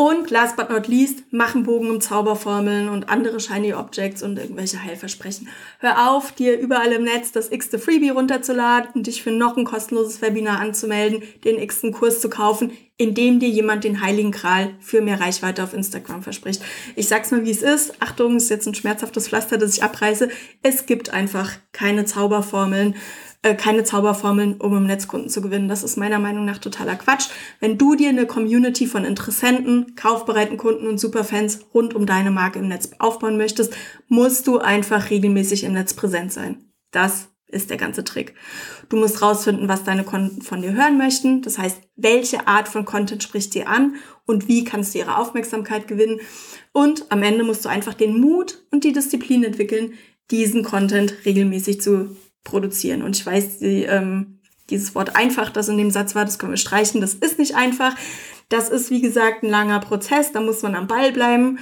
Und 0.00 0.30
last 0.30 0.54
but 0.54 0.70
not 0.70 0.86
least, 0.86 1.24
machen 1.32 1.64
Bogen 1.64 1.90
um 1.90 2.00
Zauberformeln 2.00 2.88
und 2.88 3.08
andere 3.08 3.40
Shiny 3.40 3.74
Objects 3.74 4.22
und 4.22 4.38
irgendwelche 4.38 4.80
Heilversprechen. 4.80 5.48
Hör 5.80 6.12
auf, 6.12 6.30
dir 6.30 6.56
überall 6.56 6.92
im 6.92 7.02
Netz 7.02 7.32
das 7.32 7.50
x-te 7.50 7.80
Freebie 7.80 8.10
runterzuladen 8.10 8.92
und 8.94 9.08
dich 9.08 9.24
für 9.24 9.32
noch 9.32 9.56
ein 9.56 9.64
kostenloses 9.64 10.22
Webinar 10.22 10.60
anzumelden, 10.60 11.24
den 11.44 11.58
x-ten 11.58 11.90
Kurs 11.90 12.20
zu 12.20 12.30
kaufen, 12.30 12.70
indem 12.96 13.40
dir 13.40 13.48
jemand 13.48 13.82
den 13.82 14.00
heiligen 14.00 14.30
Kral 14.30 14.70
für 14.78 15.00
mehr 15.00 15.20
Reichweite 15.20 15.64
auf 15.64 15.74
Instagram 15.74 16.22
verspricht. 16.22 16.62
Ich 16.94 17.08
sag's 17.08 17.32
mal, 17.32 17.44
wie 17.44 17.50
es 17.50 17.62
ist. 17.62 18.00
Achtung, 18.00 18.36
ist 18.36 18.50
jetzt 18.50 18.68
ein 18.68 18.76
schmerzhaftes 18.76 19.26
Pflaster, 19.26 19.58
das 19.58 19.76
ich 19.76 19.82
abreiße. 19.82 20.28
Es 20.62 20.86
gibt 20.86 21.12
einfach 21.12 21.50
keine 21.72 22.04
Zauberformeln 22.04 22.94
äh, 23.42 23.54
keine 23.54 23.84
Zauberformeln, 23.84 24.60
um 24.60 24.76
im 24.76 24.86
Netz 24.86 25.06
Kunden 25.06 25.28
zu 25.28 25.40
gewinnen. 25.40 25.68
Das 25.68 25.84
ist 25.84 25.96
meiner 25.96 26.18
Meinung 26.18 26.44
nach 26.44 26.58
totaler 26.58 26.96
Quatsch. 26.96 27.28
Wenn 27.60 27.78
du 27.78 27.94
dir 27.94 28.08
eine 28.08 28.26
Community 28.26 28.86
von 28.86 29.04
Interessenten, 29.04 29.94
kaufbereiten 29.94 30.56
Kunden 30.56 30.86
und 30.86 30.98
Superfans 30.98 31.60
rund 31.72 31.94
um 31.94 32.04
deine 32.04 32.30
Marke 32.30 32.58
im 32.58 32.68
Netz 32.68 32.90
aufbauen 32.98 33.36
möchtest, 33.36 33.76
musst 34.08 34.46
du 34.46 34.58
einfach 34.58 35.10
regelmäßig 35.10 35.64
im 35.64 35.72
Netz 35.72 35.94
präsent 35.94 36.32
sein. 36.32 36.64
Das 36.90 37.28
ist 37.46 37.70
der 37.70 37.76
ganze 37.76 38.04
Trick. 38.04 38.34
Du 38.88 38.96
musst 38.96 39.22
rausfinden, 39.22 39.68
was 39.68 39.84
deine 39.84 40.04
Kunden 40.04 40.42
von 40.42 40.60
dir 40.60 40.72
hören 40.72 40.98
möchten. 40.98 41.40
Das 41.42 41.58
heißt, 41.58 41.80
welche 41.96 42.46
Art 42.46 42.68
von 42.68 42.84
Content 42.84 43.22
spricht 43.22 43.54
dir 43.54 43.68
an 43.68 43.96
und 44.26 44.48
wie 44.48 44.64
kannst 44.64 44.94
du 44.94 44.98
ihre 44.98 45.16
Aufmerksamkeit 45.16 45.88
gewinnen. 45.88 46.20
Und 46.72 47.06
am 47.10 47.22
Ende 47.22 47.44
musst 47.44 47.64
du 47.64 47.68
einfach 47.68 47.94
den 47.94 48.20
Mut 48.20 48.64
und 48.70 48.84
die 48.84 48.92
Disziplin 48.92 49.44
entwickeln, 49.44 49.94
diesen 50.30 50.62
Content 50.62 51.14
regelmäßig 51.24 51.80
zu 51.80 52.16
produzieren. 52.48 53.02
Und 53.02 53.16
ich 53.16 53.24
weiß, 53.24 53.58
die, 53.58 53.84
ähm, 53.84 54.38
dieses 54.70 54.94
Wort 54.94 55.16
einfach, 55.16 55.50
das 55.50 55.68
in 55.68 55.78
dem 55.78 55.90
Satz 55.90 56.14
war, 56.14 56.24
das 56.24 56.38
können 56.38 56.52
wir 56.52 56.58
streichen. 56.58 57.00
Das 57.00 57.14
ist 57.14 57.38
nicht 57.38 57.54
einfach. 57.54 57.94
Das 58.48 58.68
ist, 58.68 58.90
wie 58.90 59.00
gesagt, 59.00 59.42
ein 59.42 59.50
langer 59.50 59.80
Prozess. 59.80 60.32
Da 60.32 60.40
muss 60.40 60.62
man 60.62 60.74
am 60.74 60.86
Ball 60.86 61.12
bleiben. 61.12 61.58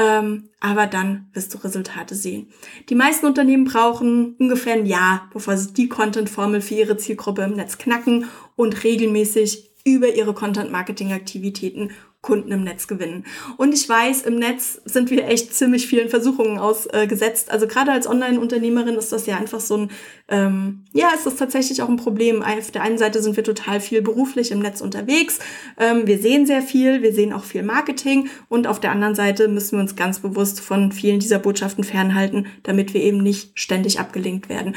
Ähm, 0.00 0.50
aber 0.60 0.86
dann 0.86 1.28
wirst 1.32 1.52
du 1.52 1.58
Resultate 1.58 2.14
sehen. 2.14 2.52
Die 2.88 2.94
meisten 2.94 3.26
Unternehmen 3.26 3.64
brauchen 3.64 4.36
ungefähr 4.38 4.74
ein 4.74 4.86
Jahr, 4.86 5.28
bevor 5.32 5.56
sie 5.56 5.72
die 5.72 5.88
Content-Formel 5.88 6.60
für 6.60 6.74
ihre 6.74 6.96
Zielgruppe 6.96 7.42
im 7.42 7.54
Netz 7.54 7.78
knacken 7.78 8.26
und 8.54 8.84
regelmäßig 8.84 9.70
über 9.84 10.14
ihre 10.14 10.34
Content-Marketing-Aktivitäten 10.34 11.90
Kunden 12.20 12.50
im 12.50 12.64
Netz 12.64 12.88
gewinnen. 12.88 13.24
Und 13.58 13.72
ich 13.72 13.88
weiß, 13.88 14.22
im 14.22 14.36
Netz 14.36 14.80
sind 14.84 15.08
wir 15.10 15.28
echt 15.28 15.54
ziemlich 15.54 15.86
vielen 15.86 16.08
Versuchungen 16.08 16.58
ausgesetzt. 16.58 17.50
also 17.50 17.68
gerade 17.68 17.92
als 17.92 18.08
Online-Unternehmerin 18.08 18.96
ist 18.96 19.12
das 19.12 19.26
ja 19.26 19.36
einfach 19.36 19.60
so 19.60 19.76
ein, 19.76 19.90
ähm, 20.28 20.84
ja, 20.92 21.10
ist 21.14 21.26
das 21.26 21.36
tatsächlich 21.36 21.80
auch 21.80 21.88
ein 21.88 21.96
Problem. 21.96 22.42
Auf 22.42 22.72
der 22.72 22.82
einen 22.82 22.98
Seite 22.98 23.22
sind 23.22 23.36
wir 23.36 23.44
total 23.44 23.80
viel 23.80 24.02
beruflich 24.02 24.50
im 24.50 24.58
Netz 24.58 24.80
unterwegs. 24.80 25.38
Ähm, 25.78 26.08
wir 26.08 26.18
sehen 26.18 26.44
sehr 26.44 26.60
viel, 26.62 27.02
wir 27.02 27.14
sehen 27.14 27.32
auch 27.32 27.44
viel 27.44 27.62
Marketing. 27.62 28.28
Und 28.48 28.66
auf 28.66 28.80
der 28.80 28.90
anderen 28.90 29.14
Seite 29.14 29.46
müssen 29.46 29.76
wir 29.76 29.82
uns 29.82 29.94
ganz 29.94 30.18
bewusst 30.18 30.60
von 30.60 30.90
vielen 30.90 31.20
dieser 31.20 31.38
Botschaften 31.38 31.84
fernhalten, 31.84 32.46
damit 32.64 32.94
wir 32.94 33.02
eben 33.02 33.22
nicht 33.22 33.52
ständig 33.54 34.00
abgelenkt 34.00 34.48
werden. 34.48 34.74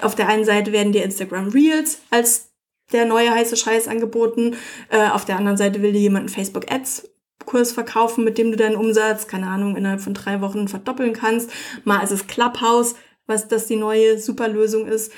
Auf 0.00 0.14
der 0.14 0.28
einen 0.28 0.44
Seite 0.44 0.70
werden 0.70 0.92
dir 0.92 1.02
Instagram 1.02 1.48
Reels 1.48 2.02
als 2.10 2.48
der 2.92 3.04
neue 3.04 3.30
heiße 3.30 3.56
Scheiß 3.56 3.88
angeboten. 3.88 4.56
Äh, 4.90 5.08
auf 5.08 5.24
der 5.24 5.36
anderen 5.36 5.56
Seite 5.56 5.82
will 5.82 5.92
dir 5.92 6.00
jemand 6.00 6.26
einen 6.26 6.28
Facebook 6.34 6.70
Ads 6.70 7.10
Kurs 7.44 7.72
verkaufen, 7.72 8.24
mit 8.24 8.36
dem 8.36 8.50
du 8.50 8.56
deinen 8.56 8.76
Umsatz, 8.76 9.26
keine 9.26 9.46
Ahnung, 9.46 9.76
innerhalb 9.76 10.00
von 10.00 10.12
drei 10.14 10.40
Wochen 10.40 10.68
verdoppeln 10.68 11.14
kannst. 11.14 11.50
Mal 11.84 12.02
ist 12.02 12.10
es 12.10 12.26
Clubhouse, 12.26 12.94
was 13.26 13.48
das 13.48 13.66
die 13.66 13.76
neue 13.76 14.18
Superlösung 14.18 14.86
ist. 14.86 15.12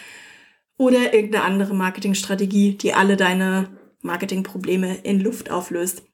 Oder 0.77 1.13
irgendeine 1.13 1.45
andere 1.45 1.75
Marketingstrategie, 1.75 2.77
die 2.77 2.95
alle 2.95 3.17
deine 3.17 3.69
Marketingprobleme 4.03 4.99
in 5.03 5.21
Luft 5.21 5.51
auflöst. 5.51 6.05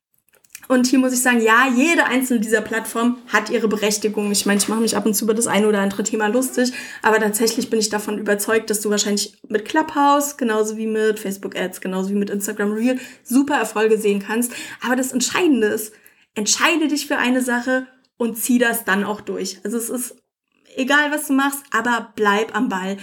Und 0.69 0.87
hier 0.87 0.99
muss 0.99 1.13
ich 1.13 1.23
sagen, 1.23 1.41
ja, 1.41 1.69
jede 1.75 2.07
einzelne 2.07 2.41
dieser 2.41 2.61
Plattformen 2.61 3.19
hat 3.29 3.51
ihre 3.51 3.69
Berechtigung. 3.69 4.31
Ich 4.33 4.47
meine, 4.47 4.59
ich 4.59 4.69
mache 4.69 4.81
mich 4.81 4.97
ab 4.97 5.07
und 5.07 5.15
zu 5.15 5.25
über 5.25 5.35
das 5.35 5.47
eine 5.47 5.69
oder 5.69 5.81
andere 5.81 6.03
Thema 6.03 6.27
lustig, 6.27 6.73
aber 7.03 7.19
tatsächlich 7.21 7.71
bin 7.71 7.79
ich 7.79 7.89
davon 7.89 8.19
überzeugt, 8.19 8.71
dass 8.71 8.81
du 8.81 8.91
wahrscheinlich 8.91 9.39
mit 9.49 9.65
Clubhouse, 9.65 10.37
genauso 10.37 10.77
wie 10.77 10.87
mit 10.87 11.19
Facebook 11.19 11.57
Ads, 11.57 11.81
genauso 11.81 12.11
wie 12.11 12.15
mit 12.15 12.31
Instagram 12.31 12.73
Reel, 12.73 12.99
super 13.23 13.57
Erfolge 13.57 13.99
sehen 13.99 14.23
kannst. 14.27 14.53
Aber 14.85 14.97
das 14.97 15.13
Entscheidende 15.13 15.69
ist, 15.69 15.93
entscheide 16.35 16.89
dich 16.89 17.07
für 17.07 17.17
eine 17.17 17.43
Sache 17.43 17.87
und 18.17 18.37
zieh 18.37 18.59
das 18.59 18.85
dann 18.85 19.05
auch 19.05 19.21
durch. 19.21 19.61
Also 19.65 19.77
es 19.77 19.91
ist 19.91 20.17
egal, 20.77 21.11
was 21.11 21.27
du 21.29 21.33
machst, 21.33 21.61
aber 21.73 22.13
bleib 22.15 22.55
am 22.55 22.69
Ball. 22.69 22.97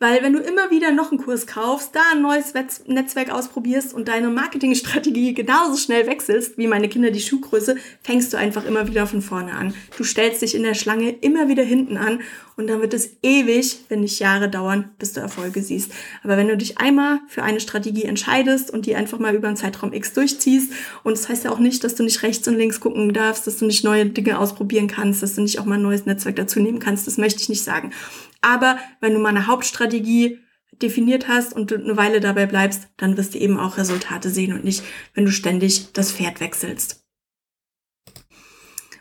Weil 0.00 0.22
wenn 0.22 0.32
du 0.32 0.38
immer 0.38 0.70
wieder 0.70 0.92
noch 0.92 1.10
einen 1.10 1.20
Kurs 1.20 1.48
kaufst, 1.48 1.92
da 1.92 2.00
ein 2.12 2.22
neues 2.22 2.54
Netzwerk 2.86 3.30
ausprobierst 3.30 3.92
und 3.92 4.06
deine 4.06 4.28
Marketingstrategie 4.28 5.34
genauso 5.34 5.76
schnell 5.76 6.06
wechselst 6.06 6.56
wie 6.56 6.68
meine 6.68 6.88
Kinder 6.88 7.10
die 7.10 7.20
Schuhgröße, 7.20 7.76
fängst 8.04 8.32
du 8.32 8.36
einfach 8.36 8.64
immer 8.64 8.86
wieder 8.86 9.08
von 9.08 9.22
vorne 9.22 9.54
an. 9.54 9.74
Du 9.96 10.04
stellst 10.04 10.42
dich 10.42 10.54
in 10.54 10.62
der 10.62 10.74
Schlange 10.74 11.10
immer 11.10 11.48
wieder 11.48 11.64
hinten 11.64 11.96
an 11.96 12.20
und 12.56 12.68
dann 12.68 12.80
wird 12.80 12.94
es 12.94 13.16
ewig, 13.22 13.84
wenn 13.88 14.00
nicht 14.00 14.20
Jahre 14.20 14.48
dauern, 14.48 14.90
bis 15.00 15.14
du 15.14 15.20
Erfolge 15.20 15.62
siehst. 15.62 15.90
Aber 16.22 16.36
wenn 16.36 16.46
du 16.46 16.56
dich 16.56 16.78
einmal 16.78 17.18
für 17.26 17.42
eine 17.42 17.58
Strategie 17.58 18.04
entscheidest 18.04 18.70
und 18.70 18.86
die 18.86 18.94
einfach 18.94 19.18
mal 19.18 19.34
über 19.34 19.48
einen 19.48 19.56
Zeitraum 19.56 19.92
X 19.92 20.12
durchziehst, 20.12 20.72
und 21.02 21.16
das 21.16 21.28
heißt 21.28 21.44
ja 21.44 21.50
auch 21.50 21.58
nicht, 21.58 21.82
dass 21.82 21.96
du 21.96 22.04
nicht 22.04 22.22
rechts 22.22 22.46
und 22.46 22.56
links 22.56 22.78
gucken 22.78 23.12
darfst, 23.12 23.48
dass 23.48 23.56
du 23.56 23.66
nicht 23.66 23.82
neue 23.82 24.06
Dinge 24.06 24.38
ausprobieren 24.38 24.86
kannst, 24.86 25.24
dass 25.24 25.34
du 25.34 25.40
nicht 25.40 25.58
auch 25.58 25.64
mal 25.64 25.74
ein 25.74 25.82
neues 25.82 26.06
Netzwerk 26.06 26.36
dazu 26.36 26.60
nehmen 26.60 26.78
kannst, 26.78 27.08
das 27.08 27.18
möchte 27.18 27.40
ich 27.40 27.48
nicht 27.48 27.64
sagen. 27.64 27.92
Aber 28.40 28.78
wenn 29.00 29.14
du 29.14 29.18
mal 29.18 29.30
eine 29.30 29.46
Hauptstrategie 29.46 30.38
definiert 30.80 31.28
hast 31.28 31.54
und 31.54 31.70
du 31.70 31.76
eine 31.76 31.96
Weile 31.96 32.20
dabei 32.20 32.46
bleibst, 32.46 32.88
dann 32.96 33.16
wirst 33.16 33.34
du 33.34 33.38
eben 33.38 33.58
auch 33.58 33.78
Resultate 33.78 34.30
sehen 34.30 34.52
und 34.52 34.64
nicht, 34.64 34.82
wenn 35.14 35.24
du 35.24 35.32
ständig 35.32 35.92
das 35.92 36.12
Pferd 36.12 36.40
wechselst. 36.40 37.04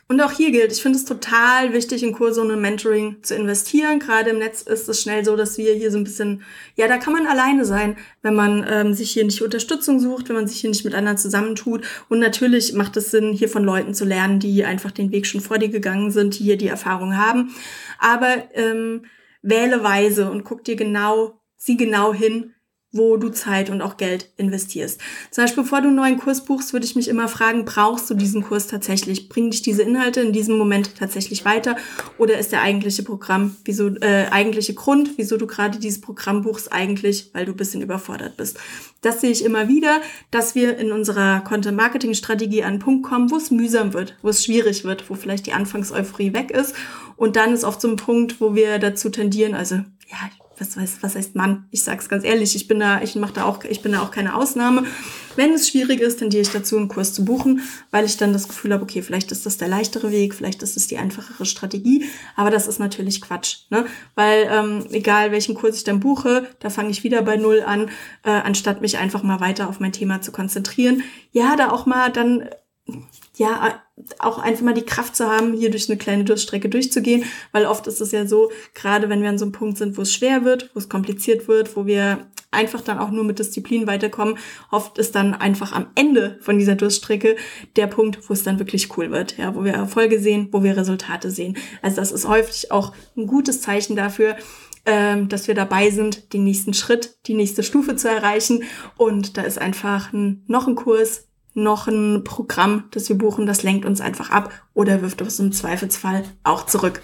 Und 0.10 0.21
auch 0.21 0.32
hier 0.32 0.52
gilt, 0.52 0.71
ich 0.71 0.82
finde 0.82 0.97
es 0.97 1.04
total 1.04 1.73
wichtig, 1.73 2.02
in 2.02 2.13
Kurse 2.13 2.39
und 2.39 2.50
in 2.50 2.62
Mentoring 2.62 3.17
zu 3.23 3.36
investieren. 3.36 4.00
Gerade 4.00 4.30
im 4.30 4.39
Netz 4.39 4.62
ist 4.62 4.88
es 4.88 5.02
schnell 5.02 5.26
so, 5.26 5.36
dass 5.36 5.58
wir 5.58 5.73
hier 5.73 5.91
so 5.91 5.97
ein 5.97 6.06
bisschen, 6.06 6.43
ja, 6.76 6.88
da 6.88 6.97
kann 6.97 7.12
man 7.12 7.28
alleine 7.28 7.65
sein, 7.65 7.97
wenn 8.21 8.34
man 8.34 8.65
ähm, 8.69 8.93
sich 8.93 9.12
hier 9.12 9.26
nicht 9.26 9.41
Unterstützung 9.41 10.00
sucht, 10.00 10.30
wenn 10.30 10.38
man 10.38 10.47
sich 10.47 10.62
hier 10.62 10.69
nicht 10.69 10.86
mit 10.86 10.95
anderen 10.95 11.17
zusammentut. 11.17 11.86
Und 12.08 12.19
natürlich 12.19 12.71
macht 12.71 12.95
es 12.95 13.12
Sinn, 13.12 13.34
hier 13.34 13.50
von 13.50 13.65
Leuten 13.65 13.93
zu 13.93 14.06
lernen, 14.06 14.39
die 14.39 14.63
einfach 14.63 14.91
den 14.91 15.12
Weg 15.12 15.28
schon 15.28 15.41
vor 15.41 15.58
dir 15.58 15.69
gegangen 15.69 16.10
sind, 16.10 16.39
die 16.39 16.45
hier 16.45 16.58
die 16.58 16.69
Erfahrung 16.69 17.17
haben. 17.17 17.54
Aber 18.00 18.45
ähm, 18.54 19.02
wähle 19.47 19.83
weise 19.83 20.29
und 20.29 20.43
guck 20.43 20.63
dir 20.63 20.75
genau, 20.75 21.39
sieh 21.55 21.77
genau 21.77 22.13
hin, 22.13 22.53
wo 22.93 23.17
du 23.17 23.30
Zeit 23.30 23.69
und 23.69 23.82
auch 23.82 23.97
Geld 23.97 24.30
investierst. 24.38 25.02
Zum 25.30 25.43
Beispiel, 25.43 25.63
bevor 25.63 25.82
du 25.82 25.88
einen 25.88 25.97
neuen 25.97 26.17
Kurs 26.17 26.45
buchst, 26.45 26.71
würde 26.71 26.86
ich 26.86 26.95
mich 26.95 27.10
immer 27.10 27.28
fragen, 27.28 27.65
brauchst 27.65 28.10
du 28.10 28.13
diesen 28.13 28.43
Kurs 28.43 28.67
tatsächlich? 28.67 29.28
Bringen 29.28 29.52
dich 29.52 29.62
diese 29.62 29.84
Inhalte 29.84 30.21
in 30.21 30.32
diesem 30.32 30.58
Moment 30.58 30.95
tatsächlich 30.95 31.43
weiter? 31.43 31.76
Oder 32.17 32.38
ist 32.38 32.54
der 32.54 32.62
eigentliche 32.62 33.04
Programm, 33.04 33.58
wieso, 33.65 33.89
äh, 33.97 34.28
eigentliche 34.32 34.73
Grund, 34.73 35.17
wieso 35.17 35.36
du 35.36 35.47
gerade 35.47 35.80
dieses 35.80 36.00
Programm 36.00 36.43
buchst, 36.43 36.71
eigentlich, 36.71 37.30
weil 37.34 37.45
du 37.45 37.52
ein 37.52 37.58
bisschen 37.58 37.82
überfordert 37.82 38.38
bist? 38.38 38.58
Das 39.02 39.19
sehe 39.19 39.32
ich 39.32 39.43
immer 39.43 39.67
wieder, 39.67 40.02
dass 40.32 40.56
wir 40.56 40.78
in 40.78 40.93
unserer 40.93 41.41
Content-Marketing-Strategie 41.41 42.63
an 42.63 42.69
einen 42.69 42.80
Punkt 42.80 43.06
kommen, 43.06 43.30
wo 43.30 43.36
es 43.36 43.52
mühsam 43.52 43.93
wird, 43.93 44.15
wo 44.21 44.30
es 44.30 44.45
schwierig 44.45 44.86
wird, 44.86 45.10
wo 45.10 45.15
vielleicht 45.15 45.45
die 45.45 45.54
Anfangseuphorie 45.54 46.34
weg 46.34 46.52
ist. 46.52 46.73
Und 47.17 47.36
dann 47.36 47.54
ist 47.54 47.65
oft 47.65 47.82
so 47.82 47.89
ein 47.89 47.97
Punkt, 47.97 48.39
wo 48.39 48.56
wir 48.56 48.80
dazu 48.80 49.10
tendieren, 49.10 49.56
also 49.56 49.76
ja, 49.76 50.30
was 50.59 50.75
heißt, 50.75 51.03
was 51.03 51.15
heißt 51.15 51.35
Mann? 51.35 51.67
Ich 51.71 51.83
sag's 51.83 52.09
ganz 52.09 52.23
ehrlich, 52.23 52.55
ich 52.55 52.67
bin 52.67 52.79
da, 52.79 53.01
ich 53.01 53.15
mache 53.15 53.33
da 53.33 53.45
auch, 53.45 53.63
ich 53.63 53.81
bin 53.81 53.91
da 53.91 54.01
auch 54.01 54.11
keine 54.11 54.35
Ausnahme. 54.35 54.85
Wenn 55.35 55.53
es 55.53 55.69
schwierig 55.69 55.99
ist, 55.99 56.17
tendiere 56.17 56.41
ich 56.41 56.49
dazu, 56.49 56.77
einen 56.77 56.87
Kurs 56.87 57.13
zu 57.13 57.23
buchen, 57.23 57.61
weil 57.91 58.05
ich 58.05 58.17
dann 58.17 58.33
das 58.33 58.47
Gefühl 58.47 58.73
habe, 58.73 58.83
okay, 58.83 59.01
vielleicht 59.01 59.31
ist 59.31 59.45
das 59.45 59.57
der 59.57 59.67
leichtere 59.67 60.11
Weg, 60.11 60.33
vielleicht 60.33 60.63
ist 60.63 60.77
es 60.77 60.87
die 60.87 60.97
einfachere 60.97 61.45
Strategie, 61.45 62.05
aber 62.35 62.49
das 62.49 62.67
ist 62.67 62.79
natürlich 62.79 63.21
Quatsch, 63.21 63.59
ne? 63.69 63.85
Weil 64.15 64.47
ähm, 64.51 64.85
egal 64.91 65.31
welchen 65.31 65.55
Kurs 65.55 65.77
ich 65.77 65.83
dann 65.83 65.99
buche, 65.99 66.47
da 66.59 66.69
fange 66.69 66.89
ich 66.89 67.03
wieder 67.03 67.21
bei 67.21 67.37
null 67.37 67.63
an, 67.65 67.89
äh, 68.23 68.31
anstatt 68.31 68.81
mich 68.81 68.97
einfach 68.97 69.23
mal 69.23 69.39
weiter 69.39 69.69
auf 69.69 69.79
mein 69.79 69.93
Thema 69.93 70.21
zu 70.21 70.31
konzentrieren. 70.31 71.03
Ja, 71.31 71.55
da 71.55 71.71
auch 71.71 71.85
mal 71.85 72.11
dann 72.11 72.49
ja, 73.38 73.82
auch 74.19 74.39
einfach 74.39 74.63
mal 74.63 74.73
die 74.73 74.86
Kraft 74.86 75.15
zu 75.15 75.28
haben, 75.28 75.54
hier 75.54 75.71
durch 75.71 75.89
eine 75.89 75.97
kleine 75.97 76.23
Durststrecke 76.23 76.69
durchzugehen, 76.69 77.23
weil 77.52 77.65
oft 77.65 77.88
ist 77.88 78.02
es 78.02 78.12
ja 78.12 78.26
so, 78.26 78.52
gerade 78.73 79.10
wenn 79.10 79.21
wir 79.21 79.30
an 79.30 79.38
so 79.38 79.45
einem 79.45 79.52
Punkt 79.52 79.78
sind, 79.78 79.97
wo 79.97 80.02
es 80.02 80.13
schwer 80.13 80.43
wird, 80.43 80.71
wo 80.73 80.80
es 80.80 80.89
kompliziert 80.89 81.47
wird, 81.47 81.76
wo 81.76 81.86
wir 81.86 82.28
einfach 82.52 82.82
dann 82.82 83.00
auch 83.00 83.12
nur 83.12 83.23
mit 83.23 83.39
Disziplin 83.39 83.88
weiterkommen, 83.88 84.38
oft 84.71 84.97
ist 84.97 85.15
dann 85.15 85.34
einfach 85.34 85.73
am 85.73 85.88
Ende 85.95 86.38
von 86.41 86.58
dieser 86.58 86.76
Durststrecke 86.76 87.36
der 87.76 87.88
Punkt, 87.88 88.30
wo 88.30 88.34
es 88.34 88.43
dann 88.43 88.60
wirklich 88.60 88.97
cool 88.97 89.12
wird, 89.12 89.38
ja, 89.38 89.54
wo 89.56 89.63
wir 89.63 89.73
Erfolge 89.73 90.19
sehen, 90.19 90.50
wo 90.52 90.63
wir 90.63 90.78
Resultate 90.78 91.30
sehen. 91.30 91.58
Also 91.82 91.97
das 91.97 92.12
ist 92.12 92.28
häufig 92.28 92.71
auch 92.71 92.93
ein 93.15 93.28
gutes 93.28 93.62
Zeichen 93.62 93.95
dafür, 93.95 94.36
ähm, 94.86 95.28
dass 95.28 95.47
wir 95.47 95.56
dabei 95.56 95.89
sind, 95.89 96.34
den 96.34 96.45
nächsten 96.45 96.73
Schritt, 96.73 97.17
die 97.28 97.34
nächste 97.34 97.62
Stufe 97.62 97.95
zu 97.97 98.10
erreichen. 98.10 98.63
Und 98.95 99.38
da 99.38 99.41
ist 99.41 99.60
einfach 99.60 100.13
ein, 100.13 100.43
noch 100.47 100.67
ein 100.67 100.76
Kurs, 100.76 101.26
noch 101.57 101.87
ein 101.87 102.23
Programm, 102.23 102.85
das 102.91 103.09
wir 103.09 103.17
buchen, 103.17 103.45
das 103.45 103.63
lenkt 103.63 103.85
uns 103.85 103.99
einfach 103.99 104.29
ab 104.29 104.51
oder 104.73 105.01
wirft 105.01 105.21
uns 105.21 105.39
im 105.39 105.51
Zweifelsfall 105.51 106.23
auch 106.43 106.65
zurück. 106.65 107.01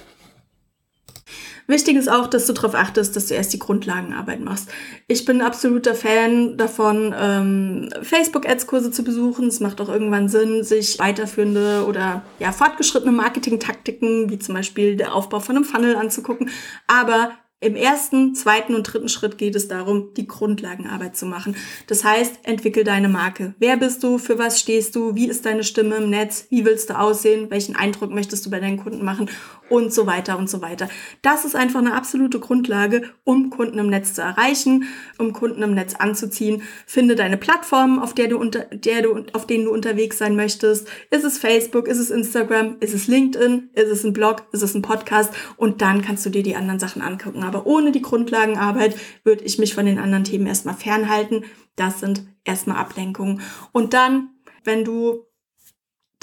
Wichtig 1.65 1.95
ist 1.95 2.09
auch, 2.09 2.27
dass 2.27 2.45
du 2.45 2.53
darauf 2.53 2.75
achtest, 2.75 3.15
dass 3.15 3.27
du 3.27 3.35
erst 3.35 3.53
die 3.53 3.59
Grundlagenarbeit 3.59 4.41
machst. 4.41 4.69
Ich 5.07 5.23
bin 5.23 5.41
absoluter 5.41 5.95
Fan 5.95 6.57
davon, 6.57 7.15
ähm, 7.17 7.89
Facebook-Ads-Kurse 8.01 8.91
zu 8.91 9.03
besuchen. 9.03 9.47
Es 9.47 9.61
macht 9.61 9.79
auch 9.79 9.87
irgendwann 9.87 10.27
Sinn, 10.27 10.63
sich 10.63 10.99
weiterführende 10.99 11.85
oder 11.87 12.21
ja 12.39 12.51
fortgeschrittene 12.51 13.13
Marketing-Taktiken, 13.13 14.29
wie 14.29 14.39
zum 14.39 14.55
Beispiel 14.55 14.97
der 14.97 15.15
Aufbau 15.15 15.39
von 15.39 15.55
einem 15.55 15.65
Funnel 15.65 15.95
anzugucken. 15.95 16.49
Aber 16.87 17.31
im 17.63 17.75
ersten, 17.75 18.35
zweiten 18.35 18.75
und 18.75 18.83
dritten 18.83 19.09
Schritt 19.09 19.37
geht 19.37 19.55
es 19.55 19.67
darum, 19.67 20.13
die 20.15 20.27
Grundlagenarbeit 20.27 21.15
zu 21.15 21.25
machen. 21.25 21.55
Das 21.87 22.03
heißt, 22.03 22.39
entwickel 22.43 22.83
deine 22.83 23.09
Marke. 23.09 23.55
Wer 23.59 23.77
bist 23.77 24.03
du? 24.03 24.17
Für 24.17 24.37
was 24.37 24.59
stehst 24.59 24.95
du? 24.95 25.15
Wie 25.15 25.27
ist 25.27 25.45
deine 25.45 25.63
Stimme 25.63 25.95
im 25.95 26.09
Netz? 26.09 26.47
Wie 26.49 26.65
willst 26.65 26.89
du 26.89 26.99
aussehen? 26.99 27.49
Welchen 27.49 27.75
Eindruck 27.75 28.11
möchtest 28.11 28.45
du 28.45 28.49
bei 28.49 28.59
deinen 28.59 28.77
Kunden 28.77 29.05
machen? 29.05 29.29
und 29.73 29.93
so 29.93 30.05
weiter 30.05 30.37
und 30.37 30.49
so 30.49 30.61
weiter. 30.61 30.87
Das 31.21 31.45
ist 31.45 31.55
einfach 31.55 31.79
eine 31.79 31.95
absolute 31.95 32.39
Grundlage, 32.39 33.03
um 33.23 33.49
Kunden 33.49 33.79
im 33.79 33.87
Netz 33.87 34.13
zu 34.13 34.21
erreichen, 34.21 34.85
um 35.17 35.33
Kunden 35.33 35.61
im 35.63 35.73
Netz 35.73 35.95
anzuziehen. 35.95 36.61
Finde 36.85 37.15
deine 37.15 37.37
Plattform, 37.37 37.99
auf 37.99 38.13
der 38.13 38.27
du 38.27 38.37
unter, 38.37 38.65
der 38.71 39.01
du, 39.01 39.23
auf 39.33 39.47
denen 39.47 39.65
du 39.65 39.73
unterwegs 39.73 40.17
sein 40.17 40.35
möchtest. 40.35 40.87
Ist 41.09 41.23
es 41.23 41.37
Facebook? 41.37 41.87
Ist 41.87 41.97
es 41.97 42.11
Instagram? 42.11 42.77
Ist 42.79 42.93
es 42.93 43.07
LinkedIn? 43.07 43.69
Ist 43.73 43.89
es 43.89 44.03
ein 44.03 44.13
Blog? 44.13 44.43
Ist 44.51 44.61
es 44.61 44.75
ein 44.75 44.81
Podcast? 44.81 45.33
Und 45.57 45.81
dann 45.81 46.01
kannst 46.01 46.25
du 46.25 46.29
dir 46.29 46.43
die 46.43 46.55
anderen 46.55 46.79
Sachen 46.79 47.01
angucken. 47.01 47.43
Aber 47.43 47.52
ohne 47.61 47.91
die 47.91 48.01
Grundlagenarbeit 48.01 48.95
würde 49.23 49.43
ich 49.43 49.59
mich 49.59 49.73
von 49.73 49.85
den 49.85 49.99
anderen 49.99 50.23
Themen 50.23 50.47
erstmal 50.47 50.75
fernhalten. 50.75 51.45
Das 51.75 51.99
sind 51.99 52.25
erstmal 52.43 52.77
Ablenkungen. 52.77 53.41
Und 53.71 53.93
dann, 53.93 54.29
wenn 54.63 54.83
du 54.83 55.25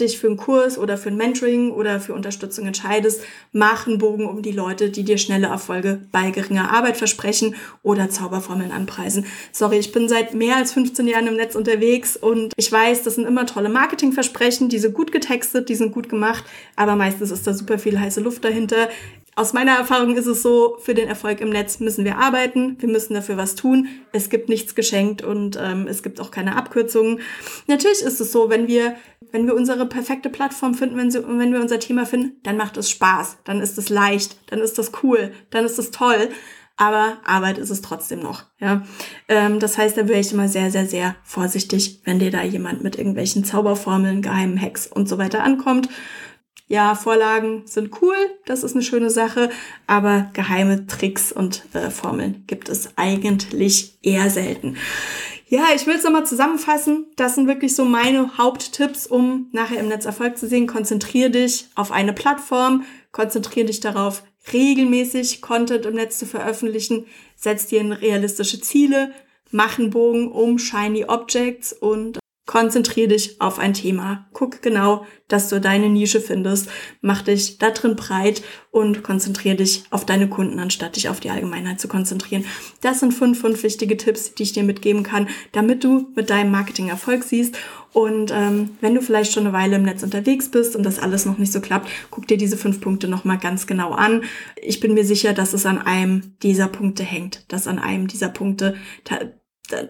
dich 0.01 0.19
für 0.19 0.27
einen 0.27 0.37
Kurs 0.37 0.79
oder 0.79 0.97
für 0.97 1.11
ein 1.11 1.17
Mentoring 1.17 1.71
oder 1.71 2.01
für 2.01 2.15
Unterstützung 2.15 2.67
entscheidest, 2.67 3.23
mach 3.53 3.87
einen 3.87 3.99
Bogen 3.99 4.27
um 4.27 4.43
die 4.43 4.53
Leute, 4.53 4.91
die 4.91 5.05
dir 5.05 5.19
schnelle 5.19 5.49
Erfolge 5.49 6.01
bei 6.13 6.31
geringer 6.31 6.73
Arbeit 6.73 6.97
versprechen 6.97 7.55
oder 7.83 8.11
Zauberformeln 8.11 8.73
anpreisen. 8.73 9.27
Sorry, 9.53 9.79
ich 9.79 9.93
bin 9.93 10.09
seit 10.09 10.35
mehr 10.35 10.57
als 10.57 10.73
15 10.73 11.07
Jahren 11.07 11.27
im 11.27 11.37
Netz 11.37 11.55
unterwegs 11.55 12.17
und 12.17 12.53
ich 12.57 12.71
weiß, 12.71 13.03
das 13.03 13.17
sind 13.17 13.27
immer 13.27 13.47
tolle 13.47 13.69
Marketingversprechen, 13.69 14.69
die 14.69 14.79
sind 14.79 14.95
gut 14.95 15.13
getextet, 15.13 15.69
die 15.69 15.75
sind 15.75 15.93
gut 15.93 16.09
gemacht, 16.09 16.45
aber 16.77 16.97
meistens 16.97 17.31
ist 17.31 17.47
da 17.47 17.55
super 17.55 17.79
viel 17.79 17.99
heiße 17.99 18.21
Luft 18.21 18.45
dahinter 18.45 18.89
aus 19.41 19.53
meiner 19.53 19.73
Erfahrung 19.73 20.17
ist 20.17 20.27
es 20.27 20.43
so, 20.43 20.77
für 20.81 20.93
den 20.93 21.09
Erfolg 21.09 21.41
im 21.41 21.51
Netz 21.51 21.81
müssen 21.81 22.05
wir 22.05 22.19
arbeiten, 22.19 22.77
wir 22.81 22.89
müssen 22.89 23.15
dafür 23.15 23.37
was 23.37 23.55
tun. 23.55 23.89
Es 24.13 24.29
gibt 24.29 24.49
nichts 24.49 24.75
geschenkt 24.75 25.23
und 25.23 25.59
ähm, 25.61 25.87
es 25.89 26.03
gibt 26.03 26.21
auch 26.21 26.31
keine 26.31 26.57
Abkürzungen. 26.57 27.21
Natürlich 27.67 28.03
ist 28.03 28.21
es 28.21 28.33
so, 28.33 28.51
wenn 28.51 28.69
wir, 28.69 28.97
wenn 29.33 29.47
wir 29.47 29.55
unsere 29.55 29.87
perfekte 29.87 30.31
Plattform 30.31 30.75
finden, 30.75 30.97
wenn, 30.97 31.11
sie, 31.11 31.23
wenn 31.27 31.53
wir 31.53 31.61
unser 31.61 31.81
Thema 31.81 32.07
finden, 32.07 32.41
dann 32.43 32.57
macht 32.57 32.77
es 32.77 32.91
Spaß, 32.91 33.39
dann 33.45 33.61
ist 33.61 33.79
es 33.79 33.89
leicht, 33.89 34.37
dann 34.51 34.61
ist 34.61 34.79
das 34.79 34.93
cool, 35.03 35.33
dann 35.51 35.65
ist 35.65 35.79
es 35.79 35.91
toll. 35.91 36.29
Aber 36.77 37.19
Arbeit 37.27 37.59
ist 37.59 37.69
es 37.69 37.83
trotzdem 37.83 38.21
noch. 38.21 38.45
Ja, 38.59 38.83
ähm, 39.29 39.61
das 39.61 39.77
heißt, 39.77 39.99
da 39.99 40.09
wäre 40.09 40.21
ich 40.21 40.33
immer 40.33 40.49
sehr, 40.49 40.71
sehr, 40.71 40.87
sehr 40.87 41.15
vorsichtig, 41.25 42.01
wenn 42.05 42.19
dir 42.19 42.31
da 42.31 42.43
jemand 42.43 42.83
mit 42.83 42.97
irgendwelchen 42.97 43.45
Zauberformeln, 43.45 44.23
geheimen 44.23 44.59
Hacks 44.59 44.87
und 44.87 45.07
so 45.07 45.19
weiter 45.19 45.45
ankommt 45.45 45.91
ja, 46.71 46.95
Vorlagen 46.95 47.63
sind 47.67 48.01
cool, 48.01 48.15
das 48.47 48.63
ist 48.63 48.75
eine 48.77 48.85
schöne 48.85 49.11
Sache, 49.11 49.51
aber 49.89 50.31
geheime 50.35 50.87
Tricks 50.87 51.33
und 51.33 51.65
äh, 51.73 51.91
Formeln 51.91 52.45
gibt 52.47 52.69
es 52.69 52.97
eigentlich 52.97 53.99
eher 54.03 54.31
selten. 54.31 54.77
Ja, 55.51 55.65
ich 55.75 55.85
will 55.85 55.97
es 55.97 56.05
nochmal 56.05 56.25
zusammenfassen. 56.25 57.07
Das 57.17 57.35
sind 57.35 57.49
wirklich 57.49 57.75
so 57.75 57.85
meine 57.85 58.39
Haupttipps, 58.39 59.09
um 59.09 59.49
nachher 59.51 59.81
im 59.81 59.89
Netz 59.89 60.05
Erfolg 60.05 60.39
zu 60.39 60.47
sehen. 60.47 60.69
Konzentriere 60.69 61.31
dich 61.31 61.67
auf 61.75 61.91
eine 61.91 62.13
Plattform, 62.13 62.85
konzentriere 63.11 63.67
dich 63.67 63.81
darauf, 63.81 64.23
regelmäßig 64.53 65.43
Content 65.43 65.87
im 65.87 65.95
Netz 65.95 66.21
zu 66.21 66.27
veröffentlichen, 66.27 67.05
setz 67.35 67.67
dir 67.67 67.81
realistische 68.01 68.61
Ziele, 68.61 69.11
mach 69.51 69.77
einen 69.77 69.91
Bogen 69.91 70.31
um 70.31 70.57
Shiny 70.61 71.07
Objects 71.07 71.73
und 71.73 72.20
konzentriere 72.51 73.07
dich 73.07 73.41
auf 73.41 73.61
ein 73.61 73.75
Thema. 73.75 74.27
Guck 74.33 74.61
genau, 74.61 75.07
dass 75.29 75.49
du 75.49 75.61
deine 75.61 75.89
Nische 75.89 76.21
findest. 76.21 76.69
Mach 77.01 77.23
dich 77.23 77.59
da 77.59 77.71
drin 77.71 77.95
breit 77.95 78.43
und 78.73 79.05
konzentriere 79.05 79.55
dich 79.55 79.85
auf 79.91 80.05
deine 80.05 80.29
Kunden, 80.29 80.59
anstatt 80.59 80.97
dich 80.97 81.09
auf 81.09 81.21
die 81.21 81.31
Allgemeinheit 81.31 81.81
zu 81.81 81.87
konzentrieren. 81.87 82.45
Das 82.81 82.99
sind 82.99 83.15
fünf, 83.15 83.41
fünf 83.41 83.63
wichtige 83.63 83.97
Tipps, 83.97 84.35
die 84.35 84.43
ich 84.43 84.53
dir 84.53 84.65
mitgeben 84.65 85.05
kann, 85.05 85.29
damit 85.53 85.85
du 85.85 86.09
mit 86.17 86.29
deinem 86.29 86.51
Marketing 86.51 86.89
Erfolg 86.89 87.23
siehst. 87.23 87.57
Und 87.93 88.33
ähm, 88.35 88.71
wenn 88.81 88.97
du 88.97 89.01
vielleicht 89.01 89.33
schon 89.33 89.47
eine 89.47 89.53
Weile 89.53 89.77
im 89.77 89.85
Netz 89.85 90.03
unterwegs 90.03 90.49
bist 90.49 90.75
und 90.75 90.83
das 90.83 90.99
alles 90.99 91.27
noch 91.27 91.39
nicht 91.39 91.53
so 91.53 91.61
klappt, 91.61 91.89
guck 92.11 92.27
dir 92.27 92.37
diese 92.37 92.57
fünf 92.57 92.81
Punkte 92.81 93.07
nochmal 93.07 93.39
ganz 93.39 93.69
genau 93.69 93.93
an. 93.93 94.25
Ich 94.61 94.81
bin 94.81 94.95
mir 94.95 95.05
sicher, 95.05 95.35
dass 95.35 95.53
es 95.53 95.67
an 95.67 95.79
einem 95.79 96.33
dieser 96.43 96.67
Punkte 96.67 97.05
hängt, 97.05 97.45
dass 97.47 97.69
an 97.69 97.79
einem 97.79 98.09
dieser 98.09 98.29
Punkte 98.29 98.75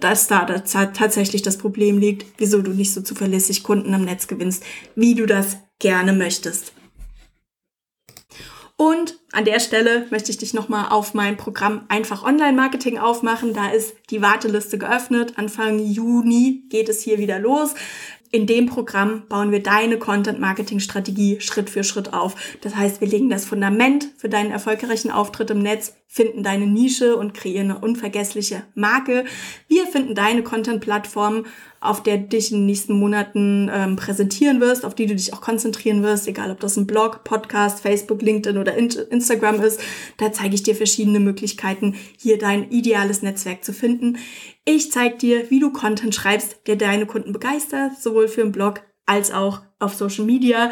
dass 0.01 0.27
da 0.29 0.45
tatsächlich 0.45 1.43
das 1.43 1.59
Problem 1.59 1.99
liegt, 1.99 2.27
wieso 2.39 2.63
du 2.63 2.73
nicht 2.73 2.93
so 2.93 3.01
zuverlässig 3.03 3.63
Kunden 3.63 3.93
im 3.93 4.05
Netz 4.05 4.27
gewinnst, 4.27 4.65
wie 4.95 5.15
du 5.15 5.27
das 5.27 5.59
gerne 5.79 6.13
möchtest. 6.13 6.73
Und 8.77 9.19
an 9.33 9.45
der 9.45 9.61
Stelle 9.61 10.07
möchte 10.11 10.31
ich 10.31 10.39
dich 10.39 10.55
nochmal 10.55 10.89
auf 10.89 11.13
mein 11.13 11.37
Programm 11.37 11.85
Einfach 11.89 12.25
Online 12.25 12.55
Marketing 12.55 12.97
aufmachen. 12.97 13.53
Da 13.53 13.69
ist 13.71 13.95
die 14.09 14.23
Warteliste 14.23 14.79
geöffnet. 14.79 15.35
Anfang 15.37 15.79
Juni 15.79 16.65
geht 16.71 16.89
es 16.89 17.03
hier 17.03 17.19
wieder 17.19 17.39
los. 17.39 17.75
In 18.33 18.47
dem 18.47 18.67
Programm 18.67 19.25
bauen 19.29 19.51
wir 19.51 19.61
deine 19.61 19.99
Content-Marketing-Strategie 19.99 21.41
Schritt 21.41 21.69
für 21.69 21.83
Schritt 21.83 22.13
auf. 22.15 22.37
Das 22.61 22.77
heißt, 22.77 23.01
wir 23.01 23.09
legen 23.09 23.29
das 23.29 23.45
Fundament 23.45 24.09
für 24.17 24.29
deinen 24.29 24.53
erfolgreichen 24.53 25.11
Auftritt 25.11 25.51
im 25.51 25.59
Netz, 25.59 25.97
finden 26.07 26.45
deine 26.45 26.69
Nische 26.69 27.17
und 27.17 27.35
kreieren 27.35 27.73
eine 27.73 27.81
unvergessliche 27.81 28.63
Marke. 28.77 29.25
Wir 29.67 29.87
finden 29.89 30.15
deine 30.15 30.45
Content-Plattform 30.45 31.45
auf 31.81 32.03
der 32.03 32.19
du 32.19 32.29
dich 32.29 32.53
in 32.53 32.59
den 32.59 32.67
nächsten 32.67 32.93
Monaten 32.93 33.71
ähm, 33.73 33.97
präsentieren 33.97 34.61
wirst, 34.61 34.85
auf 34.85 34.95
die 34.95 35.07
du 35.07 35.15
dich 35.15 35.33
auch 35.33 35.41
konzentrieren 35.41 36.03
wirst, 36.03 36.29
egal 36.29 36.51
ob 36.51 36.61
das 36.61 36.77
ein 36.77 36.87
Blog, 36.87 37.25
Podcast, 37.25 37.81
Facebook, 37.81 38.21
LinkedIn 38.21 38.59
oder 38.59 38.77
Instagram 38.77 39.61
ist. 39.61 39.81
Da 40.19 40.31
zeige 40.31 40.55
ich 40.55 40.63
dir 40.63 40.75
verschiedene 40.75 41.21
Möglichkeiten, 41.21 41.97
hier 42.19 42.37
dein 42.37 42.71
ideales 42.71 43.23
Netzwerk 43.23 43.65
zu 43.65 43.73
finden. 43.73 44.19
Ich 44.67 44.93
zeige 44.93 45.17
dir, 45.17 45.51
wie 45.51 45.59
du 45.59 45.73
Content 45.73 46.15
schreibst, 46.15 46.61
der 46.67 46.77
deine 46.77 47.07
Kunden 47.07 47.33
begeistert, 47.33 47.93
sowohl 47.99 48.29
für 48.29 48.43
einen 48.43 48.53
Blog 48.53 48.83
als 49.07 49.33
auch 49.33 49.63
auf 49.79 49.95
Social 49.95 50.27
Media. 50.27 50.71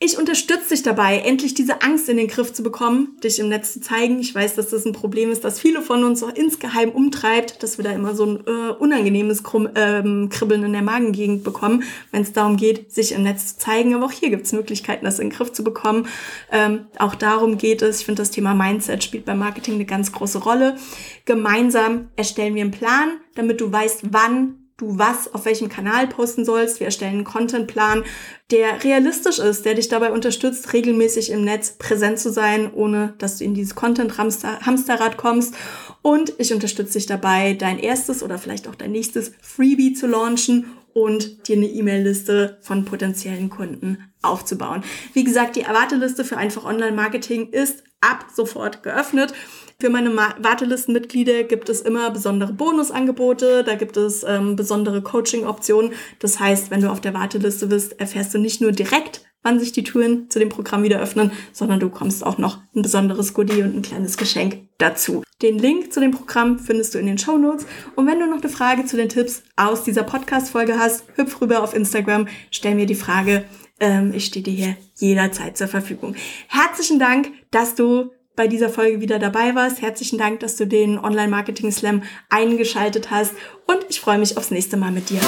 Ich 0.00 0.16
unterstütze 0.16 0.68
dich 0.68 0.84
dabei, 0.84 1.18
endlich 1.18 1.54
diese 1.54 1.82
Angst 1.82 2.08
in 2.08 2.18
den 2.18 2.28
Griff 2.28 2.52
zu 2.52 2.62
bekommen, 2.62 3.16
dich 3.24 3.40
im 3.40 3.48
Netz 3.48 3.72
zu 3.72 3.80
zeigen. 3.80 4.20
Ich 4.20 4.32
weiß, 4.32 4.54
dass 4.54 4.68
das 4.68 4.84
ein 4.84 4.92
Problem 4.92 5.32
ist, 5.32 5.42
das 5.42 5.58
viele 5.58 5.82
von 5.82 6.04
uns 6.04 6.22
auch 6.22 6.32
insgeheim 6.32 6.90
umtreibt, 6.90 7.64
dass 7.64 7.78
wir 7.78 7.84
da 7.84 7.90
immer 7.90 8.14
so 8.14 8.24
ein 8.24 8.46
äh, 8.46 8.70
unangenehmes 8.78 9.42
Krumm, 9.42 9.68
ähm, 9.74 10.28
Kribbeln 10.28 10.62
in 10.62 10.72
der 10.72 10.82
Magengegend 10.82 11.42
bekommen, 11.42 11.82
wenn 12.12 12.22
es 12.22 12.32
darum 12.32 12.56
geht, 12.56 12.92
sich 12.92 13.10
im 13.10 13.24
Netz 13.24 13.56
zu 13.56 13.58
zeigen. 13.58 13.92
Aber 13.92 14.06
auch 14.06 14.12
hier 14.12 14.30
gibt 14.30 14.46
es 14.46 14.52
Möglichkeiten, 14.52 15.04
das 15.04 15.18
in 15.18 15.30
den 15.30 15.36
Griff 15.36 15.50
zu 15.50 15.64
bekommen. 15.64 16.06
Ähm, 16.52 16.86
auch 17.00 17.16
darum 17.16 17.58
geht 17.58 17.82
es. 17.82 17.98
Ich 17.98 18.06
finde, 18.06 18.22
das 18.22 18.30
Thema 18.30 18.54
Mindset 18.54 19.02
spielt 19.02 19.24
beim 19.24 19.40
Marketing 19.40 19.74
eine 19.74 19.84
ganz 19.84 20.12
große 20.12 20.38
Rolle. 20.38 20.76
Gemeinsam 21.24 22.06
erstellen 22.14 22.54
wir 22.54 22.62
einen 22.62 22.70
Plan, 22.70 23.18
damit 23.34 23.60
du 23.60 23.72
weißt, 23.72 24.12
wann 24.12 24.67
du 24.78 24.96
was 24.96 25.34
auf 25.34 25.44
welchem 25.44 25.68
Kanal 25.68 26.06
posten 26.06 26.44
sollst. 26.44 26.80
Wir 26.80 26.86
erstellen 26.86 27.16
einen 27.16 27.24
Contentplan, 27.24 28.04
der 28.50 28.82
realistisch 28.84 29.38
ist, 29.38 29.64
der 29.64 29.74
dich 29.74 29.88
dabei 29.88 30.12
unterstützt, 30.12 30.72
regelmäßig 30.72 31.30
im 31.30 31.44
Netz 31.44 31.72
präsent 31.72 32.18
zu 32.18 32.32
sein, 32.32 32.72
ohne 32.72 33.14
dass 33.18 33.38
du 33.38 33.44
in 33.44 33.54
dieses 33.54 33.74
Content-Hamsterrad 33.74 35.16
kommst. 35.16 35.54
Und 36.00 36.32
ich 36.38 36.54
unterstütze 36.54 36.94
dich 36.94 37.06
dabei, 37.06 37.54
dein 37.54 37.78
erstes 37.78 38.22
oder 38.22 38.38
vielleicht 38.38 38.68
auch 38.68 38.76
dein 38.76 38.92
nächstes 38.92 39.32
Freebie 39.42 39.92
zu 39.92 40.06
launchen 40.06 40.66
und 40.94 41.48
dir 41.48 41.56
eine 41.56 41.66
E-Mail-Liste 41.66 42.58
von 42.62 42.84
potenziellen 42.84 43.50
Kunden 43.50 43.98
aufzubauen. 44.22 44.82
Wie 45.12 45.24
gesagt, 45.24 45.56
die 45.56 45.62
Erwarteliste 45.62 46.24
für 46.24 46.36
einfach 46.36 46.64
Online-Marketing 46.64 47.50
ist 47.50 47.82
ab 48.00 48.26
sofort 48.34 48.82
geöffnet. 48.82 49.34
Für 49.80 49.90
meine 49.90 50.16
Wartelistenmitglieder 50.16 51.44
gibt 51.44 51.68
es 51.68 51.82
immer 51.82 52.10
besondere 52.10 52.52
Bonusangebote, 52.52 53.62
da 53.62 53.76
gibt 53.76 53.96
es 53.96 54.24
ähm, 54.24 54.56
besondere 54.56 55.02
Coaching-Optionen. 55.02 55.92
Das 56.18 56.40
heißt, 56.40 56.72
wenn 56.72 56.80
du 56.80 56.90
auf 56.90 57.00
der 57.00 57.14
Warteliste 57.14 57.68
bist, 57.68 58.00
erfährst 58.00 58.34
du 58.34 58.38
nicht 58.38 58.60
nur 58.60 58.72
direkt, 58.72 59.24
wann 59.44 59.60
sich 59.60 59.70
die 59.70 59.84
Türen 59.84 60.28
zu 60.30 60.40
dem 60.40 60.48
Programm 60.48 60.82
wieder 60.82 60.98
öffnen, 60.98 61.30
sondern 61.52 61.78
du 61.78 61.90
bekommst 61.90 62.26
auch 62.26 62.38
noch 62.38 62.58
ein 62.74 62.82
besonderes 62.82 63.34
Goodie 63.34 63.62
und 63.62 63.76
ein 63.76 63.82
kleines 63.82 64.16
Geschenk 64.16 64.66
dazu. 64.78 65.22
Den 65.42 65.60
Link 65.60 65.92
zu 65.92 66.00
dem 66.00 66.10
Programm 66.10 66.58
findest 66.58 66.96
du 66.96 66.98
in 66.98 67.06
den 67.06 67.18
Show 67.18 67.38
Notes. 67.38 67.64
Und 67.94 68.08
wenn 68.08 68.18
du 68.18 68.26
noch 68.26 68.42
eine 68.42 68.50
Frage 68.50 68.84
zu 68.84 68.96
den 68.96 69.08
Tipps 69.08 69.44
aus 69.54 69.84
dieser 69.84 70.02
Podcast-Folge 70.02 70.76
hast, 70.76 71.04
hüpf 71.14 71.40
rüber 71.40 71.62
auf 71.62 71.72
Instagram, 71.72 72.26
stell 72.50 72.74
mir 72.74 72.86
die 72.86 72.96
Frage. 72.96 73.44
Ähm, 73.78 74.12
ich 74.12 74.24
stehe 74.24 74.42
dir 74.42 74.54
hier 74.54 74.76
jederzeit 74.96 75.56
zur 75.56 75.68
Verfügung. 75.68 76.16
Herzlichen 76.48 76.98
Dank, 76.98 77.30
dass 77.52 77.76
du 77.76 78.10
bei 78.38 78.46
dieser 78.46 78.70
Folge 78.70 79.00
wieder 79.00 79.18
dabei 79.18 79.56
warst. 79.56 79.82
Herzlichen 79.82 80.16
Dank, 80.16 80.40
dass 80.40 80.54
du 80.54 80.66
den 80.66 80.96
Online 80.96 81.28
Marketing 81.28 81.72
Slam 81.72 82.04
eingeschaltet 82.30 83.10
hast 83.10 83.32
und 83.66 83.78
ich 83.90 84.00
freue 84.00 84.18
mich 84.18 84.36
aufs 84.38 84.52
nächste 84.52 84.76
Mal 84.76 84.92
mit 84.92 85.10
dir. 85.10 85.20